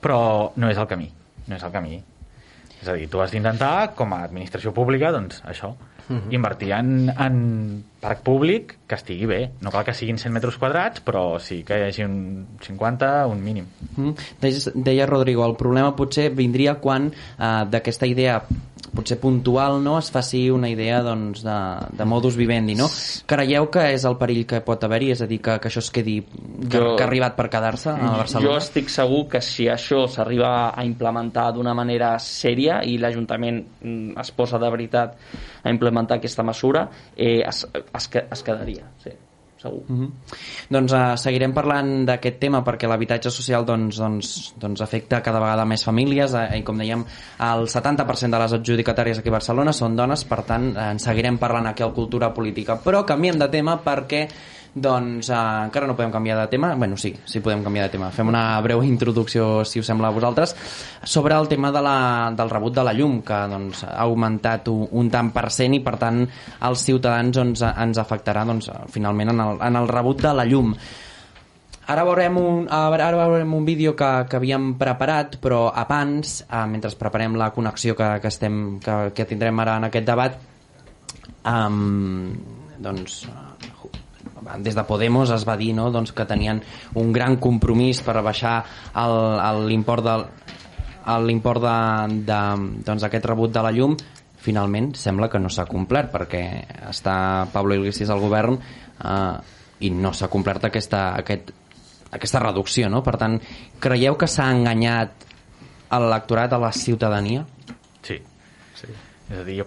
Però 0.00 0.52
no 0.56 0.70
és 0.70 0.78
el 0.80 0.86
camí, 0.88 1.10
no 1.48 1.56
és 1.58 1.66
el 1.66 1.72
camí. 1.74 1.98
És 2.80 2.88
a 2.88 2.94
dir, 2.94 3.08
tu 3.10 3.20
has 3.20 3.32
d'intentar, 3.34 3.92
com 3.98 4.12
a 4.14 4.22
administració 4.24 4.72
pública, 4.72 5.10
doncs 5.12 5.42
això, 5.44 5.74
Mhm. 6.08 6.30
invertir 6.32 6.70
en, 6.72 7.10
en 7.10 7.84
parc 8.00 8.22
públic 8.24 8.77
que 8.88 8.96
estigui 8.96 9.26
bé. 9.28 9.40
No 9.60 9.70
cal 9.74 9.84
que 9.84 9.92
siguin 9.94 10.16
100 10.18 10.32
metres 10.32 10.56
quadrats, 10.58 11.02
però 11.04 11.36
sí 11.42 11.60
que 11.62 11.76
hi 11.78 11.86
hagi 11.90 12.06
un 12.08 12.46
50, 12.64 13.26
un 13.28 13.42
mínim. 13.44 13.66
Mm. 13.96 14.14
Deia, 14.40 14.72
deia 14.74 15.06
Rodrigo, 15.06 15.44
el 15.46 15.56
problema 15.60 15.94
potser 15.96 16.30
vindria 16.34 16.78
quan 16.80 17.10
eh, 17.12 17.52
d'aquesta 17.68 18.08
idea 18.08 18.40
potser 18.88 19.18
puntual 19.20 19.82
no 19.84 19.98
es 20.00 20.08
faci 20.10 20.46
una 20.50 20.70
idea 20.72 21.02
doncs, 21.04 21.42
de, 21.44 21.56
de 21.98 22.04
modus 22.08 22.38
vivendi, 22.40 22.72
no? 22.74 22.86
Creieu 23.28 23.66
que 23.70 23.82
és 23.92 24.06
el 24.08 24.16
perill 24.16 24.46
que 24.48 24.62
pot 24.64 24.82
haver-hi? 24.86 25.10
És 25.12 25.20
a 25.22 25.26
dir, 25.28 25.38
que, 25.44 25.58
que 25.60 25.68
això 25.68 25.82
es 25.84 25.90
quedi 25.92 26.14
que, 26.24 26.70
Jo- 26.72 26.94
que 26.96 27.04
ha 27.04 27.06
arribat 27.06 27.36
per 27.36 27.50
quedar-se 27.52 27.90
a 27.92 27.98
Jo 27.98 28.14
Barcelona? 28.22 28.56
estic 28.62 28.88
segur 28.90 29.26
que 29.28 29.42
si 29.44 29.68
això 29.68 30.06
s'arriba 30.08 30.70
a 30.72 30.86
implementar 30.88 31.50
d'una 31.54 31.74
manera 31.76 32.14
sèria 32.22 32.80
i 32.88 32.96
l'Ajuntament 32.98 33.60
mm, 33.82 34.16
es 34.24 34.32
posa 34.32 34.58
de 34.58 34.70
veritat 34.72 35.18
a 35.62 35.70
implementar 35.74 36.16
aquesta 36.16 36.42
mesura, 36.46 36.86
eh, 37.14 37.42
es, 37.46 37.66
es, 37.76 38.08
es 38.16 38.42
quedaria, 38.46 38.77
sí, 39.02 39.10
segur. 39.58 39.82
Mm 39.88 40.00
-hmm. 40.00 40.10
Doncs 40.70 40.92
uh, 40.92 41.16
seguirem 41.16 41.52
parlant 41.52 42.04
d'aquest 42.06 42.38
tema 42.38 42.62
perquè 42.64 42.88
l'habitatge 42.88 43.30
social 43.30 43.64
doncs, 43.64 43.96
doncs, 43.98 44.54
doncs 44.56 44.80
afecta 44.80 45.22
cada 45.22 45.40
vegada 45.40 45.64
més 45.64 45.84
famílies 45.84 46.34
eh, 46.34 46.58
i 46.58 46.62
com 46.62 46.78
dèiem 46.78 47.04
el 47.40 47.66
70% 47.66 48.30
de 48.30 48.38
les 48.38 48.52
adjudicatàries 48.52 49.18
aquí 49.18 49.28
a 49.28 49.32
Barcelona 49.32 49.72
són 49.72 49.96
dones, 49.96 50.24
per 50.24 50.42
tant 50.42 50.76
eh, 50.76 50.90
en 50.90 50.98
seguirem 50.98 51.38
parlant 51.38 51.66
aquí 51.66 51.82
al 51.82 51.92
Cultura 51.92 52.32
Política 52.34 52.78
però 52.84 53.04
canviem 53.04 53.38
de 53.38 53.48
tema 53.48 53.80
perquè 53.84 54.28
doncs 54.82 55.30
uh, 55.32 55.64
encara 55.66 55.88
no 55.88 55.96
podem 55.98 56.12
canviar 56.14 56.38
de 56.40 56.46
tema. 56.52 56.74
Bueno, 56.74 56.96
sí, 56.96 57.14
sí 57.26 57.40
podem 57.44 57.64
canviar 57.64 57.88
de 57.88 57.96
tema. 57.96 58.10
Fem 58.14 58.28
una 58.30 58.60
breu 58.64 58.82
introducció, 58.86 59.64
si 59.68 59.82
us 59.82 59.90
sembla 59.90 60.08
a 60.08 60.14
vosaltres 60.14 60.54
sobre 61.02 61.34
el 61.34 61.48
tema 61.48 61.72
de 61.74 61.82
la, 61.82 61.98
del 62.36 62.50
rebut 62.50 62.78
de 62.78 62.86
la 62.86 62.94
llum 62.94 63.20
que 63.26 63.40
doncs, 63.50 63.84
ha 63.88 63.98
augmentat 64.06 64.68
un, 64.72 64.86
un 65.00 65.10
tant 65.10 65.32
per 65.34 65.48
cent 65.54 65.74
i 65.76 65.82
per 65.84 65.96
tant 66.00 66.24
els 66.68 66.86
ciutadans 66.86 67.36
doncs, 67.36 67.66
ens 67.68 68.00
afectarà 68.00 68.46
doncs, 68.48 68.70
finalment 68.94 69.34
en 69.34 69.44
el, 69.44 69.62
en 69.68 69.82
el 69.82 69.90
rebut 69.90 70.22
de 70.24 70.34
la 70.34 70.46
llum. 70.48 70.74
Ara 71.88 72.02
veurem 72.04 72.34
un, 72.36 72.66
ara 72.68 73.14
veurem 73.16 73.52
un 73.56 73.64
vídeo 73.64 73.94
que, 73.96 74.08
que 74.28 74.36
havíem 74.36 74.74
preparat, 74.76 75.38
però 75.40 75.70
abans, 75.72 76.42
eh, 76.44 76.66
mentre 76.68 76.92
preparem 77.00 77.38
la 77.40 77.48
connexió 77.56 77.96
que, 77.96 78.10
que, 78.20 78.28
estem, 78.28 78.58
que, 78.84 78.96
que 79.16 79.24
tindrem 79.24 79.64
ara 79.64 79.78
en 79.80 79.88
aquest 79.88 80.10
debat, 80.10 80.36
um, 81.48 82.34
doncs, 82.76 83.22
eh, 83.32 83.47
des 84.58 84.74
de 84.74 84.84
Podemos 84.84 85.30
es 85.30 85.44
va 85.48 85.56
dir 85.56 85.74
no, 85.74 85.90
doncs, 85.90 86.12
que 86.12 86.24
tenien 86.26 86.62
un 86.94 87.12
gran 87.12 87.36
compromís 87.36 88.00
per 88.02 88.16
baixar 88.22 88.64
el- 88.94 89.40
el- 89.40 89.66
l'import 89.68 90.04
del 90.04 90.24
el- 91.08 91.26
l'import 91.26 91.62
de, 91.62 92.22
de, 92.24 92.40
doncs, 92.84 93.02
rebut 93.26 93.52
de 93.52 93.62
la 93.62 93.70
llum 93.72 93.96
finalment 94.38 94.94
sembla 94.94 95.28
que 95.28 95.38
no 95.38 95.48
s'ha 95.50 95.66
complert 95.66 96.12
perquè 96.12 96.42
està 96.88 97.46
Pablo 97.52 97.74
Iglesias 97.74 98.10
al 98.10 98.20
govern 98.20 98.58
eh, 98.58 99.36
i 99.80 99.90
no 99.90 100.12
s'ha 100.12 100.28
complert 100.28 100.64
aquesta, 100.64 101.14
aquest, 101.16 101.50
aquesta 102.10 102.40
reducció 102.40 102.88
no? 102.88 103.02
per 103.02 103.16
tant, 103.16 103.40
creieu 103.80 104.16
que 104.16 104.26
s'ha 104.26 104.50
enganyat 104.50 105.26
l'electorat, 105.90 106.52
a 106.52 106.58
la 106.58 106.72
ciutadania? 106.72 107.46
Sí, 108.02 108.18
sí. 108.76 108.88
És 109.30 109.38
a 109.40 109.44
dir, 109.44 109.62
jo... 109.62 109.66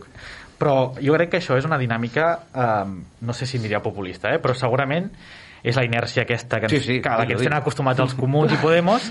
Però 0.62 0.94
jo 1.02 1.18
crec 1.18 1.32
que 1.34 1.42
això 1.42 1.58
és 1.58 1.66
una 1.66 1.80
dinàmica, 1.82 2.32
eh, 2.54 2.98
no 3.26 3.34
sé 3.34 3.50
si 3.50 3.58
diria 3.62 3.82
populista, 3.82 4.30
eh, 4.30 4.42
però 4.42 4.54
segurament 4.58 5.10
és 5.62 5.78
la 5.78 5.84
inèrcia 5.86 6.24
aquesta 6.26 6.58
que, 6.60 6.66
ens, 6.66 6.74
Sí, 6.74 6.80
sí, 6.82 7.02
que, 7.02 7.10
la 7.10 7.26
que 7.28 7.36
ens 7.36 7.44
tenen 7.44 7.60
acostumats 7.60 8.02
els 8.02 8.16
comuns 8.18 8.54
i 8.54 8.58
Podemos 8.62 9.04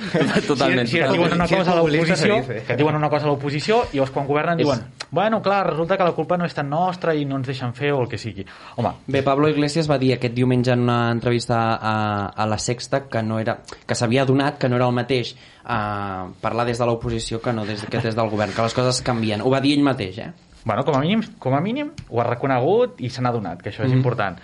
Totalment, 0.48 0.88
si, 0.90 0.96
si 0.96 1.02
totalment. 1.02 1.12
diuen 1.14 1.36
una 1.36 1.46
cosa 1.46 1.70
a 1.70 1.76
l'oposició 1.78 2.38
que 2.66 2.76
diuen 2.80 2.98
una 2.98 3.10
cosa 3.12 3.28
a 3.28 3.30
l'oposició 3.30 3.78
i 3.92 4.00
llavors 4.00 4.14
quan 4.16 4.26
governen 4.26 4.58
diuen 4.58 4.82
bueno, 5.10 5.40
clar, 5.42 5.60
resulta 5.68 5.96
que 5.98 6.06
la 6.06 6.14
culpa 6.14 6.36
no 6.38 6.46
és 6.46 6.54
tan 6.54 6.68
nostra 6.70 7.14
i 7.14 7.24
no 7.26 7.38
ens 7.38 7.46
deixen 7.50 7.72
fer 7.74 7.92
o 7.94 8.02
el 8.02 8.10
que 8.10 8.18
sigui 8.18 8.44
home, 8.76 8.92
Bé, 9.06 9.22
Pablo 9.26 9.48
Iglesias 9.50 9.90
va 9.90 9.98
dir 9.98 10.12
aquest 10.16 10.34
diumenge 10.34 10.74
en 10.74 10.82
una 10.86 10.98
entrevista 11.14 11.62
a, 11.76 11.94
a 12.34 12.46
La 12.50 12.58
Sexta 12.58 13.04
que 13.06 13.22
no 13.22 13.38
era 13.38 13.60
que 13.86 13.94
s'havia 13.94 14.26
donat 14.26 14.58
que 14.58 14.68
no 14.68 14.78
era 14.78 14.90
el 14.90 14.94
mateix 14.94 15.36
uh, 15.64 16.30
parlar 16.42 16.66
des 16.66 16.78
de 16.78 16.86
l'oposició 16.86 17.40
que 17.40 17.54
no 17.54 17.66
des, 17.66 17.86
que 17.86 18.02
des 18.02 18.14
del 18.14 18.30
govern, 18.30 18.54
que 18.54 18.62
les 18.62 18.74
coses 18.74 19.02
canvien. 19.06 19.42
Ho 19.42 19.50
va 19.50 19.62
dir 19.62 19.76
ell 19.78 19.86
mateix, 19.86 20.18
eh? 20.18 20.32
Bueno, 20.64 20.84
com 20.84 20.94
a 20.96 21.00
mínim, 21.00 21.22
com 21.38 21.54
a 21.56 21.60
mínim 21.60 21.90
ho 22.10 22.20
ha 22.20 22.24
reconegut 22.24 23.00
i 23.00 23.08
se 23.10 23.22
n'ha 23.22 23.32
donat, 23.32 23.62
que 23.62 23.70
això 23.70 23.84
és 23.84 23.90
Mhm. 23.90 23.96
important. 23.96 24.38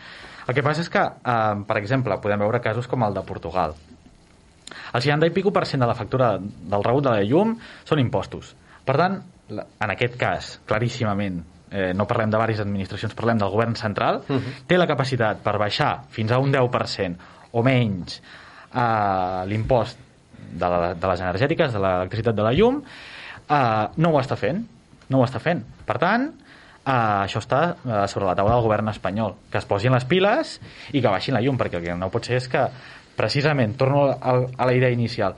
El 0.49 0.55
que 0.55 0.63
passa 0.63 0.81
és 0.81 0.89
que, 0.89 1.01
eh, 1.01 1.65
per 1.67 1.77
exemple, 1.77 2.17
podem 2.21 2.39
veure 2.39 2.61
casos 2.61 2.87
com 2.87 3.03
el 3.03 3.13
de 3.15 3.23
Portugal. 3.23 3.75
El 4.95 5.03
60 5.03 5.27
i 5.27 5.31
pico 5.31 5.53
per 5.53 5.67
cent 5.67 5.81
de 5.83 5.87
la 5.87 5.95
factura 5.95 6.39
del 6.39 6.85
rebut 6.85 7.05
de 7.05 7.11
la 7.11 7.23
llum 7.23 7.57
són 7.85 7.99
impostos. 7.99 8.55
Per 8.85 8.97
tant, 8.97 9.23
en 9.51 9.91
aquest 9.91 10.17
cas, 10.17 10.61
claríssimament, 10.67 11.43
eh, 11.71 11.93
no 11.95 12.07
parlem 12.07 12.31
de 12.31 12.37
diverses 12.37 12.61
administracions, 12.61 13.15
parlem 13.15 13.39
del 13.39 13.51
govern 13.51 13.75
central, 13.77 14.23
té 14.67 14.79
la 14.79 14.87
capacitat 14.87 15.39
per 15.43 15.59
baixar 15.59 16.05
fins 16.11 16.31
a 16.33 16.39
un 16.39 16.51
10% 16.53 17.17
o 17.53 17.63
menys 17.63 18.21
eh, 18.75 19.45
l'impost 19.47 19.99
de, 20.53 20.69
la, 20.69 20.95
de 20.95 21.07
les 21.09 21.21
energètiques, 21.21 21.73
de 21.73 21.79
l'electricitat 21.79 22.35
de 22.35 22.43
la 22.43 22.53
llum, 22.53 22.83
eh, 23.49 23.89
no 23.97 24.11
ho 24.11 24.21
està 24.21 24.37
fent. 24.37 24.67
No 25.11 25.21
ho 25.21 25.27
està 25.27 25.41
fent. 25.43 25.63
Per 25.87 25.99
tant, 26.03 26.29
eh, 26.31 26.93
això 26.93 27.43
està 27.43 27.63
eh, 27.75 28.05
sobre 28.11 28.29
la 28.29 28.37
taula 28.39 28.57
del 28.57 28.67
govern 28.67 28.89
espanyol. 28.93 29.37
Que 29.53 29.61
es 29.63 29.69
posin 29.69 29.95
les 29.95 30.07
piles 30.09 30.57
i 30.93 31.03
que 31.03 31.13
baixin 31.13 31.37
la 31.37 31.45
llum, 31.45 31.59
perquè 31.61 31.81
el 31.81 31.87
que 31.87 31.99
no 31.99 32.11
pot 32.15 32.27
ser 32.29 32.41
és 32.41 32.51
que, 32.53 32.67
precisament, 33.17 33.77
torno 33.81 34.09
a, 34.13 34.35
a 34.45 34.69
la 34.69 34.75
idea 34.77 34.93
inicial, 34.93 35.37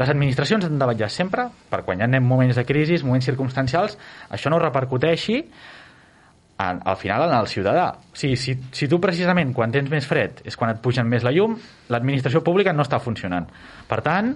les 0.00 0.08
administracions 0.08 0.64
han 0.64 0.78
de 0.80 0.86
vetllar 0.88 1.10
sempre 1.12 1.48
per 1.68 1.82
quan 1.84 2.00
hi 2.00 2.06
ha 2.06 2.20
moments 2.24 2.56
de 2.56 2.64
crisi, 2.64 2.96
moments 3.04 3.26
circumstancials, 3.28 3.98
això 4.32 4.52
no 4.52 4.60
repercuteixi 4.62 5.40
en, 5.40 6.80
al 6.84 6.96
final 6.96 7.26
en 7.26 7.34
el 7.36 7.48
ciutadà. 7.50 7.86
O 8.12 8.16
sigui, 8.16 8.38
si, 8.40 8.56
si 8.72 8.88
tu 8.88 9.00
precisament 9.02 9.52
quan 9.56 9.74
tens 9.74 9.90
més 9.92 10.06
fred 10.08 10.42
és 10.46 10.56
quan 10.56 10.72
et 10.72 10.80
pugen 10.80 11.08
més 11.10 11.26
la 11.26 11.34
llum, 11.34 11.58
l'administració 11.92 12.44
pública 12.46 12.72
no 12.72 12.86
està 12.86 13.00
funcionant. 13.02 13.48
Per 13.90 14.00
tant, 14.06 14.32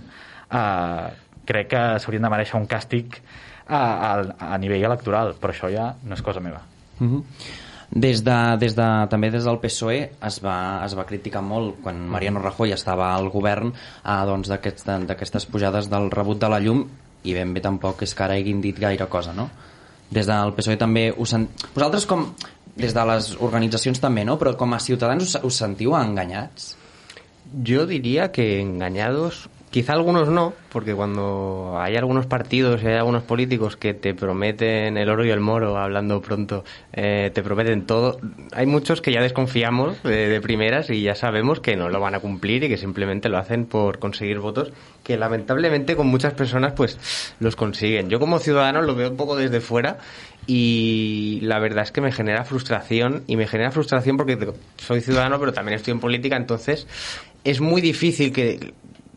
eh, 0.51 1.09
crec 1.49 1.72
que 1.72 1.83
s'haurien 2.01 2.25
de 2.25 2.33
mereixer 2.33 2.61
un 2.61 2.68
càstig 2.68 3.20
a, 3.69 3.81
a, 3.81 4.55
a 4.55 4.59
nivell 4.59 4.85
electoral, 4.85 5.35
però 5.41 5.53
això 5.53 5.71
ja 5.73 5.95
no 6.05 6.15
és 6.15 6.23
cosa 6.23 6.41
meva. 6.41 6.61
Uh 7.01 7.07
-huh. 7.07 7.23
Des 7.91 8.25
de, 8.25 8.57
des 8.59 8.75
de, 8.75 9.07
també 9.11 9.31
des 9.31 9.45
del 9.45 9.59
PSOE 9.61 10.11
es 10.27 10.41
va, 10.43 10.83
es 10.85 10.95
va 10.97 11.05
criticar 11.05 11.43
molt 11.43 11.77
quan 11.83 12.09
Mariano 12.09 12.41
Rajoy 12.41 12.73
estava 12.73 13.15
al 13.15 13.29
govern 13.31 13.69
eh, 13.69 14.25
doncs 14.27 14.49
d'aquests- 14.49 15.07
d'aquestes 15.07 15.47
pujades 15.47 15.89
del 15.91 16.11
rebut 16.11 16.41
de 16.41 16.49
la 16.49 16.59
llum 16.61 16.89
i 17.23 17.35
ben 17.35 17.53
bé 17.55 17.61
tampoc 17.61 18.03
és 18.03 18.15
que 18.15 18.23
ara 18.25 18.35
hagin 18.35 18.61
dit 18.61 18.79
gaire 18.79 19.07
cosa, 19.07 19.33
no? 19.33 19.51
Des 20.11 20.27
del 20.27 20.53
PSOE 20.55 20.77
també 20.77 21.15
us 21.17 21.31
sent... 21.31 21.49
Vosaltres 21.75 22.07
com, 22.07 22.35
des 22.77 22.93
de 22.95 23.05
les 23.05 23.37
organitzacions 23.41 24.01
també, 24.01 24.25
no? 24.25 24.39
Però 24.39 24.57
com 24.57 24.73
a 24.75 24.79
ciutadans 24.81 25.23
us, 25.23 25.39
us 25.45 25.55
sentiu 25.57 25.95
enganyats? 25.95 26.77
Yo 27.62 27.87
diría 27.87 28.33
que 28.33 28.61
engañados, 28.61 29.49
quizá 29.75 29.95
algunos 29.95 30.29
no, 30.29 30.55
porque 30.70 30.95
cuando 30.95 31.75
hay 31.81 31.97
algunos 31.97 32.27
partidos 32.27 32.81
y 32.81 32.87
hay 32.87 32.95
algunos 32.95 33.25
políticos 33.25 33.77
que 33.77 33.93
te 33.93 34.14
prometen 34.14 34.97
el 34.97 35.11
oro 35.11 35.25
y 35.25 35.31
el 35.31 35.41
moro, 35.41 35.77
hablando 35.77 36.22
pronto, 36.22 36.62
eh, 36.93 37.33
te 37.35 37.43
prometen 37.43 37.85
todo, 37.85 38.20
hay 38.53 38.66
muchos 38.66 39.01
que 39.01 39.11
ya 39.11 39.20
desconfiamos 39.20 40.01
de, 40.05 40.29
de 40.29 40.41
primeras 40.41 40.91
y 40.91 41.03
ya 41.03 41.16
sabemos 41.16 41.59
que 41.59 41.75
no 41.75 41.89
lo 41.89 41.99
van 41.99 42.14
a 42.14 42.20
cumplir 42.20 42.62
y 42.62 42.68
que 42.68 42.77
simplemente 42.77 43.29
lo 43.29 43.37
hacen 43.37 43.66
por 43.66 43.99
conseguir 43.99 44.39
votos, 44.39 44.72
que 45.03 45.16
lamentablemente 45.16 45.97
con 45.97 46.07
muchas 46.07 46.35
personas 46.35 46.75
pues 46.75 47.35
los 47.41 47.57
consiguen. 47.57 48.09
Yo 48.09 48.20
como 48.20 48.39
ciudadano 48.39 48.81
lo 48.81 48.95
veo 48.95 49.11
un 49.11 49.16
poco 49.16 49.35
desde 49.35 49.61
fuera 49.61 49.99
y 50.47 51.41
la 51.43 51.59
verdad 51.59 51.83
es 51.83 51.91
que 51.91 52.01
me 52.01 52.12
genera 52.12 52.45
frustración 52.45 53.25
y 53.27 53.35
me 53.35 53.49
genera 53.49 53.72
frustración 53.72 54.16
porque 54.16 54.39
soy 54.77 55.01
ciudadano 55.01 55.41
pero 55.41 55.53
también 55.53 55.75
estoy 55.75 55.93
en 55.93 56.01
política 56.01 56.37
entonces 56.37 56.87
es 57.45 57.61
muy 57.61 57.81
difícil 57.81 58.33
que 58.33 58.72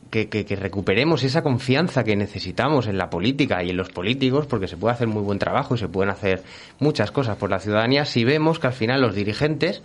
que, 0.10 0.58
recuperemos 0.60 1.24
esa 1.24 1.42
confianza 1.44 2.04
que 2.04 2.16
necesitamos 2.16 2.88
en 2.88 2.98
la 2.98 3.10
política 3.10 3.64
y 3.64 3.70
en 3.70 3.78
los 3.78 3.90
políticos, 3.90 4.46
porque 4.48 4.68
se 4.68 4.78
puede 4.78 4.94
hacer 4.94 5.08
muy 5.08 5.22
buen 5.22 5.40
trabajo 5.40 5.76
y 5.76 5.78
se 5.78 5.88
pueden 5.88 6.10
hacer 6.10 6.44
muchas 6.80 7.12
cosas 7.12 7.38
por 7.38 7.50
la 7.50 7.60
ciudadanía, 7.60 8.06
si 8.06 8.24
vemos 8.24 8.60
que 8.60 8.68
al 8.68 8.74
final 8.74 9.02
los 9.02 9.16
dirigentes 9.16 9.82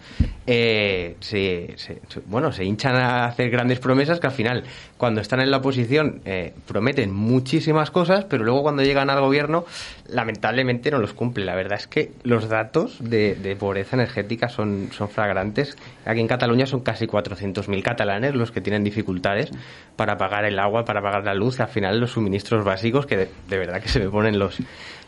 eh, 0.47 1.17
se, 1.21 1.75
se, 1.77 2.01
bueno, 2.27 2.53
se 2.53 2.65
hinchan 2.65 2.97
a 2.97 3.27
hacer 3.27 3.51
grandes 3.51 3.79
promesas 3.79 4.21
que 4.21 4.27
al 4.27 4.33
final, 4.33 4.65
cuando 4.97 5.21
están 5.21 5.41
en 5.41 5.51
la 5.51 5.59
oposición, 5.59 6.21
eh, 6.25 6.53
prometen 6.67 7.13
muchísimas 7.13 7.91
cosas, 7.91 8.25
pero 8.25 8.45
luego 8.45 8.63
cuando 8.63 8.83
llegan 8.83 9.11
al 9.11 9.21
gobierno, 9.21 9.65
lamentablemente 10.09 10.91
no 10.91 10.99
los 10.99 11.13
cumple. 11.13 11.45
La 11.45 11.55
verdad 11.55 11.79
es 11.79 11.87
que 11.87 12.13
los 12.23 12.49
datos 12.49 12.97
de, 13.01 13.35
de 13.35 13.57
pobreza 13.57 13.97
energética 13.97 14.49
son, 14.49 14.89
son 14.93 15.09
flagrantes. 15.09 15.77
Aquí 16.05 16.21
en 16.21 16.29
Cataluña 16.29 16.67
son 16.67 16.81
casi 16.81 17.07
400.000 17.07 17.83
catalanes 17.83 18.35
los 18.35 18.53
que 18.53 18.61
tienen 18.61 18.85
dificultades 18.85 19.51
para 19.97 20.12
pagar 20.17 20.45
el 20.45 20.59
agua, 20.59 20.85
para 20.85 21.01
pagar 21.01 21.25
la 21.25 21.35
luz, 21.35 21.61
al 21.61 21.69
final 21.69 22.01
los 22.01 22.13
suministros 22.13 22.65
básicos, 22.65 23.07
que 23.07 23.17
de, 23.17 23.29
de 23.49 23.59
verdad 23.59 23.81
que 23.81 23.89
se 23.89 24.01
me 24.01 24.09
ponen 24.09 24.39
los, 24.39 24.59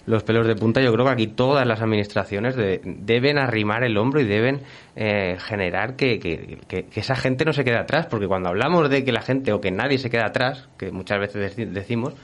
los 0.07 0.23
pelos 0.23 0.47
de 0.47 0.55
punta. 0.55 0.81
Yo 0.81 0.93
creo 0.93 1.07
que 1.07 1.13
aquí 1.13 1.27
todas 1.29 1.67
las 1.67 1.81
administraciones 1.81 2.57
de, 2.57 2.81
deben 2.85 3.39
arrimar 3.39 3.85
el 3.85 3.97
hombro 3.97 4.21
y 4.21 4.25
deben 4.25 4.63
eh, 4.97 5.37
generar 5.39 5.97
que, 5.97 6.19
que, 6.19 6.59
que, 6.69 6.85
que, 6.85 7.01
esa 7.01 7.17
gente 7.17 7.45
no 7.45 7.53
se 7.53 7.65
quede 7.65 7.79
atrás, 7.79 8.07
porque 8.07 8.27
cuando 8.27 8.49
hablamos 8.49 8.91
de 8.91 9.05
que 9.05 9.13
la 9.13 9.23
gente 9.23 9.53
o 9.53 9.61
que 9.61 9.71
nadie 9.71 9.99
se 9.99 10.11
queda 10.11 10.27
atrás, 10.27 10.69
que 10.79 10.91
muchas 10.91 11.19
veces 11.19 11.57
decimos, 11.73 12.15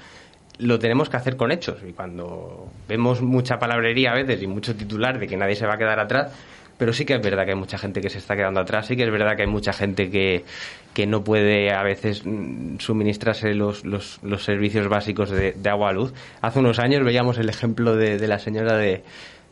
lo 0.58 0.78
tenemos 0.78 1.08
que 1.08 1.16
hacer 1.16 1.36
con 1.36 1.50
hechos. 1.50 1.78
Y 1.86 1.92
cuando 1.92 2.68
vemos 2.88 3.22
mucha 3.22 3.58
palabrería 3.58 4.12
a 4.12 4.14
veces 4.14 4.42
y 4.42 4.46
mucho 4.46 4.74
titular 4.76 5.18
de 5.18 5.26
que 5.26 5.36
nadie 5.36 5.56
se 5.56 5.66
va 5.66 5.74
a 5.74 5.78
quedar 5.78 5.98
atrás, 5.98 6.32
pero 6.80 6.94
sí 6.94 7.04
que 7.04 7.12
es 7.12 7.20
verdad 7.20 7.44
que 7.44 7.50
hay 7.50 7.58
mucha 7.58 7.76
gente 7.76 8.00
que 8.00 8.08
se 8.08 8.16
está 8.16 8.34
quedando 8.34 8.58
atrás, 8.58 8.86
sí 8.86 8.96
que 8.96 9.04
es 9.04 9.10
verdad 9.10 9.36
que 9.36 9.42
hay 9.42 9.48
mucha 9.48 9.74
gente 9.74 10.10
que, 10.10 10.44
que 10.94 11.06
no 11.06 11.22
puede 11.22 11.74
a 11.74 11.82
veces 11.82 12.22
mm, 12.24 12.78
suministrarse 12.78 13.52
los, 13.52 13.84
los, 13.84 14.18
los 14.22 14.42
servicios 14.42 14.88
básicos 14.88 15.28
de, 15.28 15.54
agua 15.68 15.90
a 15.90 15.92
luz. 15.92 16.14
Hace 16.40 16.58
unos 16.60 16.78
años 16.78 17.04
veíamos 17.04 17.36
el 17.36 17.50
ejemplo 17.50 17.96
de, 17.96 18.16
de 18.16 18.26
la 18.26 18.38
señora 18.38 18.78
de, 18.78 19.02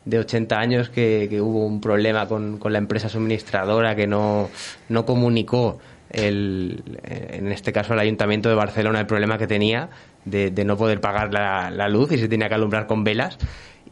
de 0.06 0.18
80 0.18 0.58
años 0.58 0.88
que, 0.88 1.26
que 1.28 1.42
hubo 1.42 1.66
un 1.66 1.82
problema 1.82 2.26
con, 2.26 2.56
con, 2.56 2.72
la 2.72 2.78
empresa 2.78 3.10
suministradora 3.10 3.94
que 3.94 4.06
no, 4.06 4.48
no 4.88 5.04
comunicó 5.04 5.78
el, 6.08 6.82
en 7.04 7.52
este 7.52 7.74
caso 7.74 7.92
el 7.92 8.00
Ayuntamiento 8.00 8.48
de 8.48 8.54
Barcelona 8.54 9.00
el 9.00 9.06
problema 9.06 9.36
que 9.36 9.46
tenía 9.46 9.90
de, 10.24 10.50
de 10.50 10.64
no 10.64 10.78
poder 10.78 11.02
pagar 11.02 11.34
la, 11.34 11.70
la 11.70 11.90
luz 11.90 12.10
y 12.10 12.16
se 12.16 12.26
tenía 12.26 12.48
que 12.48 12.54
alumbrar 12.54 12.86
con 12.86 13.04
velas 13.04 13.36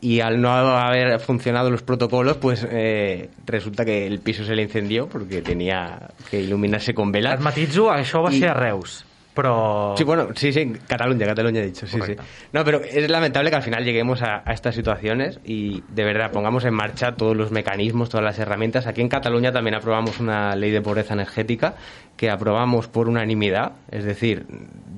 y 0.06 0.20
al 0.20 0.40
no 0.40 0.52
haber 0.52 1.18
funcionado 1.18 1.68
los 1.68 1.82
protocolos, 1.82 2.36
pues 2.36 2.64
eh, 2.70 3.28
resulta 3.44 3.84
que 3.84 4.06
el 4.06 4.20
piso 4.20 4.44
se 4.44 4.54
le 4.54 4.62
incendió 4.62 5.08
porque 5.08 5.42
tenía 5.42 6.10
que 6.30 6.40
iluminarse 6.40 6.94
con 6.94 7.10
velas. 7.10 7.34
Et 7.34 7.42
matitzo, 7.42 7.90
això 7.90 8.22
va 8.22 8.30
I... 8.30 8.38
ser 8.38 8.52
a 8.52 8.54
Reus. 8.54 9.02
Pero... 9.34 9.94
Sí, 9.98 10.04
bueno, 10.04 10.28
sí, 10.36 10.52
sí, 10.52 10.72
Cataluña, 10.86 11.26
Cataluña 11.26 11.60
he 11.60 11.66
dicho, 11.66 11.88
sí, 11.88 11.98
Correcto. 11.98 12.22
sí. 12.22 12.48
No, 12.52 12.64
pero 12.64 12.80
es 12.80 13.10
lamentable 13.10 13.50
que 13.50 13.56
al 13.56 13.64
final 13.64 13.84
lleguemos 13.84 14.22
a, 14.22 14.42
a, 14.46 14.52
estas 14.52 14.76
situaciones 14.76 15.40
y 15.44 15.82
de 15.88 16.04
verdad 16.04 16.30
pongamos 16.30 16.64
en 16.64 16.72
marcha 16.72 17.16
todos 17.16 17.36
los 17.36 17.50
mecanismos, 17.50 18.08
todas 18.08 18.24
las 18.24 18.38
herramientas. 18.38 18.86
Aquí 18.86 19.02
en 19.02 19.08
Cataluña 19.08 19.50
también 19.50 19.74
aprobamos 19.74 20.20
una 20.20 20.54
ley 20.54 20.70
de 20.70 20.80
pobreza 20.80 21.14
energética 21.14 21.74
que 22.16 22.30
aprobamos 22.30 22.88
por 22.88 23.08
unanimidad, 23.08 23.72
es 23.90 24.04
decir, 24.04 24.46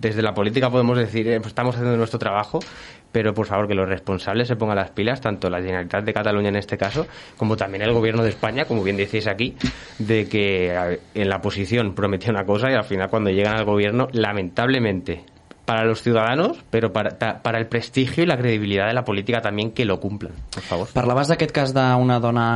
desde 0.00 0.22
la 0.22 0.32
política 0.32 0.70
podemos 0.70 0.96
decir, 0.96 1.26
eh, 1.28 1.38
pues 1.38 1.48
estamos 1.48 1.74
haciendo 1.74 1.96
nuestro 1.96 2.18
trabajo, 2.18 2.60
pero 3.12 3.34
por 3.34 3.46
favor 3.46 3.68
que 3.68 3.74
los 3.74 3.88
responsables 3.88 4.48
se 4.48 4.56
pongan 4.56 4.76
las 4.76 4.90
pilas, 4.90 5.20
tanto 5.20 5.48
la 5.50 5.60
Generalitat 5.60 6.04
de 6.04 6.12
Cataluña 6.12 6.48
en 6.48 6.56
este 6.56 6.76
caso, 6.76 7.06
como 7.36 7.56
también 7.56 7.82
el 7.82 7.92
gobierno 7.92 8.22
de 8.22 8.30
España, 8.30 8.64
como 8.64 8.82
bien 8.82 8.96
decís 8.96 9.26
aquí, 9.26 9.56
de 9.98 10.28
que 10.28 10.98
en 11.14 11.28
la 11.28 11.36
oposición 11.36 11.94
prometió 11.94 12.30
una 12.30 12.44
cosa 12.44 12.70
y 12.70 12.74
al 12.74 12.84
final 12.84 13.08
cuando 13.08 13.30
llegan 13.30 13.56
al 13.56 13.64
gobierno, 13.64 14.08
lamentablemente, 14.12 15.24
para 15.68 15.84
los 15.84 16.00
ciudadanos, 16.00 16.64
però 16.70 16.90
para, 16.94 17.18
para 17.42 17.58
el 17.58 17.66
prestigio 17.66 18.24
i 18.24 18.26
la 18.26 18.38
credibilitat 18.40 18.88
de 18.88 18.94
la 18.96 19.02
política 19.04 19.42
també 19.44 19.66
que 19.76 19.84
lo 19.84 19.98
cumplen, 20.00 20.32
per 20.48 20.62
favor. 20.64 20.88
Parlaves 20.96 21.28
d'aquest 21.28 21.52
cas 21.52 21.74
d'una 21.76 22.16
dona 22.24 22.46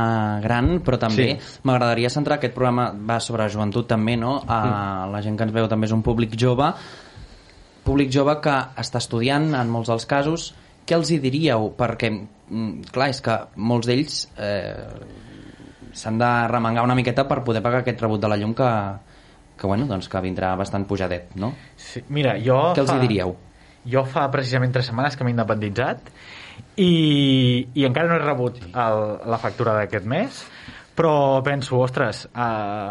gran, 0.41 0.79
però 0.81 0.97
també 0.97 1.27
sí. 1.35 1.59
m'agradaria 1.61 2.09
centrar 2.09 2.39
aquest 2.39 2.55
programa 2.57 2.87
va 2.89 3.19
sobre 3.21 3.45
joventut 3.53 3.85
també, 3.85 4.17
no? 4.17 4.39
A, 4.41 4.57
mm. 4.57 5.13
La 5.13 5.21
gent 5.21 5.37
que 5.37 5.45
ens 5.45 5.53
veu 5.53 5.69
també 5.69 5.85
és 5.85 5.93
un 5.93 6.01
públic 6.01 6.33
jove, 6.33 6.71
públic 7.83 8.11
jove 8.13 8.35
que 8.43 8.55
està 8.79 9.01
estudiant 9.03 9.51
en 9.59 9.71
molts 9.71 9.91
dels 9.91 10.07
casos, 10.09 10.51
què 10.87 10.97
els 10.97 11.11
hi 11.11 11.19
diríeu? 11.23 11.69
Perquè, 11.77 12.09
mm, 12.13 12.91
clar, 12.95 13.09
és 13.13 13.21
que 13.23 13.37
molts 13.55 13.87
d'ells 13.87 14.19
eh, 14.37 14.87
s'han 15.93 16.19
de 16.19 16.31
remengar 16.51 16.83
una 16.83 16.95
miqueta 16.95 17.27
per 17.29 17.43
poder 17.43 17.61
pagar 17.63 17.83
aquest 17.83 18.01
rebut 18.01 18.21
de 18.21 18.31
la 18.31 18.37
llum 18.39 18.55
que, 18.57 18.69
que, 19.57 19.67
bueno, 19.67 19.87
doncs 19.89 20.09
que 20.09 20.21
vindrà 20.23 20.55
bastant 20.59 20.87
pujadet, 20.89 21.35
no? 21.39 21.53
Sí, 21.77 22.03
mira, 22.09 22.37
jo... 22.41 22.59
Què 22.75 22.83
els 22.83 22.91
fa, 22.91 22.97
hi 22.97 23.07
diríeu? 23.07 23.35
Jo 23.93 24.05
fa 24.07 24.25
precisament 24.31 24.73
tres 24.75 24.89
setmanes 24.89 25.15
que 25.15 25.27
m'he 25.27 25.35
independitzat 25.35 26.11
i, 26.79 27.67
i 27.73 27.85
encara 27.85 28.09
no 28.09 28.17
he 28.17 28.23
rebut 28.23 28.59
el, 28.63 29.01
la 29.29 29.39
factura 29.41 29.75
d'aquest 29.77 30.07
mes, 30.09 30.43
però 30.97 31.15
penso, 31.45 31.79
ostres, 31.83 32.25
eh, 32.31 32.89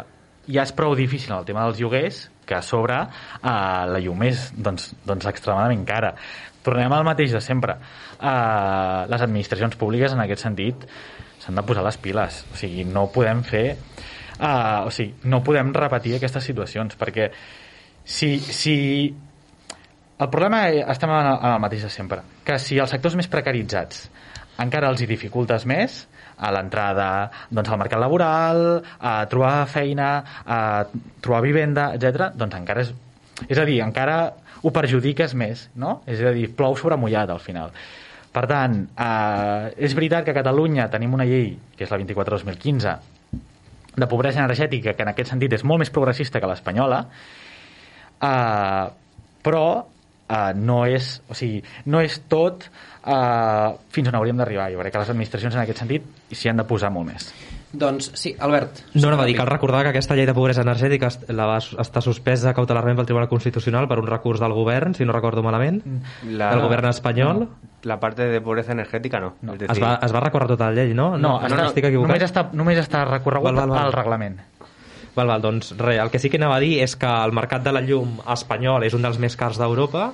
ja 0.52 0.64
és 0.66 0.74
prou 0.76 0.94
difícil 0.98 1.34
el 1.36 1.46
tema 1.48 1.66
dels 1.66 1.80
lloguers 1.80 2.22
que 2.46 2.56
a 2.58 2.62
sobre 2.62 2.98
eh, 3.02 3.48
la 3.92 4.00
llum 4.02 4.22
és 4.26 4.50
doncs, 4.56 4.92
doncs 5.06 5.28
extremadament 5.30 5.84
cara. 5.88 6.14
Tornem 6.62 6.92
al 6.94 7.06
mateix 7.06 7.34
de 7.34 7.40
sempre. 7.42 7.76
Eh, 8.18 9.00
les 9.10 9.26
administracions 9.26 9.76
públiques 9.78 10.14
en 10.14 10.22
aquest 10.24 10.46
sentit 10.46 10.86
s'han 11.42 11.58
de 11.58 11.66
posar 11.66 11.84
les 11.86 11.98
piles. 11.98 12.44
O 12.52 12.58
sigui, 12.58 12.86
no 12.86 13.08
podem 13.14 13.42
fer... 13.46 13.66
Eh, 14.38 14.80
o 14.86 14.90
sigui, 14.94 15.28
no 15.30 15.42
podem 15.44 15.74
repetir 15.76 16.16
aquestes 16.16 16.50
situacions 16.50 16.96
perquè 16.98 17.28
si, 18.04 18.38
si 18.40 18.76
el 20.18 20.30
problema 20.30 20.64
estem 20.68 21.10
en 21.10 21.26
el, 21.26 21.36
en 21.36 21.52
el 21.52 21.60
mateix 21.62 21.84
de 21.86 21.90
sempre 21.92 22.22
que 22.46 22.58
si 22.58 22.78
els 22.82 22.90
sectors 22.90 23.14
més 23.18 23.30
precaritzats 23.30 24.08
encara 24.62 24.90
els 24.90 25.02
hi 25.02 25.08
dificultes 25.10 25.66
més 25.68 26.02
a 26.36 26.52
l'entrada 26.54 27.08
doncs, 27.50 27.68
al 27.68 27.80
mercat 27.80 28.00
laboral, 28.02 28.82
a 29.00 29.14
trobar 29.30 29.66
feina, 29.70 30.12
a 30.46 30.60
trobar 31.24 31.42
vivenda, 31.44 31.90
etc. 31.96 32.32
doncs 32.36 32.60
encara 32.60 32.86
és... 32.86 32.94
És 33.48 33.58
a 33.58 33.64
dir, 33.66 33.80
encara 33.82 34.16
ho 34.62 34.70
perjudiques 34.70 35.34
més, 35.34 35.66
no? 35.74 36.00
És 36.06 36.20
a 36.22 36.30
dir, 36.34 36.46
plou 36.54 36.76
sobre 36.78 36.98
mullat 37.00 37.30
al 37.32 37.40
final. 37.42 37.72
Per 38.32 38.44
tant, 38.48 38.76
eh, 38.94 39.72
és 39.84 39.94
veritat 39.98 40.24
que 40.24 40.32
a 40.32 40.38
Catalunya 40.38 40.86
tenim 40.92 41.12
una 41.12 41.26
llei, 41.28 41.56
que 41.76 41.84
és 41.84 41.90
la 41.92 41.98
24-2015, 42.00 42.94
de 43.96 44.08
pobresa 44.08 44.40
energètica, 44.40 44.94
que 44.96 45.04
en 45.04 45.10
aquest 45.12 45.32
sentit 45.34 45.52
és 45.52 45.64
molt 45.68 45.82
més 45.82 45.92
progressista 45.92 46.40
que 46.40 46.48
l'espanyola, 46.48 47.02
eh, 48.22 48.84
però 49.42 49.66
eh, 50.28 50.52
no, 50.56 50.82
és, 50.86 51.14
o 51.28 51.38
sigui, 51.38 51.62
no 51.86 52.02
és 52.04 52.20
tot 52.30 52.68
eh, 52.68 53.72
fins 53.92 54.12
on 54.12 54.20
hauríem 54.20 54.38
d'arribar. 54.42 54.70
Jo 54.72 54.82
crec 54.82 54.94
que 54.94 55.02
les 55.04 55.14
administracions 55.14 55.56
en 55.56 55.64
aquest 55.64 55.82
sentit 55.84 56.06
s'hi 56.32 56.52
han 56.52 56.62
de 56.62 56.68
posar 56.68 56.92
molt 56.94 57.12
més. 57.12 57.32
Doncs 57.72 58.10
sí, 58.20 58.34
Albert. 58.38 58.82
No, 58.94 59.08
no, 59.08 59.16
va 59.16 59.24
dir, 59.24 59.34
cal 59.38 59.48
recordar 59.48 59.80
que 59.86 59.92
aquesta 59.94 60.14
llei 60.14 60.26
de 60.28 60.34
pobresa 60.36 60.60
energètica 60.60 61.08
la 61.32 61.46
va 61.48 61.56
estar 61.58 62.02
suspesa 62.04 62.52
cautelarment 62.52 62.98
pel 62.98 63.08
Tribunal 63.08 63.30
Constitucional 63.30 63.88
per 63.88 63.96
un 64.02 64.08
recurs 64.10 64.42
del 64.44 64.52
govern, 64.52 64.92
si 64.94 65.06
no 65.08 65.16
recordo 65.16 65.42
malament, 65.42 65.80
la... 66.28 66.50
del 66.52 66.66
govern 66.66 66.90
espanyol. 66.90 67.46
No, 67.46 67.70
la 67.88 67.98
parte 67.98 68.28
de 68.28 68.40
pobreza 68.44 68.76
energètica 68.76 69.20
no. 69.20 69.32
no. 69.40 69.56
Es, 69.56 69.80
va, 69.80 69.94
es 70.04 70.12
va 70.12 70.20
recórrer 70.20 70.52
tota 70.52 70.68
la 70.68 70.76
llei, 70.82 70.92
no? 70.94 71.16
No, 71.16 71.38
no, 71.40 71.48
no, 71.48 71.56
no 71.62 71.70
estic 71.70 71.88
equivocat. 71.88 72.12
Només 72.12 72.26
està, 72.28 72.44
només 72.52 72.82
està 72.82 73.06
recorregut 73.08 73.48
val, 73.48 73.62
val, 73.64 73.72
val. 73.72 73.88
al 73.88 73.96
reglament. 73.96 74.36
Val, 75.12 75.28
val, 75.28 75.42
doncs 75.44 75.74
res, 75.76 76.00
el 76.00 76.10
que 76.10 76.18
sí 76.18 76.30
que 76.32 76.38
anava 76.40 76.56
a 76.56 76.62
dir 76.62 76.78
és 76.80 76.94
que 76.96 77.08
el 77.08 77.34
mercat 77.36 77.64
de 77.64 77.72
la 77.74 77.82
llum 77.84 78.16
espanyol 78.32 78.86
és 78.86 78.94
un 78.96 79.04
dels 79.04 79.18
més 79.20 79.36
cars 79.36 79.58
d'Europa, 79.60 80.12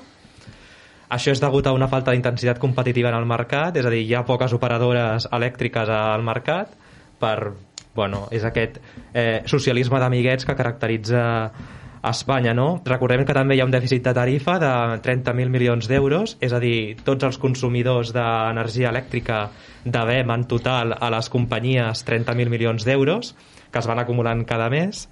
això 1.09 1.33
és 1.33 1.41
degut 1.41 1.67
a 1.67 1.73
una 1.73 1.89
falta 1.89 2.13
d'intensitat 2.13 2.59
competitiva 2.61 3.09
en 3.09 3.17
el 3.17 3.27
mercat, 3.29 3.79
és 3.81 3.87
a 3.87 3.93
dir, 3.95 4.03
hi 4.05 4.15
ha 4.15 4.27
poques 4.29 4.53
operadores 4.53 5.29
elèctriques 5.33 5.89
al 5.89 6.25
mercat 6.27 6.75
per, 7.23 7.53
bueno, 7.97 8.27
és 8.35 8.45
aquest 8.45 8.77
eh, 9.15 9.41
socialisme 9.47 10.01
d'amiguets 10.03 10.45
que 10.45 10.57
caracteritza 10.59 11.23
a 11.99 12.11
Espanya, 12.11 12.53
no? 12.55 12.83
Recordem 12.85 13.25
que 13.27 13.35
també 13.35 13.57
hi 13.57 13.63
ha 13.63 13.67
un 13.67 13.73
dèficit 13.75 14.05
de 14.05 14.15
tarifa 14.15 14.59
de 14.63 14.73
30.000 15.07 15.55
milions 15.55 15.89
d'euros, 15.91 16.37
és 16.45 16.53
a 16.53 16.61
dir, 16.63 16.99
tots 17.07 17.27
els 17.27 17.39
consumidors 17.39 18.13
d'energia 18.15 18.93
elèctrica 18.93 19.47
devem 19.85 20.35
en 20.35 20.45
total 20.51 20.93
a 20.99 21.11
les 21.15 21.31
companyies 21.33 22.05
30.000 22.07 22.53
milions 22.53 22.85
d'euros, 22.87 23.33
que 23.73 23.81
es 23.83 23.89
van 23.91 24.01
acumulant 24.03 24.45
cada 24.49 24.69
mes, 24.73 25.07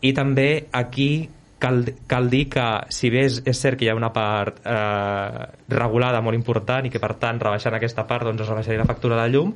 i 0.00 0.12
també 0.14 0.68
aquí 0.72 1.28
cal, 1.58 1.82
cal 2.06 2.30
dir 2.30 2.46
que 2.50 2.64
si 2.94 3.10
bé 3.10 3.26
és, 3.26 3.42
és 3.46 3.60
cert 3.60 3.78
que 3.78 3.86
hi 3.86 3.90
ha 3.92 3.98
una 3.98 4.12
part 4.14 4.62
eh, 4.62 5.44
regulada 5.74 6.22
molt 6.22 6.38
important 6.38 6.86
i 6.86 6.92
que 6.92 7.02
per 7.02 7.14
tant 7.20 7.40
rebaixant 7.42 7.76
aquesta 7.76 8.06
part 8.06 8.28
doncs 8.28 8.44
es 8.44 8.50
rebaixaria 8.50 8.82
la 8.82 8.88
factura 8.88 9.16
de 9.16 9.22
la 9.22 9.32
llum 9.32 9.54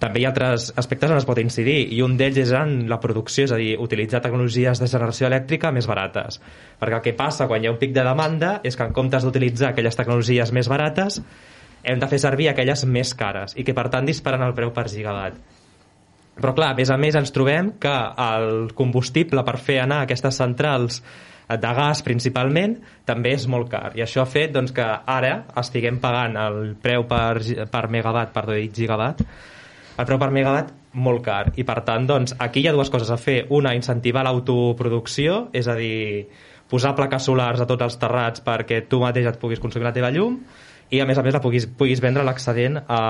també 0.00 0.20
hi 0.20 0.26
ha 0.26 0.30
altres 0.32 0.70
aspectes 0.76 1.12
on 1.12 1.16
es 1.16 1.24
pot 1.28 1.38
incidir 1.40 1.78
i 1.96 2.02
un 2.04 2.18
d'ells 2.20 2.40
és 2.42 2.52
en 2.52 2.74
la 2.90 2.98
producció, 3.00 3.46
és 3.46 3.52
a 3.52 3.60
dir, 3.60 3.76
utilitzar 3.80 4.20
tecnologies 4.24 4.80
de 4.80 4.88
generació 4.92 5.28
elèctrica 5.30 5.72
més 5.72 5.88
barates 5.88 6.40
perquè 6.80 6.98
el 6.98 7.04
que 7.04 7.16
passa 7.16 7.48
quan 7.48 7.64
hi 7.64 7.70
ha 7.70 7.74
un 7.74 7.80
pic 7.80 7.94
de 7.96 8.04
demanda 8.04 8.58
és 8.64 8.76
que 8.76 8.88
en 8.88 8.96
comptes 8.96 9.24
d'utilitzar 9.24 9.72
aquelles 9.72 9.96
tecnologies 9.96 10.52
més 10.52 10.68
barates 10.72 11.20
hem 11.86 12.00
de 12.02 12.08
fer 12.10 12.18
servir 12.18 12.50
aquelles 12.50 12.84
més 12.90 13.12
cares 13.14 13.54
i 13.56 13.64
que 13.64 13.76
per 13.76 13.88
tant 13.92 14.08
disparen 14.08 14.42
el 14.42 14.56
preu 14.56 14.72
per 14.74 14.88
gigawatt. 14.90 15.55
Però 16.36 16.52
clar, 16.56 16.74
a 16.74 16.76
més 16.76 16.90
a 16.92 16.98
més 17.00 17.16
ens 17.16 17.32
trobem 17.32 17.72
que 17.80 17.94
el 18.20 18.72
combustible 18.76 19.44
per 19.46 19.56
fer 19.56 19.80
anar 19.82 20.02
aquestes 20.04 20.36
centrals 20.36 21.00
de 21.46 21.70
gas 21.78 22.02
principalment 22.02 22.74
també 23.06 23.32
és 23.36 23.46
molt 23.48 23.70
car. 23.72 23.92
I 23.96 24.02
això 24.04 24.24
ha 24.24 24.28
fet 24.28 24.52
doncs, 24.52 24.74
que 24.76 24.84
ara 24.84 25.46
estiguem 25.62 26.00
pagant 26.02 26.36
el 26.42 26.74
preu 26.82 27.06
per, 27.08 27.38
per 27.72 27.84
megawatt, 27.92 28.34
perdó, 28.34 28.56
dit 28.58 28.74
gigawatt, 28.74 29.22
el 29.96 30.08
preu 30.08 30.20
per 30.20 30.32
megawatt 30.34 30.74
molt 30.96 31.24
car. 31.24 31.54
I 31.56 31.64
per 31.64 31.80
tant 31.86 32.08
doncs, 32.08 32.34
aquí 32.42 32.60
hi 32.64 32.68
ha 32.68 32.74
dues 32.76 32.90
coses 32.92 33.12
a 33.12 33.20
fer. 33.20 33.44
Una, 33.54 33.76
incentivar 33.78 34.26
l'autoproducció 34.26 35.46
és 35.56 35.68
a 35.70 35.76
dir, 35.78 36.26
posar 36.68 36.96
plaques 36.98 37.28
solars 37.30 37.62
a 37.62 37.68
tots 37.68 37.86
els 37.86 37.98
terrats 38.00 38.42
perquè 38.44 38.82
tu 38.90 39.00
mateix 39.02 39.28
et 39.30 39.38
puguis 39.40 39.62
consumir 39.62 39.86
la 39.86 39.94
teva 39.96 40.10
llum 40.14 40.40
i 40.90 41.00
a 41.02 41.06
més 41.08 41.18
a 41.18 41.24
més 41.26 41.34
la 41.34 41.42
puguis, 41.42 41.66
puguis 41.66 42.00
vendre 42.02 42.24
l'excedent 42.26 42.78
a, 42.78 43.00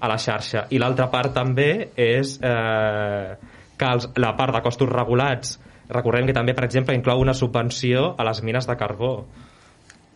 a 0.00 0.10
la 0.10 0.18
xarxa. 0.20 0.66
I 0.70 0.80
l'altra 0.82 1.08
part 1.12 1.32
també 1.36 1.90
és 1.96 2.36
eh, 2.44 3.36
que 3.80 3.92
els, 3.94 4.10
la 4.20 4.34
part 4.36 4.56
de 4.56 4.62
costos 4.64 4.90
regulats 4.92 5.58
recordem 5.90 6.28
que 6.28 6.36
també 6.36 6.54
per 6.54 6.66
exemple 6.68 6.94
inclou 6.94 7.22
una 7.22 7.34
subvenció 7.34 8.14
a 8.18 8.26
les 8.28 8.42
mines 8.46 8.68
de 8.68 8.76
carbó 8.78 9.14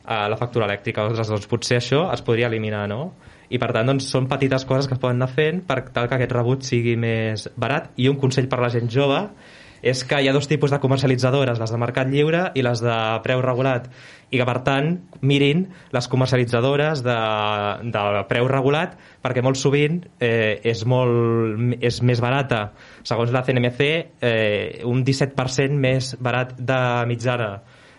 a 0.05 0.26
la 0.28 0.37
factura 0.37 0.68
elèctrica. 0.68 1.07
Doncs, 1.09 1.30
doncs 1.32 1.49
potser 1.51 1.80
això 1.80 2.05
es 2.12 2.22
podria 2.22 2.51
eliminar 2.53 2.85
no? 2.93 3.14
i 3.49 3.61
per 3.61 3.70
tant 3.76 3.89
doncs, 3.89 4.07
són 4.11 4.28
petites 4.28 4.64
coses 4.68 4.89
que 4.89 4.97
es 4.97 5.01
poden 5.01 5.20
anar 5.20 5.30
fent 5.32 5.62
per 5.68 5.80
tal 5.95 6.09
que 6.09 6.18
aquest 6.18 6.32
rebut 6.37 6.64
sigui 6.66 6.97
més 7.01 7.49
barat. 7.61 7.91
I 7.97 8.09
un 8.12 8.20
consell 8.20 8.49
per 8.51 8.61
la 8.62 8.70
gent 8.72 8.91
jove 8.93 9.20
és 9.85 10.01
que 10.09 10.16
hi 10.22 10.28
ha 10.30 10.32
dos 10.32 10.49
tipus 10.49 10.72
de 10.72 10.80
comercialitzadores, 10.80 11.61
les 11.61 11.72
de 11.74 11.78
mercat 11.80 12.09
lliure 12.09 12.47
i 12.57 12.62
les 12.64 12.80
de 12.80 12.97
preu 13.24 13.43
regulat, 13.45 13.91
i 14.32 14.41
que 14.41 14.47
per 14.49 14.57
tant 14.64 14.89
mirin 15.20 15.66
les 15.95 16.09
comercialitzadores 16.11 17.05
de, 17.05 17.16
de 17.93 18.05
preu 18.30 18.49
regulat 18.51 18.97
perquè 19.22 19.45
molt 19.45 19.61
sovint 19.61 20.01
eh, 20.24 20.59
és, 20.64 20.87
molt, 20.89 21.76
és 21.85 22.01
més 22.03 22.22
barata, 22.24 22.70
segons 23.05 23.32
la 23.35 23.45
CNMC, 23.45 23.89
eh, 24.24 24.82
un 24.89 25.05
17% 25.05 25.76
més 25.76 26.14
barat 26.18 26.57
de 26.57 26.80
mitjana. 27.11 27.51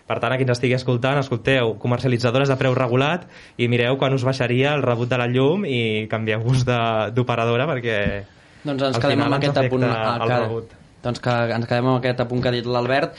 Per 0.06 0.20
tant, 0.22 0.30
a 0.30 0.36
qui 0.38 0.46
ens 0.46 0.54
estigui 0.54 0.76
escoltant, 0.76 1.18
escolteu, 1.18 1.72
comercialitzadores 1.82 2.50
de 2.50 2.58
preu 2.58 2.74
regulat 2.78 3.26
i 3.58 3.66
mireu 3.70 3.98
quan 3.98 4.14
us 4.14 4.26
baixaria 4.26 4.74
el 4.74 4.84
rebut 4.86 5.10
de 5.10 5.18
la 5.18 5.26
llum 5.30 5.66
i 5.66 6.06
canvieu-vos 6.10 6.66
d'operadora 6.66 7.66
perquè 7.70 8.00
Doncs 8.66 8.88
ens 8.88 8.98
quedem 8.98 9.22
amb 9.22 9.38
aquest 9.38 9.62
apunt, 9.62 9.86
el 9.86 10.32
rebut. 10.32 10.74
Doncs 11.06 11.22
que 11.22 11.34
ens 11.54 11.68
quedem 11.68 11.86
amb 11.86 12.00
aquest 12.00 12.24
apunt 12.24 12.42
que 12.42 12.50
ha 12.50 12.56
dit 12.56 12.66
l'Albert. 12.66 13.14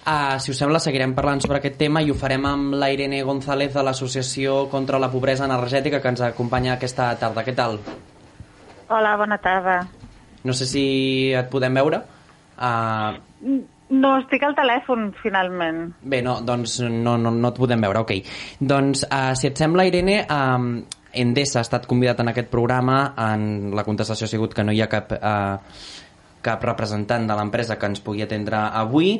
Uh, 0.00 0.38
si 0.40 0.52
us 0.52 0.60
sembla, 0.60 0.80
seguirem 0.80 1.12
parlant 1.16 1.42
sobre 1.44 1.58
aquest 1.60 1.76
tema 1.80 2.00
i 2.00 2.08
ho 2.10 2.16
farem 2.16 2.46
amb 2.48 2.76
la 2.80 2.88
Irene 2.92 3.20
González 3.26 3.74
de 3.74 3.84
l'Associació 3.84 4.62
contra 4.72 5.00
la 5.00 5.10
Pobresa 5.12 5.44
Energètica 5.48 6.00
que 6.00 6.12
ens 6.12 6.22
acompanya 6.24 6.76
aquesta 6.76 7.10
tarda. 7.20 7.44
Què 7.44 7.56
tal? 7.56 7.76
Hola, 8.88 9.16
bona 9.20 9.36
tarda. 9.42 9.82
No 10.44 10.56
sé 10.56 10.66
si 10.66 10.86
et 11.36 11.52
podem 11.52 11.76
veure. 11.76 12.00
Uh, 12.56 13.60
No, 13.90 14.12
estic 14.20 14.44
al 14.46 14.54
telèfon, 14.54 15.08
finalment. 15.18 15.88
Bé, 16.06 16.20
no, 16.22 16.36
doncs 16.46 16.76
no, 16.86 17.16
no, 17.18 17.32
no 17.34 17.48
et 17.50 17.56
podem 17.58 17.82
veure, 17.82 18.04
ok. 18.04 18.12
Doncs, 18.62 19.02
uh, 19.08 19.32
si 19.34 19.48
et 19.48 19.58
sembla, 19.58 19.86
Irene, 19.88 20.20
um, 20.30 20.68
Endesa 21.10 21.58
ha 21.58 21.66
estat 21.66 21.88
convidat 21.90 22.22
en 22.22 22.30
aquest 22.30 22.52
programa, 22.52 23.00
en 23.18 23.72
la 23.74 23.82
contestació 23.82 24.28
ha 24.28 24.30
sigut 24.30 24.54
que 24.54 24.62
no 24.62 24.70
hi 24.70 24.84
ha 24.84 24.86
cap, 24.92 25.10
uh, 25.18 25.58
cap 26.42 26.64
representant 26.64 27.28
de 27.28 27.36
l'empresa 27.36 27.78
que 27.78 27.88
ens 27.90 28.02
pugui 28.04 28.24
atendre 28.26 28.64
avui, 28.82 29.18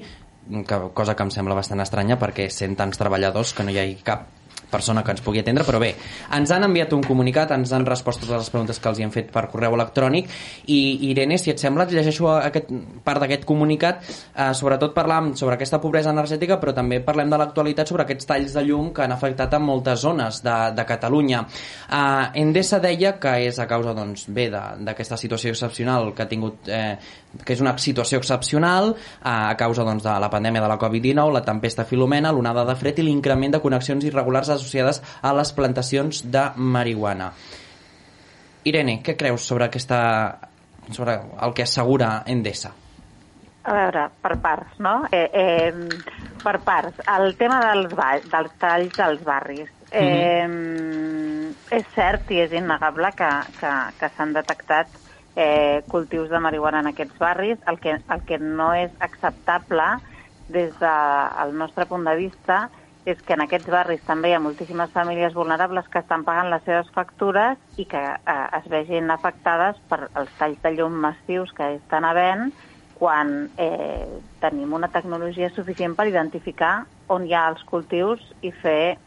que, 0.50 0.82
cosa 0.94 1.14
que 1.14 1.26
em 1.26 1.32
sembla 1.34 1.58
bastant 1.58 1.82
estranya 1.84 2.18
perquè 2.20 2.48
sent 2.50 2.76
tants 2.78 3.00
treballadors 3.00 3.54
que 3.54 3.66
no 3.66 3.74
hi 3.74 3.80
hagi 3.82 3.98
cap 4.04 4.28
persona 4.70 5.02
que 5.04 5.14
ens 5.14 5.22
pugui 5.24 5.40
atendre, 5.42 5.64
però 5.66 5.80
bé, 5.82 5.94
ens 6.36 6.50
han 6.54 6.64
enviat 6.66 6.92
un 6.96 7.02
comunicat, 7.06 7.54
ens 7.56 7.72
han 7.72 7.86
respost 7.88 8.22
totes 8.24 8.36
les 8.36 8.50
preguntes 8.52 8.78
que 8.80 8.90
els 8.90 9.00
hi 9.00 9.06
han 9.06 9.14
fet 9.14 9.30
per 9.32 9.46
correu 9.52 9.74
electrònic 9.76 10.30
i 10.70 10.80
Irene, 11.10 11.38
si 11.38 11.52
et 11.52 11.62
sembla, 11.62 11.86
et 11.86 11.94
llegeixo 11.96 12.28
aquest, 12.36 12.70
part 13.04 13.22
d'aquest 13.22 13.46
comunicat 13.48 14.04
eh, 14.04 14.50
sobretot 14.56 14.94
parlam 14.94 15.32
sobre 15.38 15.56
aquesta 15.56 15.80
pobresa 15.82 16.12
energètica 16.14 16.60
però 16.60 16.74
també 16.76 17.00
parlem 17.04 17.30
de 17.32 17.40
l'actualitat 17.40 17.90
sobre 17.90 18.06
aquests 18.06 18.28
talls 18.28 18.56
de 18.56 18.64
llum 18.66 18.92
que 18.94 19.04
han 19.04 19.14
afectat 19.14 19.54
a 19.54 19.62
moltes 19.62 20.04
zones 20.04 20.42
de, 20.44 20.56
de 20.76 20.86
Catalunya. 20.88 21.44
Eh, 21.88 22.42
Endesa 22.42 22.80
deia 22.82 23.16
que 23.20 23.36
és 23.46 23.58
a 23.58 23.68
causa 23.70 23.94
doncs, 23.96 24.26
bé 24.30 24.48
d'aquesta 24.50 25.18
situació 25.20 25.54
excepcional 25.54 26.12
que 26.14 26.24
ha 26.24 26.30
tingut 26.30 26.68
eh, 26.68 26.96
que 27.44 27.54
és 27.54 27.62
una 27.62 27.76
situació 27.78 28.18
excepcional 28.20 28.92
eh, 28.94 29.30
a 29.30 29.54
causa 29.58 29.86
doncs, 29.86 30.04
de 30.06 30.16
la 30.22 30.30
pandèmia 30.32 30.62
de 30.64 30.70
la 30.70 30.78
Covid-19, 30.80 31.32
la 31.34 31.44
tempesta 31.46 31.86
Filomena, 31.86 32.32
l'onada 32.34 32.64
de 32.68 32.76
fred 32.78 32.98
i 32.98 33.06
l'increment 33.06 33.56
de 33.56 33.62
connexions 33.62 34.04
irregulars 34.08 34.50
associades 34.56 35.02
a 35.22 35.34
les 35.36 35.54
plantacions 35.56 36.24
de 36.30 36.44
marihuana. 36.56 37.32
Irene, 38.68 39.00
què 39.04 39.16
creus 39.16 39.46
sobre, 39.46 39.70
aquesta, 39.70 40.00
sobre 40.92 41.16
el 41.40 41.54
que 41.56 41.64
assegura 41.64 42.20
Endesa? 42.26 42.74
A 43.60 43.74
veure, 43.76 44.06
per 44.22 44.36
parts, 44.40 44.78
no? 44.80 44.94
Eh, 45.12 45.28
eh, 45.32 45.72
per 46.42 46.58
parts. 46.64 47.00
El 47.12 47.34
tema 47.36 47.60
dels, 47.66 47.92
dels 48.32 48.56
talls 48.60 48.96
dels 48.96 49.24
barris. 49.24 49.68
Eh, 49.90 50.46
És 51.70 51.86
cert 51.94 52.30
i 52.34 52.40
és 52.42 52.52
innegable 52.54 53.10
que, 53.14 53.28
que, 53.60 53.70
que 53.98 54.08
s'han 54.16 54.32
detectat 54.34 54.99
eh, 55.40 55.82
cultius 55.88 56.28
de 56.28 56.40
marihuana 56.40 56.84
en 56.84 56.90
aquests 56.92 57.18
barris. 57.18 57.58
El 57.66 57.80
que, 57.80 57.96
el 57.96 58.22
que 58.28 58.38
no 58.38 58.72
és 58.76 58.92
acceptable 59.00 59.86
des 60.52 60.74
del 60.82 61.56
nostre 61.56 61.86
punt 61.88 62.04
de 62.04 62.16
vista 62.18 62.66
és 63.08 63.20
que 63.24 63.32
en 63.32 63.40
aquests 63.46 63.70
barris 63.72 64.02
també 64.04 64.30
hi 64.30 64.34
ha 64.36 64.42
moltíssimes 64.44 64.92
famílies 64.92 65.32
vulnerables 65.34 65.88
que 65.88 66.02
estan 66.02 66.26
pagant 66.26 66.50
les 66.52 66.64
seves 66.66 66.90
factures 66.92 67.56
i 67.80 67.86
que 67.88 68.02
eh, 68.02 68.46
es 68.58 68.66
vegin 68.68 69.10
afectades 69.10 69.80
per 69.88 70.10
els 70.12 70.34
talls 70.38 70.60
de 70.60 70.74
llum 70.76 71.00
massius 71.06 71.54
que 71.56 71.72
estan 71.78 72.04
havent 72.04 72.50
quan 73.00 73.48
eh, 73.56 74.20
tenim 74.44 74.74
una 74.76 74.92
tecnologia 74.92 75.48
suficient 75.56 75.96
per 75.96 76.10
identificar 76.10 76.82
on 77.08 77.24
hi 77.24 77.32
ha 77.32 77.46
els 77.54 77.64
cultius 77.70 78.20
i 78.44 78.52
fer 78.60 78.98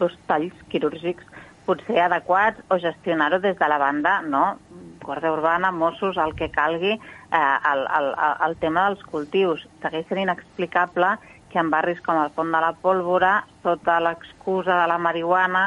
doncs, 0.00 0.18
talls 0.26 0.66
quirúrgics 0.72 1.28
potser 1.66 2.00
adequats 2.02 2.62
o 2.70 2.78
gestionar-ho 2.82 3.40
des 3.40 3.58
de 3.58 3.68
la 3.68 3.78
banda, 3.78 4.20
no? 4.22 4.58
Guàrdia 5.02 5.32
Urbana, 5.34 5.72
Mossos, 5.74 6.16
el 6.16 6.34
que 6.38 6.50
calgui, 6.54 6.92
eh, 6.94 7.58
el, 7.72 7.86
el, 7.98 8.10
el 8.46 8.56
tema 8.62 8.86
dels 8.88 9.02
cultius. 9.10 9.64
Segueix 9.82 10.06
sent 10.08 10.22
inexplicable 10.22 11.16
que 11.52 11.60
en 11.60 11.70
barris 11.70 12.00
com 12.00 12.18
el 12.22 12.30
Pont 12.32 12.52
de 12.54 12.60
la 12.64 12.72
Pólvora, 12.80 13.32
sota 13.62 13.98
l'excusa 14.00 14.78
de 14.80 14.86
la 14.88 14.98
marihuana, 14.98 15.64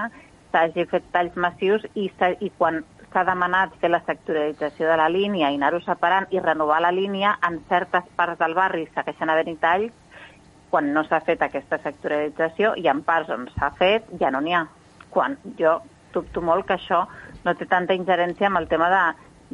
s'hagi 0.52 0.88
fet 0.90 1.12
talls 1.14 1.36
massius 1.36 1.84
i, 1.94 2.08
i 2.40 2.52
quan 2.58 2.82
s'ha 3.12 3.24
demanat 3.28 3.76
fer 3.82 3.92
la 3.92 4.02
sectorialització 4.08 4.90
de 4.90 4.96
la 5.00 5.10
línia 5.12 5.52
i 5.52 5.60
anar-ho 5.60 5.82
separant 5.84 6.28
i 6.32 6.42
renovar 6.42 6.82
la 6.84 6.92
línia, 6.96 7.36
en 7.48 7.62
certes 7.70 8.08
parts 8.16 8.40
del 8.40 8.56
barri 8.58 8.88
segueixen 8.96 9.32
havent-hi 9.32 9.56
talls 9.62 9.94
quan 10.72 10.90
no 10.96 11.06
s'ha 11.08 11.22
fet 11.24 11.44
aquesta 11.46 11.80
sectorialització 11.84 12.74
i 12.82 12.90
en 12.92 13.04
parts 13.08 13.30
on 13.32 13.46
s'ha 13.54 13.70
fet 13.80 14.10
ja 14.20 14.32
no 14.34 14.42
n'hi 14.44 14.58
ha. 14.58 14.66
Quan 15.16 15.40
jo 15.60 15.80
dubto 16.14 16.44
molt 16.44 16.68
que 16.68 16.76
això 16.76 17.06
no 17.46 17.56
té 17.56 17.68
tanta 17.72 17.96
ingerència 17.96 18.50
amb 18.50 18.62
el 18.62 18.70
tema 18.72 18.90
de, 18.92 19.04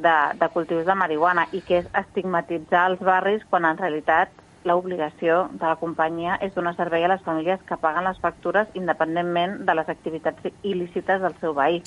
de, 0.04 0.16
de 0.40 0.50
cultius 0.54 0.86
de 0.86 0.96
marihuana 0.98 1.48
i 1.54 1.64
que 1.66 1.82
és 1.82 1.90
estigmatitzar 2.04 2.88
els 2.92 3.02
barris 3.06 3.46
quan 3.50 3.68
en 3.70 3.80
realitat 3.82 4.34
l'obligació 4.68 5.48
de 5.54 5.66
la 5.66 5.78
companyia 5.82 6.38
és 6.46 6.54
donar 6.54 6.76
servei 6.78 7.06
a 7.06 7.10
les 7.10 7.24
famílies 7.26 7.64
que 7.66 7.80
paguen 7.82 8.06
les 8.06 8.20
factures 8.22 8.70
independentment 8.78 9.60
de 9.66 9.78
les 9.78 9.90
activitats 9.90 10.54
il·lícites 10.62 11.26
del 11.26 11.38
seu 11.42 11.58
veí. 11.58 11.82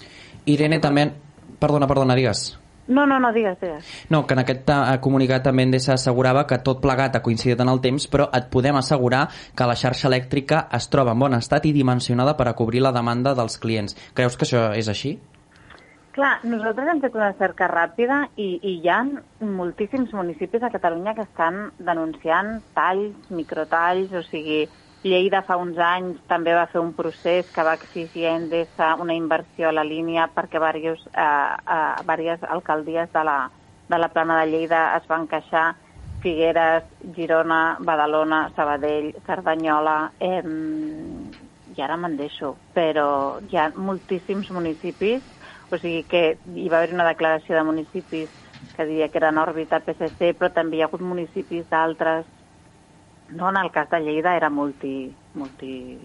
Irene, 0.51 0.81
també... 0.83 1.09
Perdona, 1.61 1.87
perdona, 1.87 2.17
digues. 2.19 2.49
No, 2.87 3.07
no, 3.07 3.19
no, 3.19 3.33
digues, 3.33 3.57
digues. 3.61 3.91
No, 4.13 4.27
que 4.27 4.37
en 4.37 4.43
aquest 4.43 4.69
eh, 4.69 4.97
comunicat 5.05 5.47
també 5.47 5.65
Endesa 5.65 5.95
assegurava 5.95 6.45
que 6.49 6.61
tot 6.67 6.83
plegat 6.85 7.17
ha 7.17 7.23
coincidit 7.25 7.61
en 7.65 7.71
el 7.73 7.81
temps, 7.85 8.05
però 8.13 8.29
et 8.37 8.51
podem 8.53 8.77
assegurar 8.77 9.27
que 9.57 9.69
la 9.69 9.77
xarxa 9.79 10.11
elèctrica 10.11 10.67
es 10.77 10.91
troba 10.93 11.15
en 11.17 11.25
bon 11.25 11.37
estat 11.39 11.65
i 11.65 11.73
dimensionada 11.73 12.37
per 12.37 12.51
a 12.51 12.57
cobrir 12.59 12.85
la 12.85 12.93
demanda 12.93 13.33
dels 13.39 13.57
clients. 13.63 13.97
Creus 14.13 14.37
que 14.37 14.45
això 14.45 14.67
és 14.77 14.91
així? 14.93 15.17
Clar, 16.15 16.37
nosaltres 16.47 16.87
hem 16.93 17.01
fet 17.03 17.17
una 17.19 17.33
cerca 17.41 17.67
ràpida 17.67 18.21
i, 18.39 18.53
i 18.63 18.77
hi 18.77 18.91
ha 18.93 19.01
moltíssims 19.43 20.13
municipis 20.15 20.63
a 20.63 20.71
Catalunya 20.71 21.17
que 21.17 21.25
estan 21.25 21.73
denunciant 21.83 22.61
talls, 22.77 23.17
microtalls, 23.35 24.13
o 24.15 24.23
sigui, 24.29 24.61
Lleida 25.05 25.43
fa 25.45 25.59
uns 25.61 25.77
anys 25.77 26.21
també 26.33 26.55
va 26.57 26.65
fer 26.73 26.81
un 26.81 26.95
procés 26.97 27.49
que 27.53 27.65
va 27.67 27.75
exigir 27.77 28.25
Endesa 28.31 28.95
una 29.05 29.13
inversió 29.13 29.69
a 29.69 29.75
la 29.77 29.85
línia 29.85 30.31
perquè 30.33 30.57
diversos, 30.57 31.03
eh, 31.13 31.25
eh, 31.77 32.05
diverses 32.09 32.49
alcaldies 32.49 33.11
de 33.13 33.25
la, 33.29 33.39
de 33.93 33.99
la 33.99 34.09
plana 34.15 34.39
de 34.41 34.47
Lleida 34.51 34.85
es 34.97 35.07
van 35.09 35.27
queixar. 35.29 35.75
Figueres, 36.25 36.87
Girona, 37.13 37.77
Badalona, 37.85 38.47
Sabadell, 38.57 39.11
Cerdanyola, 39.27 40.15
eh, 40.19 40.41
i 40.41 41.83
ara 41.85 41.99
me'n 42.01 42.17
deixo, 42.17 42.55
però 42.73 43.43
hi 43.45 43.59
ha 43.61 43.67
moltíssims 43.77 44.49
municipis, 44.57 45.21
o 45.69 45.77
sigui 45.83 46.07
que 46.09 46.23
hi 46.49 46.71
va 46.73 46.81
haver 46.81 46.95
una 46.97 47.11
declaració 47.11 47.59
de 47.59 47.67
municipis 47.69 48.31
que 48.73 48.89
diria 48.89 49.11
que 49.11 49.21
eren 49.21 49.43
òrbita 49.43 49.83
PSC, 49.85 50.33
però 50.39 50.49
també 50.57 50.79
hi 50.79 50.83
ha 50.83 50.89
hagut 50.89 51.05
municipis 51.05 51.69
d'altres, 51.69 52.25
no? 53.35 53.51
En 53.51 53.59
el 53.61 53.71
cas 53.75 53.91
de 53.91 54.01
Lleida 54.01 54.37
era 54.37 54.51
multi, 54.51 55.13
multi 55.35 55.99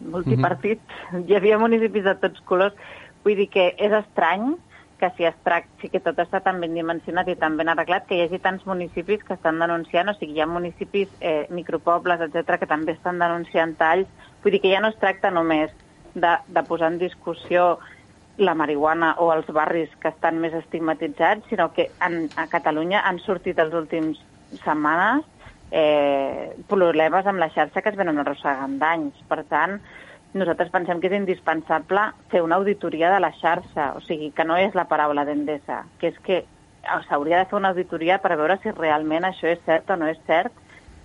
multipartit, 0.00 0.80
hi 1.26 1.36
havia 1.36 1.58
municipis 1.58 2.06
de 2.06 2.14
tots 2.22 2.40
colors, 2.46 2.74
vull 3.24 3.38
dir 3.38 3.48
que 3.50 3.72
és 3.76 3.94
estrany 3.94 4.54
que 4.98 5.10
si 5.16 5.24
es 5.28 5.34
tracta, 5.46 5.70
sí 5.80 5.90
que 5.92 6.00
tot 6.02 6.18
està 6.18 6.40
tan 6.42 6.58
ben 6.58 6.74
dimensionat 6.74 7.28
i 7.30 7.36
tan 7.38 7.56
ben 7.58 7.70
arreglat, 7.70 8.08
que 8.08 8.16
hi 8.16 8.24
hagi 8.24 8.40
tants 8.42 8.64
municipis 8.66 9.22
que 9.26 9.36
estan 9.36 9.60
denunciant, 9.62 10.10
o 10.10 10.14
sigui, 10.18 10.34
hi 10.34 10.42
ha 10.42 10.48
municipis, 10.50 11.12
eh, 11.20 11.46
micropobles, 11.54 12.24
etc 12.26 12.58
que 12.58 12.70
també 12.70 12.96
estan 12.96 13.22
denunciant 13.22 13.76
talls. 13.78 14.10
Vull 14.42 14.56
dir 14.56 14.62
que 14.64 14.72
ja 14.74 14.82
no 14.82 14.90
es 14.90 14.98
tracta 14.98 15.30
només 15.30 15.70
de, 16.14 16.34
de 16.48 16.64
posar 16.66 16.90
en 16.92 16.98
discussió 16.98 17.76
la 18.38 18.54
marihuana 18.58 19.14
o 19.22 19.30
els 19.34 19.46
barris 19.54 19.94
que 20.02 20.10
estan 20.10 20.42
més 20.42 20.54
estigmatitzats, 20.54 21.46
sinó 21.50 21.70
que 21.74 21.90
en, 22.02 22.26
a 22.34 22.48
Catalunya 22.50 23.02
han 23.06 23.22
sortit 23.22 23.58
els 23.62 23.74
últims 23.74 24.18
setmanes 24.64 25.26
eh, 25.70 26.54
problemes 26.68 27.26
amb 27.26 27.40
la 27.40 27.50
xarxa 27.54 27.82
que 27.82 27.92
es 27.92 27.96
venen 27.98 28.18
arrossegant 28.18 28.78
d'anys. 28.80 29.18
Per 29.28 29.42
tant, 29.50 29.78
nosaltres 30.34 30.70
pensem 30.72 31.00
que 31.00 31.08
és 31.10 31.16
indispensable 31.16 32.10
fer 32.32 32.42
una 32.44 32.56
auditoria 32.60 33.12
de 33.12 33.20
la 33.20 33.32
xarxa, 33.40 33.92
o 33.96 34.00
sigui, 34.04 34.30
que 34.36 34.44
no 34.44 34.56
és 34.60 34.74
la 34.76 34.88
paraula 34.90 35.24
d'Endesa, 35.24 35.84
que 36.00 36.12
és 36.12 36.18
que 36.24 36.44
s'hauria 37.08 37.42
de 37.42 37.50
fer 37.50 37.58
una 37.58 37.72
auditoria 37.74 38.18
per 38.22 38.36
veure 38.36 38.58
si 38.62 38.72
realment 38.72 39.26
això 39.28 39.48
és 39.50 39.60
cert 39.66 39.90
o 39.90 39.96
no 39.96 40.08
és 40.08 40.18
cert 40.26 40.52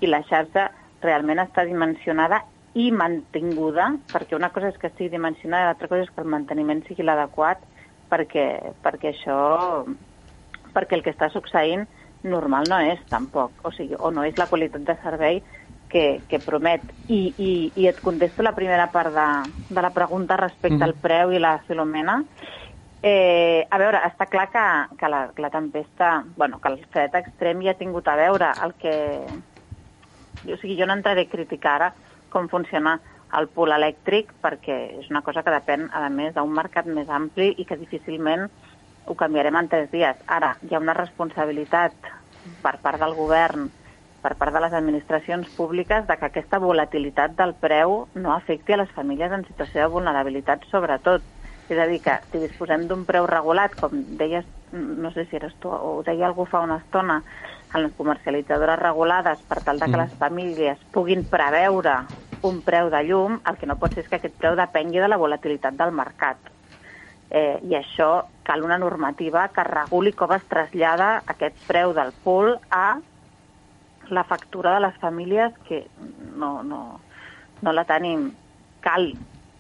i 0.02 0.08
la 0.08 0.24
xarxa 0.28 0.70
realment 1.04 1.42
està 1.44 1.66
dimensionada 1.68 2.44
i 2.74 2.90
mantinguda, 2.92 3.92
perquè 4.12 4.36
una 4.36 4.50
cosa 4.50 4.72
és 4.72 4.78
que 4.82 4.90
estigui 4.90 5.12
dimensionada 5.14 5.64
i 5.64 5.68
l'altra 5.70 5.90
cosa 5.92 6.08
és 6.08 6.12
que 6.14 6.24
el 6.24 6.32
manteniment 6.32 6.82
sigui 6.88 7.06
l'adequat 7.06 7.62
perquè, 8.10 8.48
perquè 8.84 9.12
això 9.14 9.38
perquè 10.74 10.98
el 10.98 11.04
que 11.06 11.14
està 11.14 11.30
succeint 11.30 11.86
normal 12.24 12.68
no 12.70 12.80
és 12.84 13.02
tampoc, 13.12 13.52
o 13.64 13.72
sigui, 13.76 13.96
o 14.00 14.12
no 14.12 14.24
és 14.28 14.38
la 14.40 14.48
qualitat 14.52 14.86
de 14.88 14.96
servei 15.04 15.42
que, 15.94 16.22
que 16.28 16.40
promet. 16.40 16.84
I, 17.08 17.22
i, 17.38 17.54
I 17.76 17.88
et 17.92 18.02
contesto 18.02 18.44
la 18.44 18.56
primera 18.58 18.90
part 18.92 19.14
de, 19.14 19.28
de 19.70 19.86
la 19.86 19.94
pregunta 19.94 20.40
respecte 20.40 20.80
mm. 20.80 20.88
al 20.88 20.96
preu 21.00 21.34
i 21.36 21.42
la 21.44 21.58
Filomena. 21.68 22.20
Eh, 23.04 23.68
a 23.70 23.78
veure, 23.78 24.00
està 24.08 24.30
clar 24.32 24.48
que, 24.52 24.68
que 25.00 25.12
la, 25.12 25.26
la 25.38 25.52
tempesta, 25.52 26.24
bueno, 26.38 26.60
que 26.64 26.72
el 26.72 26.80
fred 26.90 27.16
extrem 27.20 27.62
ja 27.66 27.76
ha 27.76 27.80
tingut 27.80 28.08
a 28.08 28.18
veure 28.20 28.54
el 28.64 28.76
que... 28.80 28.96
O 30.44 30.58
sigui, 30.60 30.76
jo 30.80 30.88
no 30.88 30.96
entraré 30.98 31.28
a 31.28 31.32
criticar 31.32 31.76
ara 31.78 31.90
com 32.34 32.50
funciona 32.52 32.98
el 33.38 33.48
pool 33.54 33.74
elèctric 33.76 34.32
perquè 34.44 34.78
és 35.02 35.10
una 35.12 35.22
cosa 35.26 35.44
que 35.44 35.54
depèn, 35.54 35.88
a 35.94 36.08
més, 36.14 36.34
d'un 36.36 36.52
mercat 36.54 36.88
més 36.90 37.10
ampli 37.10 37.52
i 37.58 37.66
que 37.70 37.80
difícilment 37.80 38.48
ho 39.06 39.16
canviarem 39.16 39.56
en 39.60 39.70
tres 39.70 39.92
dies. 39.92 40.18
Ara, 40.28 40.56
hi 40.64 40.76
ha 40.76 40.82
una 40.84 40.96
responsabilitat 40.98 42.12
per 42.64 42.78
part 42.84 43.00
del 43.00 43.16
govern 43.16 43.72
per 44.24 44.38
part 44.40 44.56
de 44.56 44.62
les 44.64 44.74
administracions 44.74 45.50
públiques 45.58 46.08
de 46.08 46.16
que 46.18 46.30
aquesta 46.30 46.60
volatilitat 46.64 47.36
del 47.36 47.52
preu 47.60 48.06
no 48.16 48.32
afecti 48.32 48.74
a 48.74 48.80
les 48.80 48.92
famílies 48.96 49.34
en 49.36 49.44
situació 49.50 49.84
de 49.84 49.92
vulnerabilitat 49.98 50.64
sobretot. 50.72 51.26
És 51.68 51.80
a 51.80 51.88
dir, 51.88 52.00
que 52.04 52.16
si 52.32 52.40
disposem 52.40 52.88
d'un 52.88 53.04
preu 53.08 53.28
regulat, 53.28 53.76
com 53.80 53.92
deies, 54.20 54.48
no 54.72 55.12
sé 55.12 55.26
si 55.28 55.40
eres 55.40 55.54
tu 55.60 55.72
o 55.72 55.98
ho 55.98 56.02
deia 56.08 56.28
algú 56.28 56.48
fa 56.48 56.64
una 56.64 56.80
estona, 56.80 57.22
en 57.74 57.84
les 57.84 57.94
comercialitzadores 57.98 58.80
regulades 58.80 59.44
per 59.50 59.62
tal 59.66 59.80
de 59.80 59.88
que 59.88 59.98
mm. 59.98 60.02
les 60.02 60.18
famílies 60.20 60.84
puguin 60.96 61.24
preveure 61.28 61.96
un 62.44 62.60
preu 62.62 62.92
de 62.94 63.04
llum, 63.08 63.40
el 63.50 63.58
que 63.58 63.68
no 63.68 63.80
pot 63.80 63.96
ser 63.96 64.04
és 64.04 64.12
que 64.12 64.20
aquest 64.20 64.36
preu 64.40 64.56
depengui 64.60 65.02
de 65.04 65.10
la 65.10 65.20
volatilitat 65.20 65.80
del 65.80 65.96
mercat. 65.96 66.53
Eh, 67.34 67.58
I 67.66 67.74
això 67.80 68.28
cal 68.46 68.62
una 68.62 68.78
normativa 68.78 69.48
que 69.56 69.64
reguli 69.66 70.14
com 70.14 70.32
es 70.36 70.46
trasllada 70.52 71.24
aquest 71.34 71.58
preu 71.66 71.94
del 71.98 72.12
pool 72.24 72.54
a 72.70 73.00
la 74.14 74.24
factura 74.30 74.76
de 74.76 74.84
les 74.86 74.98
famílies 75.02 75.58
que 75.68 75.88
no, 76.38 76.62
no, 76.62 77.00
no 77.62 77.74
la 77.74 77.86
tenim. 77.90 78.30
Cal 78.84 79.14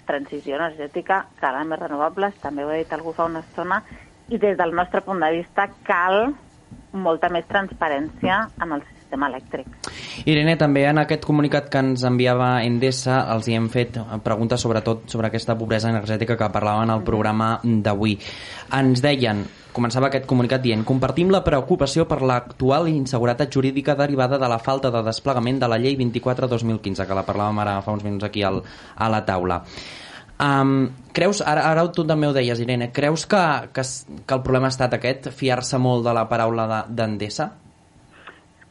transició 0.05 0.59
energètica, 0.59 1.23
cal 1.39 1.57
més 1.65 1.79
renovables, 1.79 2.35
també 2.43 2.65
ho 2.65 2.69
ha 2.69 2.77
dit 2.77 2.93
algú 2.93 3.15
fa 3.17 3.25
una 3.29 3.41
estona, 3.41 3.81
i 4.29 4.37
des 4.37 4.57
del 4.59 4.75
nostre 4.75 5.01
punt 5.01 5.23
de 5.23 5.31
vista 5.33 5.69
cal 5.87 6.35
molta 6.93 7.29
més 7.33 7.47
transparència 7.49 8.43
en 8.61 8.75
el 8.77 8.83
sistema 9.13 9.29
elèctric. 9.29 9.67
Irene, 10.25 10.55
també 10.57 10.87
en 10.89 10.97
aquest 11.03 11.25
comunicat 11.25 11.69
que 11.69 11.81
ens 11.83 12.03
enviava 12.07 12.63
Endesa 12.65 13.23
els 13.33 13.47
hi 13.47 13.57
hem 13.57 13.69
fet 13.69 13.99
preguntes 14.25 14.61
sobretot 14.61 15.05
sobre 15.11 15.29
aquesta 15.29 15.55
pobresa 15.57 15.91
energètica 15.93 16.37
que 16.37 16.49
parlaven 16.49 16.89
al 16.89 17.03
programa 17.05 17.59
d'avui. 17.63 18.17
Ens 18.73 19.03
deien, 19.03 19.43
començava 19.73 20.09
aquest 20.09 20.25
comunicat 20.25 20.63
dient 20.63 20.83
Compartim 20.85 21.29
la 21.29 21.43
preocupació 21.43 22.07
per 22.09 22.21
l'actual 22.21 22.89
inseguretat 22.89 23.53
jurídica 23.53 23.95
derivada 23.95 24.39
de 24.41 24.49
la 24.49 24.59
falta 24.59 24.89
de 24.91 25.03
desplegament 25.05 25.59
de 25.61 25.69
la 25.69 25.77
llei 25.77 25.97
24-2015, 25.97 27.05
que 27.05 27.17
la 27.17 27.25
parlàvem 27.27 27.61
ara 27.61 27.81
fa 27.81 27.93
uns 27.93 28.03
minuts 28.03 28.25
aquí 28.25 28.43
al, 28.43 28.63
a 28.95 29.09
la 29.09 29.23
taula. 29.25 29.61
Um, 30.43 30.89
creus, 31.13 31.43
ara, 31.45 31.67
ara 31.69 31.85
tu 31.93 32.03
també 32.09 32.27
ho 32.27 32.33
deies, 32.33 32.59
Irene, 32.59 32.89
creus 32.91 33.27
que, 33.29 33.41
que, 33.73 33.83
que 34.25 34.33
el 34.33 34.41
problema 34.41 34.67
ha 34.67 34.73
estat 34.73 34.97
aquest, 34.97 35.29
fiar-se 35.29 35.77
molt 35.77 36.03
de 36.07 36.15
la 36.17 36.25
paraula 36.27 36.87
d'Endesa? 36.89 37.51
De, 37.53 37.62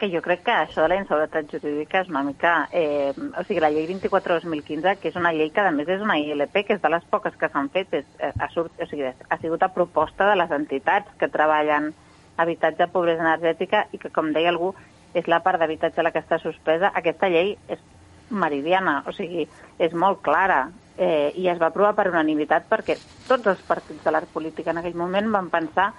que 0.02 0.10
jo 0.10 0.18
crec 0.18 0.40
que 0.42 0.50
això 0.50 0.82
de 0.82 0.88
la 0.90 0.96
inseguretat 0.98 1.46
jurídica 1.46 2.00
és 2.02 2.08
una 2.10 2.24
mica... 2.26 2.52
Eh, 2.74 3.12
o 3.38 3.44
sigui, 3.46 3.60
la 3.62 3.68
llei 3.70 3.84
24-2015, 3.86 4.96
que 4.98 5.12
és 5.12 5.18
una 5.20 5.30
llei 5.30 5.52
que 5.54 5.62
a 5.62 5.70
més 5.70 5.86
és 5.94 6.02
una 6.02 6.16
ILP, 6.18 6.56
que 6.66 6.74
és 6.74 6.82
de 6.82 6.90
les 6.90 7.06
poques 7.12 7.36
que 7.38 7.46
s'han 7.52 7.68
fet, 7.70 7.94
és, 8.00 8.08
eh, 8.18 8.32
ha, 8.34 8.48
surt, 8.50 8.74
o 8.82 8.88
sigui, 8.90 9.06
ha 9.06 9.38
sigut 9.38 9.62
a 9.62 9.70
proposta 9.70 10.26
de 10.26 10.34
les 10.40 10.50
entitats 10.58 11.14
que 11.20 11.30
treballen 11.30 11.92
habitatge, 12.34 12.90
pobresa 12.90 13.22
energètica 13.22 13.84
i 13.94 14.02
que, 14.02 14.10
com 14.10 14.34
deia 14.34 14.50
algú, 14.50 14.72
és 15.14 15.30
la 15.30 15.38
part 15.46 15.62
d'habitatge 15.62 16.02
la 16.02 16.10
que 16.10 16.24
està 16.26 16.40
suspesa. 16.42 16.90
Aquesta 16.98 17.30
llei 17.30 17.54
és 17.70 17.86
meridiana, 18.34 19.04
o 19.06 19.14
sigui, 19.14 19.46
és 19.78 19.94
molt 19.94 20.18
clara 20.26 20.64
eh, 20.98 21.30
i 21.38 21.46
es 21.46 21.62
va 21.62 21.70
aprovar 21.70 21.94
per 21.94 22.10
unanimitat 22.10 22.66
perquè 22.66 22.98
tots 23.30 23.54
els 23.54 23.62
partits 23.70 24.02
de 24.02 24.10
l'art 24.10 24.34
política 24.34 24.74
en 24.74 24.82
aquell 24.82 24.98
moment 24.98 25.30
van 25.30 25.54
pensar 25.54 25.92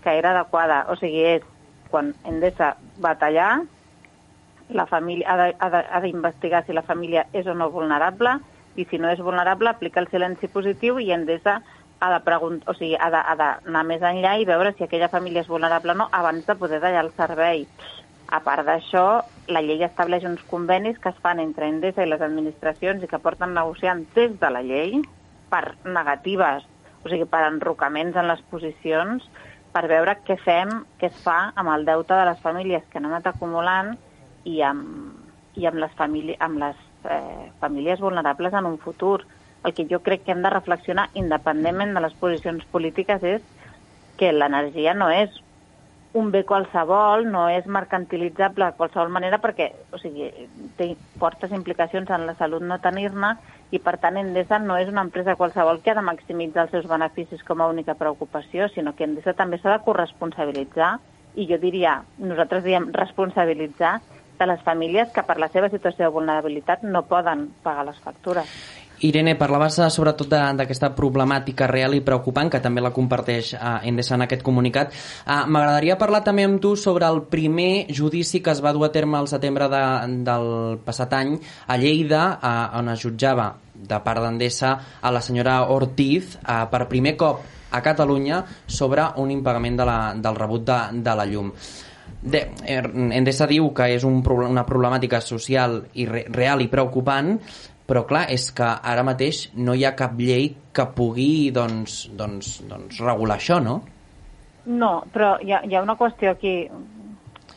que 0.00 0.16
era 0.16 0.32
adequada. 0.32 0.86
O 0.88 0.96
sigui, 0.96 1.26
és 1.36 1.56
quan 1.90 2.14
Endesa 2.24 2.74
va 3.02 3.16
tallar, 3.20 3.60
la 4.70 4.86
família 4.86 5.52
ha 5.58 6.00
d'investigar 6.00 6.64
si 6.64 6.72
la 6.72 6.86
família 6.86 7.26
és 7.34 7.46
o 7.50 7.54
no 7.54 7.70
vulnerable 7.74 8.38
i 8.78 8.86
si 8.86 8.98
no 9.02 9.10
és 9.10 9.18
vulnerable 9.18 9.70
aplica 9.70 10.00
el 10.00 10.08
silenci 10.10 10.48
positiu 10.48 11.00
i 11.02 11.10
Endesa 11.12 11.60
ha 12.00 12.10
de 12.12 12.20
preguntar, 12.24 12.70
o 12.70 12.74
sigui, 12.78 12.96
ha 12.96 13.10
d'anar 13.10 13.82
més 13.84 14.02
enllà 14.02 14.36
i 14.40 14.46
veure 14.48 14.72
si 14.76 14.86
aquella 14.86 15.10
família 15.12 15.42
és 15.42 15.50
vulnerable 15.50 15.92
o 15.92 15.98
no 15.98 16.08
abans 16.16 16.46
de 16.46 16.56
poder 16.56 16.80
tallar 16.80 17.04
el 17.04 17.12
servei. 17.18 17.66
A 18.30 18.40
part 18.46 18.64
d'això, 18.64 19.04
la 19.50 19.60
llei 19.60 19.82
estableix 19.84 20.24
uns 20.24 20.42
convenis 20.48 20.98
que 21.02 21.10
es 21.10 21.18
fan 21.20 21.42
entre 21.42 21.68
Endesa 21.68 22.06
i 22.06 22.08
les 22.08 22.22
administracions 22.22 23.02
i 23.02 23.10
que 23.10 23.18
porten 23.18 23.52
negociant 23.58 24.06
des 24.14 24.38
de 24.40 24.50
la 24.54 24.62
llei 24.62 25.00
per 25.50 25.74
negatives, 25.84 26.64
o 27.04 27.10
sigui, 27.10 27.26
per 27.26 27.42
enrocaments 27.48 28.16
en 28.16 28.30
les 28.30 28.40
posicions, 28.52 29.26
per 29.72 29.86
veure 29.90 30.16
què 30.26 30.36
fem, 30.42 30.70
què 30.98 31.10
es 31.10 31.18
fa 31.24 31.52
amb 31.54 31.72
el 31.74 31.84
deute 31.88 32.16
de 32.16 32.28
les 32.28 32.40
famílies 32.42 32.86
que 32.90 32.98
han 32.98 33.10
anat 33.10 33.28
acumulant 33.30 33.92
i 34.48 34.60
amb, 34.66 35.12
i 35.58 35.66
amb 35.70 35.82
les, 35.82 35.92
famíli 35.98 36.36
amb 36.40 36.62
les 36.62 36.80
eh, 37.04 37.50
famílies 37.60 38.00
vulnerables 38.00 38.54
en 38.54 38.66
un 38.66 38.78
futur. 38.82 39.20
El 39.64 39.74
que 39.76 39.86
jo 39.90 40.00
crec 40.00 40.24
que 40.24 40.32
hem 40.32 40.42
de 40.42 40.50
reflexionar, 40.50 41.10
independentment 41.14 41.94
de 41.94 42.02
les 42.06 42.16
posicions 42.18 42.64
polítiques, 42.72 43.22
és 43.22 43.44
que 44.18 44.32
l'energia 44.32 44.94
no 44.96 45.10
és 45.12 45.30
un 46.12 46.32
bé 46.34 46.42
qualsevol, 46.44 47.28
no 47.30 47.46
és 47.52 47.66
mercantilitzable 47.70 48.66
de 48.66 48.76
qualsevol 48.78 49.12
manera 49.14 49.38
perquè 49.38 49.70
o 49.94 50.00
sigui, 50.02 50.26
té 50.78 50.96
fortes 51.22 51.52
implicacions 51.54 52.10
en 52.10 52.26
la 52.26 52.34
salut 52.40 52.64
no 52.66 52.80
tenir-ne 52.82 53.36
i 53.70 53.78
per 53.78 53.96
tant 54.02 54.18
Endesa 54.18 54.58
no 54.58 54.76
és 54.80 54.88
una 54.90 55.04
empresa 55.06 55.36
qualsevol 55.38 55.80
que 55.82 55.92
ha 55.92 55.98
de 55.98 56.06
maximitzar 56.06 56.66
els 56.66 56.74
seus 56.74 56.88
beneficis 56.90 57.42
com 57.46 57.60
a 57.60 57.68
única 57.70 57.94
preocupació, 57.94 58.68
sinó 58.68 58.94
que 58.96 59.06
Endesa 59.06 59.36
també 59.38 59.60
s'ha 59.60 59.76
de 59.76 59.84
corresponsabilitzar 59.86 60.96
i 61.38 61.46
jo 61.46 61.58
diria, 61.62 62.00
nosaltres 62.18 62.64
diem 62.66 62.90
responsabilitzar 62.92 64.00
de 64.40 64.46
les 64.48 64.62
famílies 64.66 65.10
que 65.14 65.22
per 65.22 65.36
la 65.38 65.50
seva 65.52 65.68
situació 65.70 66.06
de 66.06 66.14
vulnerabilitat 66.14 66.82
no 66.82 67.04
poden 67.06 67.50
pagar 67.62 67.84
les 67.86 68.00
factures. 68.02 68.48
Irene, 69.00 69.34
parlaves 69.40 69.78
eh, 69.80 69.88
sobretot 69.88 70.28
d'aquesta 70.28 70.90
problemàtica 70.96 71.68
real 71.70 71.94
i 71.96 72.02
preocupant, 72.04 72.50
que 72.52 72.60
també 72.60 72.82
la 72.84 72.92
comparteix 72.92 73.54
eh, 73.54 73.60
Endesa 73.88 74.16
en 74.18 74.26
aquest 74.26 74.44
comunicat. 74.44 74.92
Eh, 74.92 75.40
M'agradaria 75.48 75.96
parlar 76.00 76.20
també 76.26 76.44
amb 76.44 76.60
tu 76.60 76.74
sobre 76.76 77.08
el 77.08 77.22
primer 77.32 77.86
judici 77.96 78.42
que 78.44 78.52
es 78.52 78.60
va 78.60 78.74
dur 78.76 78.84
a 78.88 78.92
terme 78.92 79.16
al 79.18 79.30
setembre 79.30 79.70
de, 79.72 79.82
del 80.26 80.50
passat 80.84 81.16
any 81.16 81.36
a 81.66 81.78
Lleida, 81.80 82.24
eh, 82.36 82.78
on 82.80 82.92
es 82.92 83.00
jutjava 83.00 83.54
de 83.80 84.00
part 84.04 84.20
d'Endesa 84.20 84.74
a 85.00 85.12
la 85.14 85.24
senyora 85.24 85.62
Ortiz 85.72 86.36
eh, 86.36 86.64
per 86.68 86.84
primer 86.88 87.16
cop 87.16 87.46
a 87.70 87.80
Catalunya 87.80 88.44
sobre 88.66 89.06
un 89.22 89.30
impagament 89.30 89.78
de 89.78 89.86
la, 89.86 90.00
del 90.16 90.36
rebut 90.36 90.66
de, 90.66 90.80
de 91.00 91.14
la 91.16 91.24
llum. 91.24 91.54
De, 92.20 92.40
er, 92.68 92.84
Endesa 93.16 93.46
diu 93.48 93.70
que 93.72 93.86
és 93.94 94.04
un, 94.04 94.18
una 94.44 94.66
problemàtica 94.68 95.22
social 95.24 95.78
i 95.96 96.04
re, 96.04 96.26
real 96.28 96.60
i 96.60 96.68
preocupant 96.68 97.38
però 97.90 98.04
clar, 98.06 98.28
és 98.30 98.52
que 98.54 98.66
ara 98.66 99.02
mateix 99.02 99.48
no 99.58 99.74
hi 99.74 99.82
ha 99.82 99.96
cap 99.98 100.14
llei 100.22 100.52
que 100.72 100.86
pugui 100.94 101.50
doncs, 101.50 102.04
doncs, 102.14 102.60
doncs 102.70 103.00
regular 103.02 103.40
això, 103.40 103.58
no? 103.62 103.80
No, 104.70 104.92
però 105.10 105.34
hi 105.42 105.50
ha, 105.56 105.64
hi 105.66 105.74
ha 105.74 105.82
una 105.82 105.96
qüestió 105.98 106.30
aquí 106.36 106.54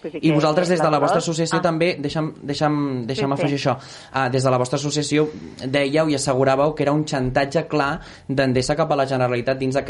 I 0.04 0.32
vosaltres 0.36 0.68
des 0.68 0.82
de 0.82 0.90
la 0.92 1.00
vostra 1.00 1.22
associació 1.22 1.60
ah, 1.60 1.64
també, 1.64 1.94
deixa'm, 2.02 2.32
deixa'm, 2.44 2.78
deixa'm 3.08 3.36
Sí, 3.36 3.38
sí. 3.38 3.42
afegir 3.44 3.60
això, 3.60 3.76
uh, 3.78 4.26
des 4.34 4.44
de 4.44 4.52
la 4.52 4.60
vostra 4.60 4.80
associació 4.82 5.28
dèieu 5.64 6.10
i 6.10 6.18
asseguràveu 6.18 6.74
que 6.76 6.84
era 6.84 6.96
un 6.98 7.06
xantatge 7.08 7.68
clar 7.72 7.92
d'Endesa 8.28 8.76
cap 8.76 8.92
a 8.92 8.98
la 9.00 9.06
Generalitat 9.08 9.62
dins 9.62 9.78
uh, 9.78 9.84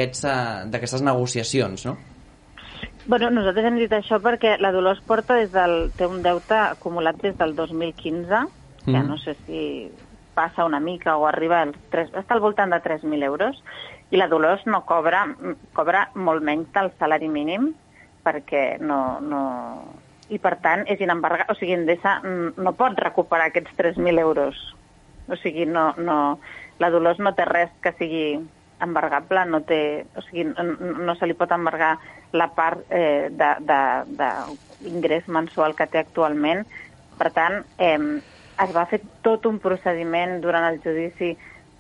d'aquestes 0.70 1.02
negociacions, 1.02 1.88
no? 1.88 1.96
Bueno, 3.08 3.30
nosaltres 3.32 3.66
hem 3.68 3.80
dit 3.82 3.92
això 3.96 4.20
perquè 4.24 4.58
la 4.62 4.72
Dolors 4.72 5.02
porta 5.08 5.36
des 5.40 5.52
del, 5.52 5.92
té 5.98 6.06
un 6.08 6.22
deute 6.24 6.56
acumulat 6.56 7.18
des 7.24 7.36
del 7.40 7.56
2015, 7.56 8.44
que 8.86 8.92
Mhm. 8.92 9.08
no 9.08 9.18
sé 9.18 9.36
si 9.48 9.90
passa 10.34 10.66
una 10.66 10.80
mica 10.80 11.18
o 11.18 11.28
arriba 11.28 11.62
als 11.62 11.78
3, 11.94 12.14
està 12.24 12.36
al 12.36 12.44
voltant 12.44 12.74
de 12.74 12.82
3.000 12.84 13.24
euros, 13.24 13.60
i 14.14 14.18
la 14.18 14.28
Dolors 14.30 14.66
no 14.70 14.84
cobra, 14.86 15.26
cobra 15.74 16.08
molt 16.14 16.44
menys 16.46 16.70
del 16.76 16.92
salari 17.00 17.30
mínim, 17.30 17.72
perquè 18.24 18.78
no, 18.80 19.20
no... 19.22 19.44
I 20.34 20.40
per 20.40 20.56
tant 20.64 20.86
és 20.90 21.02
inembargable, 21.04 21.52
o 21.52 21.58
sigui, 21.60 21.76
Endesa 21.76 22.20
no 22.24 22.72
pot 22.78 22.98
recuperar 22.98 23.50
aquests 23.52 23.74
3.000 23.78 24.22
euros. 24.22 24.60
O 25.28 25.36
sigui, 25.42 25.66
no, 25.70 25.92
no, 25.98 26.40
la 26.80 26.90
Dolors 26.94 27.20
no 27.20 27.34
té 27.36 27.46
res 27.50 27.74
que 27.84 27.92
sigui 28.00 28.40
embargable, 28.84 29.46
no, 29.50 29.62
té, 29.68 30.06
o 30.16 30.24
sigui, 30.26 30.46
no, 30.50 30.64
no 31.08 31.16
se 31.20 31.28
li 31.28 31.36
pot 31.38 31.52
embargar 31.56 31.98
la 32.34 32.50
part 32.56 32.86
eh, 32.90 33.30
d'ingrés 34.82 35.28
mensual 35.28 35.76
que 35.78 35.88
té 35.88 36.02
actualment. 36.02 36.66
Per 37.20 37.30
tant, 37.36 37.62
eh, 37.78 38.00
es 38.62 38.76
va 38.76 38.86
fer 38.86 39.02
tot 39.26 39.46
un 39.50 39.60
procediment 39.60 40.40
durant 40.42 40.68
el 40.70 40.80
judici 40.84 41.34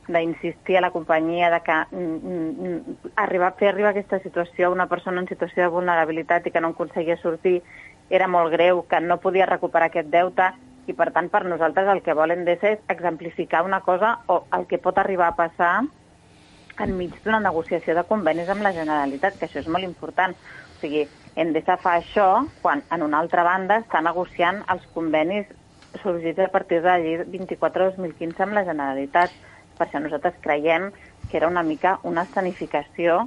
d'insistir 0.08 0.78
a 0.78 0.82
la 0.82 0.92
companyia 0.92 1.50
de 1.50 1.62
que 1.64 1.76
mm, 1.92 2.34
mm, 2.34 2.98
arribar, 3.16 3.54
fer 3.60 3.70
arribar 3.70 3.94
aquesta 3.94 4.20
situació 4.20 4.68
a 4.68 4.74
una 4.74 4.88
persona 4.92 5.22
en 5.22 5.30
situació 5.30 5.64
de 5.64 5.72
vulnerabilitat 5.72 6.48
i 6.48 6.52
que 6.52 6.62
no 6.62 6.74
en 6.74 6.76
aconseguia 6.76 7.18
sortir 7.22 7.62
era 8.10 8.28
molt 8.28 8.52
greu, 8.52 8.84
que 8.90 9.00
no 9.00 9.22
podia 9.24 9.48
recuperar 9.48 9.88
aquest 9.88 10.12
deute 10.12 10.52
i 10.88 10.94
per 10.94 11.14
tant 11.16 11.30
per 11.32 11.46
nosaltres 11.48 11.88
el 11.88 12.02
que 12.04 12.16
volen 12.18 12.44
de 12.44 12.58
ser 12.60 12.74
és 12.76 12.88
exemplificar 12.92 13.64
una 13.64 13.80
cosa 13.82 14.18
o 14.28 14.44
el 14.52 14.68
que 14.68 14.82
pot 14.84 14.98
arribar 15.00 15.32
a 15.32 15.38
passar 15.40 15.76
enmig 16.84 17.16
d'una 17.24 17.40
negociació 17.40 17.96
de 17.96 18.04
convenis 18.10 18.50
amb 18.50 18.66
la 18.66 18.74
Generalitat, 18.74 19.38
que 19.38 19.46
això 19.46 19.62
és 19.62 19.68
molt 19.70 19.86
important. 19.86 20.34
O 20.34 20.80
sigui, 20.82 21.06
Endesa 21.36 21.78
fa 21.82 21.96
això 22.00 22.46
quan 22.62 22.84
en 22.92 23.06
una 23.06 23.20
altra 23.22 23.44
banda 23.46 23.80
està 23.82 24.02
negociant 24.02 24.64
els 24.74 24.84
convenis 24.94 25.48
sorgits 26.02 26.40
a 26.40 26.50
partir 26.54 26.82
de 26.82 26.90
la 26.90 27.00
llei 27.00 27.20
24-2015 27.26 28.46
amb 28.46 28.58
la 28.58 28.66
Generalitat. 28.68 29.34
Per 29.78 29.88
això 29.88 30.02
nosaltres 30.02 30.36
creiem 30.42 30.92
que 31.30 31.38
era 31.40 31.50
una 31.50 31.64
mica 31.64 31.98
una 32.04 32.26
escenificació 32.28 33.24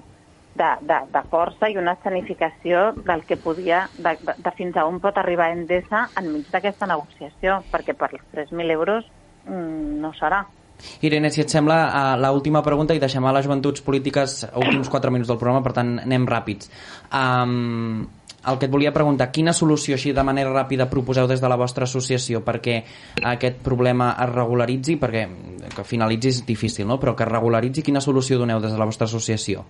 de, 0.57 0.69
de, 0.89 0.99
de 1.12 1.23
força 1.31 1.69
i 1.71 1.77
una 1.77 1.97
escenificació 1.99 2.91
del 2.97 3.25
que 3.29 3.37
podia, 3.37 3.87
de, 3.99 4.17
de, 4.23 4.37
de 4.43 4.53
fins 4.57 4.77
a 4.77 4.87
on 4.89 5.01
pot 5.05 5.19
arribar 5.21 5.51
Endesa 5.53 6.07
enmig 6.19 6.49
d'aquesta 6.53 6.89
negociació, 6.91 7.61
perquè 7.73 7.97
per 7.99 8.12
els 8.12 8.25
3.000 8.35 8.77
euros 8.79 9.09
mm, 9.45 9.99
no 10.03 10.12
serà. 10.17 10.45
Irene, 11.05 11.31
si 11.33 11.41
et 11.41 11.53
sembla, 11.53 11.77
uh, 11.89 12.14
l'última 12.21 12.62
pregunta 12.64 12.95
i 12.97 13.01
deixem 13.01 13.25
a 13.25 13.33
les 13.37 13.47
joventuts 13.47 13.85
polítiques 13.85 14.43
últims 14.55 14.91
4 14.93 15.12
minuts 15.12 15.31
del 15.33 15.41
programa, 15.41 15.64
per 15.64 15.73
tant 15.77 15.97
anem 16.03 16.27
ràpids. 16.29 16.71
Um, 17.09 18.05
el 18.47 18.59
que 18.59 18.66
et 18.66 18.72
volia 18.72 18.92
preguntar, 18.94 19.30
quina 19.32 19.53
solució 19.53 19.97
així 19.97 20.12
de 20.14 20.22
manera 20.22 20.53
ràpida 20.55 20.88
proposeu 20.90 21.26
des 21.26 21.40
de 21.42 21.49
la 21.51 21.57
vostra 21.57 21.84
associació 21.84 22.42
perquè 22.44 22.82
aquest 23.24 23.59
problema 23.64 24.12
es 24.22 24.30
regularitzi, 24.30 24.97
perquè 25.01 25.26
que 25.74 25.84
finalitzi 25.84 26.28
és 26.28 26.44
difícil, 26.47 26.86
no? 26.86 27.01
però 27.01 27.16
que 27.16 27.24
es 27.26 27.30
regularitzi, 27.32 27.82
quina 27.82 28.01
solució 28.01 28.38
doneu 28.38 28.61
des 28.61 28.72
de 28.72 28.78
la 28.78 28.86
vostra 28.86 29.07
associació? 29.11 29.64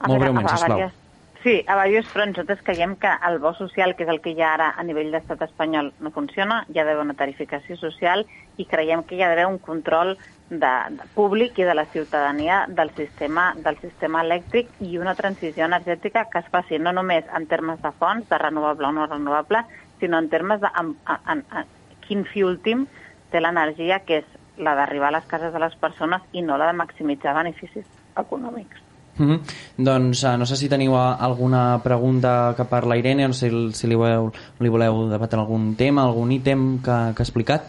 A 0.00 0.08
Molt 0.08 0.20
breument, 0.20 0.48
sisplau. 0.48 0.78
diverses- 0.78 1.03
Sí, 1.44 1.62
a 1.68 1.74
diversos 1.84 2.10
fronts. 2.10 2.38
Nosaltres 2.38 2.62
creiem 2.64 2.94
que 2.96 3.10
el 3.28 3.34
bo 3.38 3.50
social, 3.52 3.92
que 3.96 4.06
és 4.06 4.10
el 4.12 4.22
que 4.24 4.32
hi 4.32 4.40
ha 4.40 4.54
ara 4.54 4.68
a 4.80 4.82
nivell 4.88 5.10
d'estat 5.12 5.42
espanyol, 5.44 5.90
no 6.00 6.10
funciona, 6.14 6.62
hi 6.72 6.78
ha 6.78 6.84
d'haver 6.86 7.02
una 7.04 7.16
tarificació 7.18 7.76
social 7.76 8.24
i 8.56 8.64
creiem 8.70 9.02
que 9.04 9.18
hi 9.18 9.20
ha 9.20 9.28
d'haver 9.28 9.44
un 9.50 9.58
control 9.66 10.14
de, 10.48 10.70
de 10.96 11.08
públic 11.20 11.60
i 11.60 11.66
de 11.68 11.74
la 11.76 11.84
ciutadania 11.92 12.62
del 12.78 12.94
sistema, 12.96 13.44
del 13.66 13.76
sistema 13.82 14.22
elèctric 14.24 14.72
i 14.88 14.96
una 15.02 15.14
transició 15.20 15.66
energètica 15.68 16.24
que 16.32 16.40
es 16.40 16.48
faci 16.54 16.80
no 16.80 16.96
només 16.96 17.28
en 17.36 17.46
termes 17.52 17.82
de 17.84 17.92
fonts, 18.00 18.24
de 18.32 18.40
renovable 18.40 18.88
o 18.88 18.94
no 18.96 19.06
renovable, 19.12 19.66
sinó 20.00 20.24
en 20.24 20.30
termes 20.32 20.64
de 20.64 20.72
en, 20.80 20.96
en, 21.34 21.44
en, 21.60 21.68
quin 22.08 22.24
fi 22.32 22.48
últim 22.48 22.88
té 23.28 23.44
l'energia, 23.44 24.00
que 24.08 24.22
és 24.22 24.40
la 24.56 24.78
d'arribar 24.80 25.12
a 25.12 25.18
les 25.18 25.28
cases 25.28 25.52
de 25.52 25.60
les 25.60 25.76
persones 25.76 26.24
i 26.32 26.40
no 26.40 26.56
la 26.56 26.72
de 26.72 26.80
maximitzar 26.80 27.36
beneficis 27.36 27.84
econòmics. 28.16 28.83
Mm 29.16 29.30
-hmm. 29.30 29.40
Doncs 29.76 30.24
uh, 30.24 30.36
no 30.36 30.46
sé 30.46 30.56
si 30.56 30.68
teniu 30.68 30.92
uh, 30.92 31.16
alguna 31.18 31.80
pregunta 31.82 32.54
que 32.56 32.64
per 32.64 32.86
la 32.86 32.96
Irene, 32.96 33.28
no 33.28 33.34
sé 33.34 33.50
si, 33.50 33.72
si 33.72 33.86
li, 33.86 33.94
voleu, 33.94 34.32
li 34.58 34.68
voleu 34.68 35.08
debatre 35.08 35.38
algun 35.38 35.76
tema, 35.76 36.02
algun 36.02 36.32
ítem 36.32 36.78
que, 36.78 37.14
que 37.14 37.22
ha 37.22 37.26
explicat. 37.26 37.62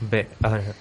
Bé, 0.00 0.28
eh, 0.44 0.72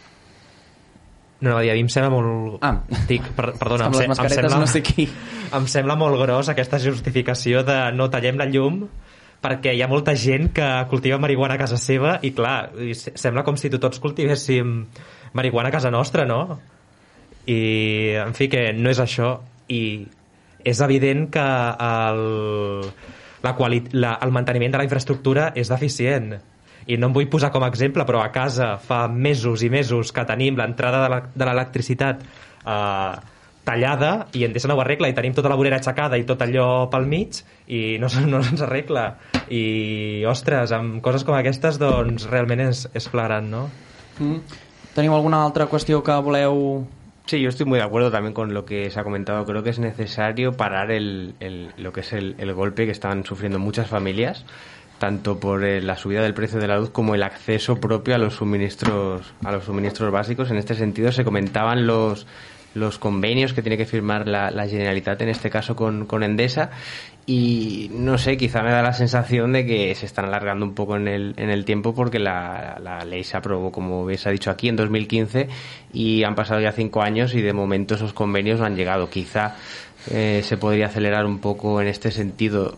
no, 1.40 1.52
no, 1.52 1.58
a 1.58 1.62
mi 1.62 1.80
em 1.80 1.90
sembla 1.90 2.10
molt... 2.10 2.58
Ah. 2.66 2.80
Dic, 3.08 3.22
per, 3.38 3.52
perdona, 3.60 3.92
Amb 3.92 4.00
em, 4.02 4.12
em 4.12 4.30
sembla, 4.30 4.58
no 4.58 4.70
sé 4.70 4.82
qui. 4.82 5.08
em 5.54 5.68
sembla 5.70 5.96
molt 5.96 6.18
gros 6.22 6.50
aquesta 6.50 6.80
justificació 6.82 7.62
de 7.64 7.92
no 7.94 8.10
tallem 8.10 8.40
la 8.42 8.48
llum 8.50 8.88
perquè 9.42 9.76
hi 9.78 9.84
ha 9.86 9.90
molta 9.90 10.16
gent 10.18 10.50
que 10.54 10.66
cultiva 10.90 11.20
marihuana 11.22 11.54
a 11.54 11.62
casa 11.62 11.78
seva 11.78 12.18
i 12.26 12.32
clar, 12.34 12.72
i 12.82 12.96
sembla 12.98 13.44
com 13.46 13.58
si 13.58 13.70
tots 13.70 14.02
cultivéssim 14.02 14.80
marihuana 15.38 15.70
a 15.70 15.76
casa 15.76 15.94
nostra, 15.94 16.26
no? 16.26 16.58
I, 17.48 17.60
en 18.20 18.36
fi, 18.36 18.50
que 18.52 18.70
no 18.76 18.92
és 18.92 19.00
això 19.00 19.38
i 19.72 19.82
és 20.68 20.82
evident 20.84 21.28
que 21.32 21.46
el, 21.88 22.22
la 23.44 23.54
quali 23.56 23.82
la, 23.96 24.18
el 24.24 24.34
manteniment 24.36 24.74
de 24.74 24.82
la 24.82 24.88
infraestructura 24.88 25.52
és 25.56 25.72
deficient 25.72 26.34
i 26.88 26.98
no 27.00 27.10
em 27.10 27.16
vull 27.16 27.30
posar 27.32 27.52
com 27.54 27.64
a 27.64 27.72
exemple 27.72 28.06
però 28.08 28.22
a 28.24 28.32
casa 28.36 28.76
fa 28.84 29.06
mesos 29.08 29.64
i 29.64 29.72
mesos 29.72 30.12
que 30.16 30.26
tenim 30.28 30.60
l'entrada 30.60 31.22
de 31.36 31.48
l'electricitat 31.48 32.24
eh, 32.24 33.16
tallada 33.68 34.12
i 34.36 34.46
Endesa 34.48 34.70
no 34.72 34.78
ho 34.78 34.84
arregla 34.84 35.10
i 35.12 35.16
tenim 35.16 35.36
tota 35.36 35.52
la 35.52 35.58
vorera 35.60 35.80
aixecada 35.82 36.20
i 36.20 36.24
tot 36.28 36.42
allò 36.44 36.88
pel 36.92 37.08
mig 37.12 37.42
i 37.68 37.98
no, 38.00 38.08
no 38.32 38.44
se'ns 38.44 38.64
arregla 38.64 39.10
i 39.52 40.24
ostres, 40.28 40.72
amb 40.76 41.02
coses 41.04 41.28
com 41.28 41.36
aquestes 41.36 41.80
doncs 41.82 42.30
realment 42.32 42.68
és, 42.70 42.88
és 42.96 43.08
flagrant 43.12 43.52
no? 43.52 43.68
Mm. 44.20 44.40
Teniu 44.96 45.14
alguna 45.14 45.44
altra 45.46 45.68
qüestió 45.70 46.00
que 46.02 46.16
voleu 46.26 46.88
Sí, 47.28 47.42
yo 47.42 47.50
estoy 47.50 47.66
muy 47.66 47.78
de 47.78 47.84
acuerdo 47.86 48.10
también 48.10 48.34
con 48.34 48.54
lo 48.54 48.64
que 48.66 48.90
se 48.90 49.00
ha 49.00 49.04
comentado. 49.04 49.46
Creo 49.46 49.62
que 49.62 49.70
es 49.72 49.80
necesario 49.80 50.54
parar 50.54 50.92
el, 50.92 51.36
el- 51.42 51.72
lo 51.78 51.92
que 51.92 52.00
es 52.00 52.14
el, 52.14 52.36
el 52.38 52.54
golpe 52.54 52.86
que 52.86 52.92
están 52.92 53.26
sufriendo 53.26 53.60
muchas 53.60 53.88
familias, 53.88 54.46
tanto 54.98 55.38
por 55.38 55.66
eh, 55.66 55.82
la 55.82 55.98
subida 55.98 56.22
del 56.24 56.34
precio 56.34 56.58
de 56.60 56.68
la 56.68 56.78
luz 56.78 56.90
como 56.90 57.16
el 57.16 57.24
acceso 57.24 57.82
propio 57.82 58.16
a 58.16 58.18
los 58.18 58.36
suministros, 58.36 59.34
a 59.44 59.52
los 59.52 59.66
suministros 59.66 60.10
básicos. 60.12 60.50
En 60.52 60.58
este 60.58 60.74
sentido 60.74 61.12
se 61.12 61.26
comentaban 61.26 61.86
los 61.86 62.28
los 62.74 63.00
convenios 63.00 63.54
que 63.54 63.62
tiene 63.62 63.78
que 63.78 63.86
firmar 63.86 64.28
la, 64.28 64.68
Generalitat, 64.68 65.22
en 65.22 65.30
este 65.30 65.50
caso 65.50 65.76
con, 65.76 66.06
con 66.06 66.24
Endesa, 66.24 66.70
y 67.30 67.92
no 67.94 68.18
sé, 68.18 68.38
quizá 68.38 68.64
me 68.64 68.72
da 68.72 68.82
la 68.82 68.94
sensación 68.94 69.52
de 69.52 69.66
que 69.66 69.94
se 69.96 70.06
están 70.06 70.26
alargando 70.26 70.66
un 70.66 70.74
poco 70.74 70.96
en 70.96 71.10
el, 71.10 71.34
en 71.36 71.50
el 71.50 71.66
tiempo 71.66 71.94
porque 71.94 72.20
la, 72.20 72.80
la 72.82 73.04
ley 73.04 73.26
se 73.26 73.36
aprobó, 73.36 73.70
como 73.70 74.08
se 74.16 74.30
ha 74.30 74.32
dicho 74.32 74.50
aquí, 74.50 74.70
en 74.70 74.78
2015 74.78 75.50
y 75.92 76.24
han 76.24 76.36
pasado 76.36 76.62
ya 76.62 76.72
cinco 76.72 77.02
años 77.02 77.34
y 77.34 77.42
de 77.42 77.52
momento 77.52 77.96
esos 77.96 78.14
convenios 78.14 78.62
no 78.62 78.66
han 78.66 78.78
llegado. 78.78 79.10
Quizá 79.10 79.56
eh, 80.10 80.42
se 80.42 80.56
podría 80.56 80.86
acelerar 80.86 81.26
un 81.26 81.40
poco 81.40 81.82
en 81.82 81.88
este 81.88 82.12
sentido 82.12 82.78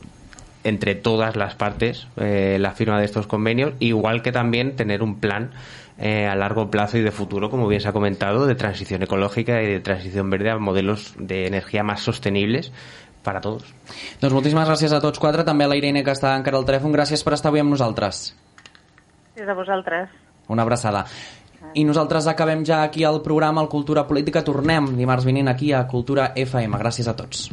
entre 0.63 0.95
todas 0.95 1.35
las 1.35 1.53
partes 1.53 2.07
eh, 2.17 2.57
la 2.59 2.71
firma 2.71 2.99
de 2.99 3.05
estos 3.05 3.27
convenios, 3.27 3.73
igual 3.79 4.23
que 4.23 4.31
también 4.31 4.75
tener 4.75 5.03
un 5.03 5.19
plan 5.19 5.51
eh, 5.99 6.27
a 6.27 6.35
largo 6.35 6.71
plazo 6.71 6.97
y 6.97 7.01
de 7.01 7.11
futuro, 7.11 7.49
como 7.49 7.67
bien 7.67 7.81
se 7.81 7.89
ha 7.89 7.93
comentado, 7.93 8.47
de 8.47 8.55
transición 8.55 9.03
ecológica 9.03 9.61
y 9.61 9.67
de 9.67 9.79
transición 9.79 10.29
verde 10.29 10.51
a 10.51 10.57
modelos 10.57 11.13
de 11.17 11.45
energía 11.45 11.83
más 11.83 12.01
sostenibles 12.01 12.71
para 13.23 13.41
todos. 13.41 13.67
Doncs 14.21 14.33
moltíssimes 14.33 14.67
gràcies 14.69 14.95
a 14.95 15.01
tots 15.03 15.19
quatre, 15.19 15.43
també 15.43 15.67
a 15.67 15.71
la 15.71 15.75
Irene 15.75 16.05
que 16.05 16.15
està 16.15 16.37
encara 16.39 16.57
al 16.57 16.67
telèfon. 16.67 16.95
Gràcies 16.95 17.23
per 17.25 17.35
estar 17.35 17.51
avui 17.51 17.59
amb 17.59 17.75
nosaltres. 17.75 18.31
Des 19.35 19.45
de 19.45 19.55
vosaltres. 19.55 20.09
Una 20.47 20.63
abraçada. 20.63 21.05
I 21.75 21.83
nosaltres 21.85 22.25
acabem 22.31 22.63
ja 22.65 22.81
aquí 22.81 23.03
el 23.03 23.19
programa, 23.21 23.61
el 23.61 23.69
Cultura 23.69 24.07
Política. 24.07 24.41
Tornem 24.47 24.95
dimarts 24.97 25.27
vinent 25.27 25.51
aquí 25.51 25.73
a 25.73 25.83
Cultura 25.87 26.31
FM. 26.35 26.79
Gràcies 26.79 27.11
a 27.11 27.15
tots. 27.19 27.49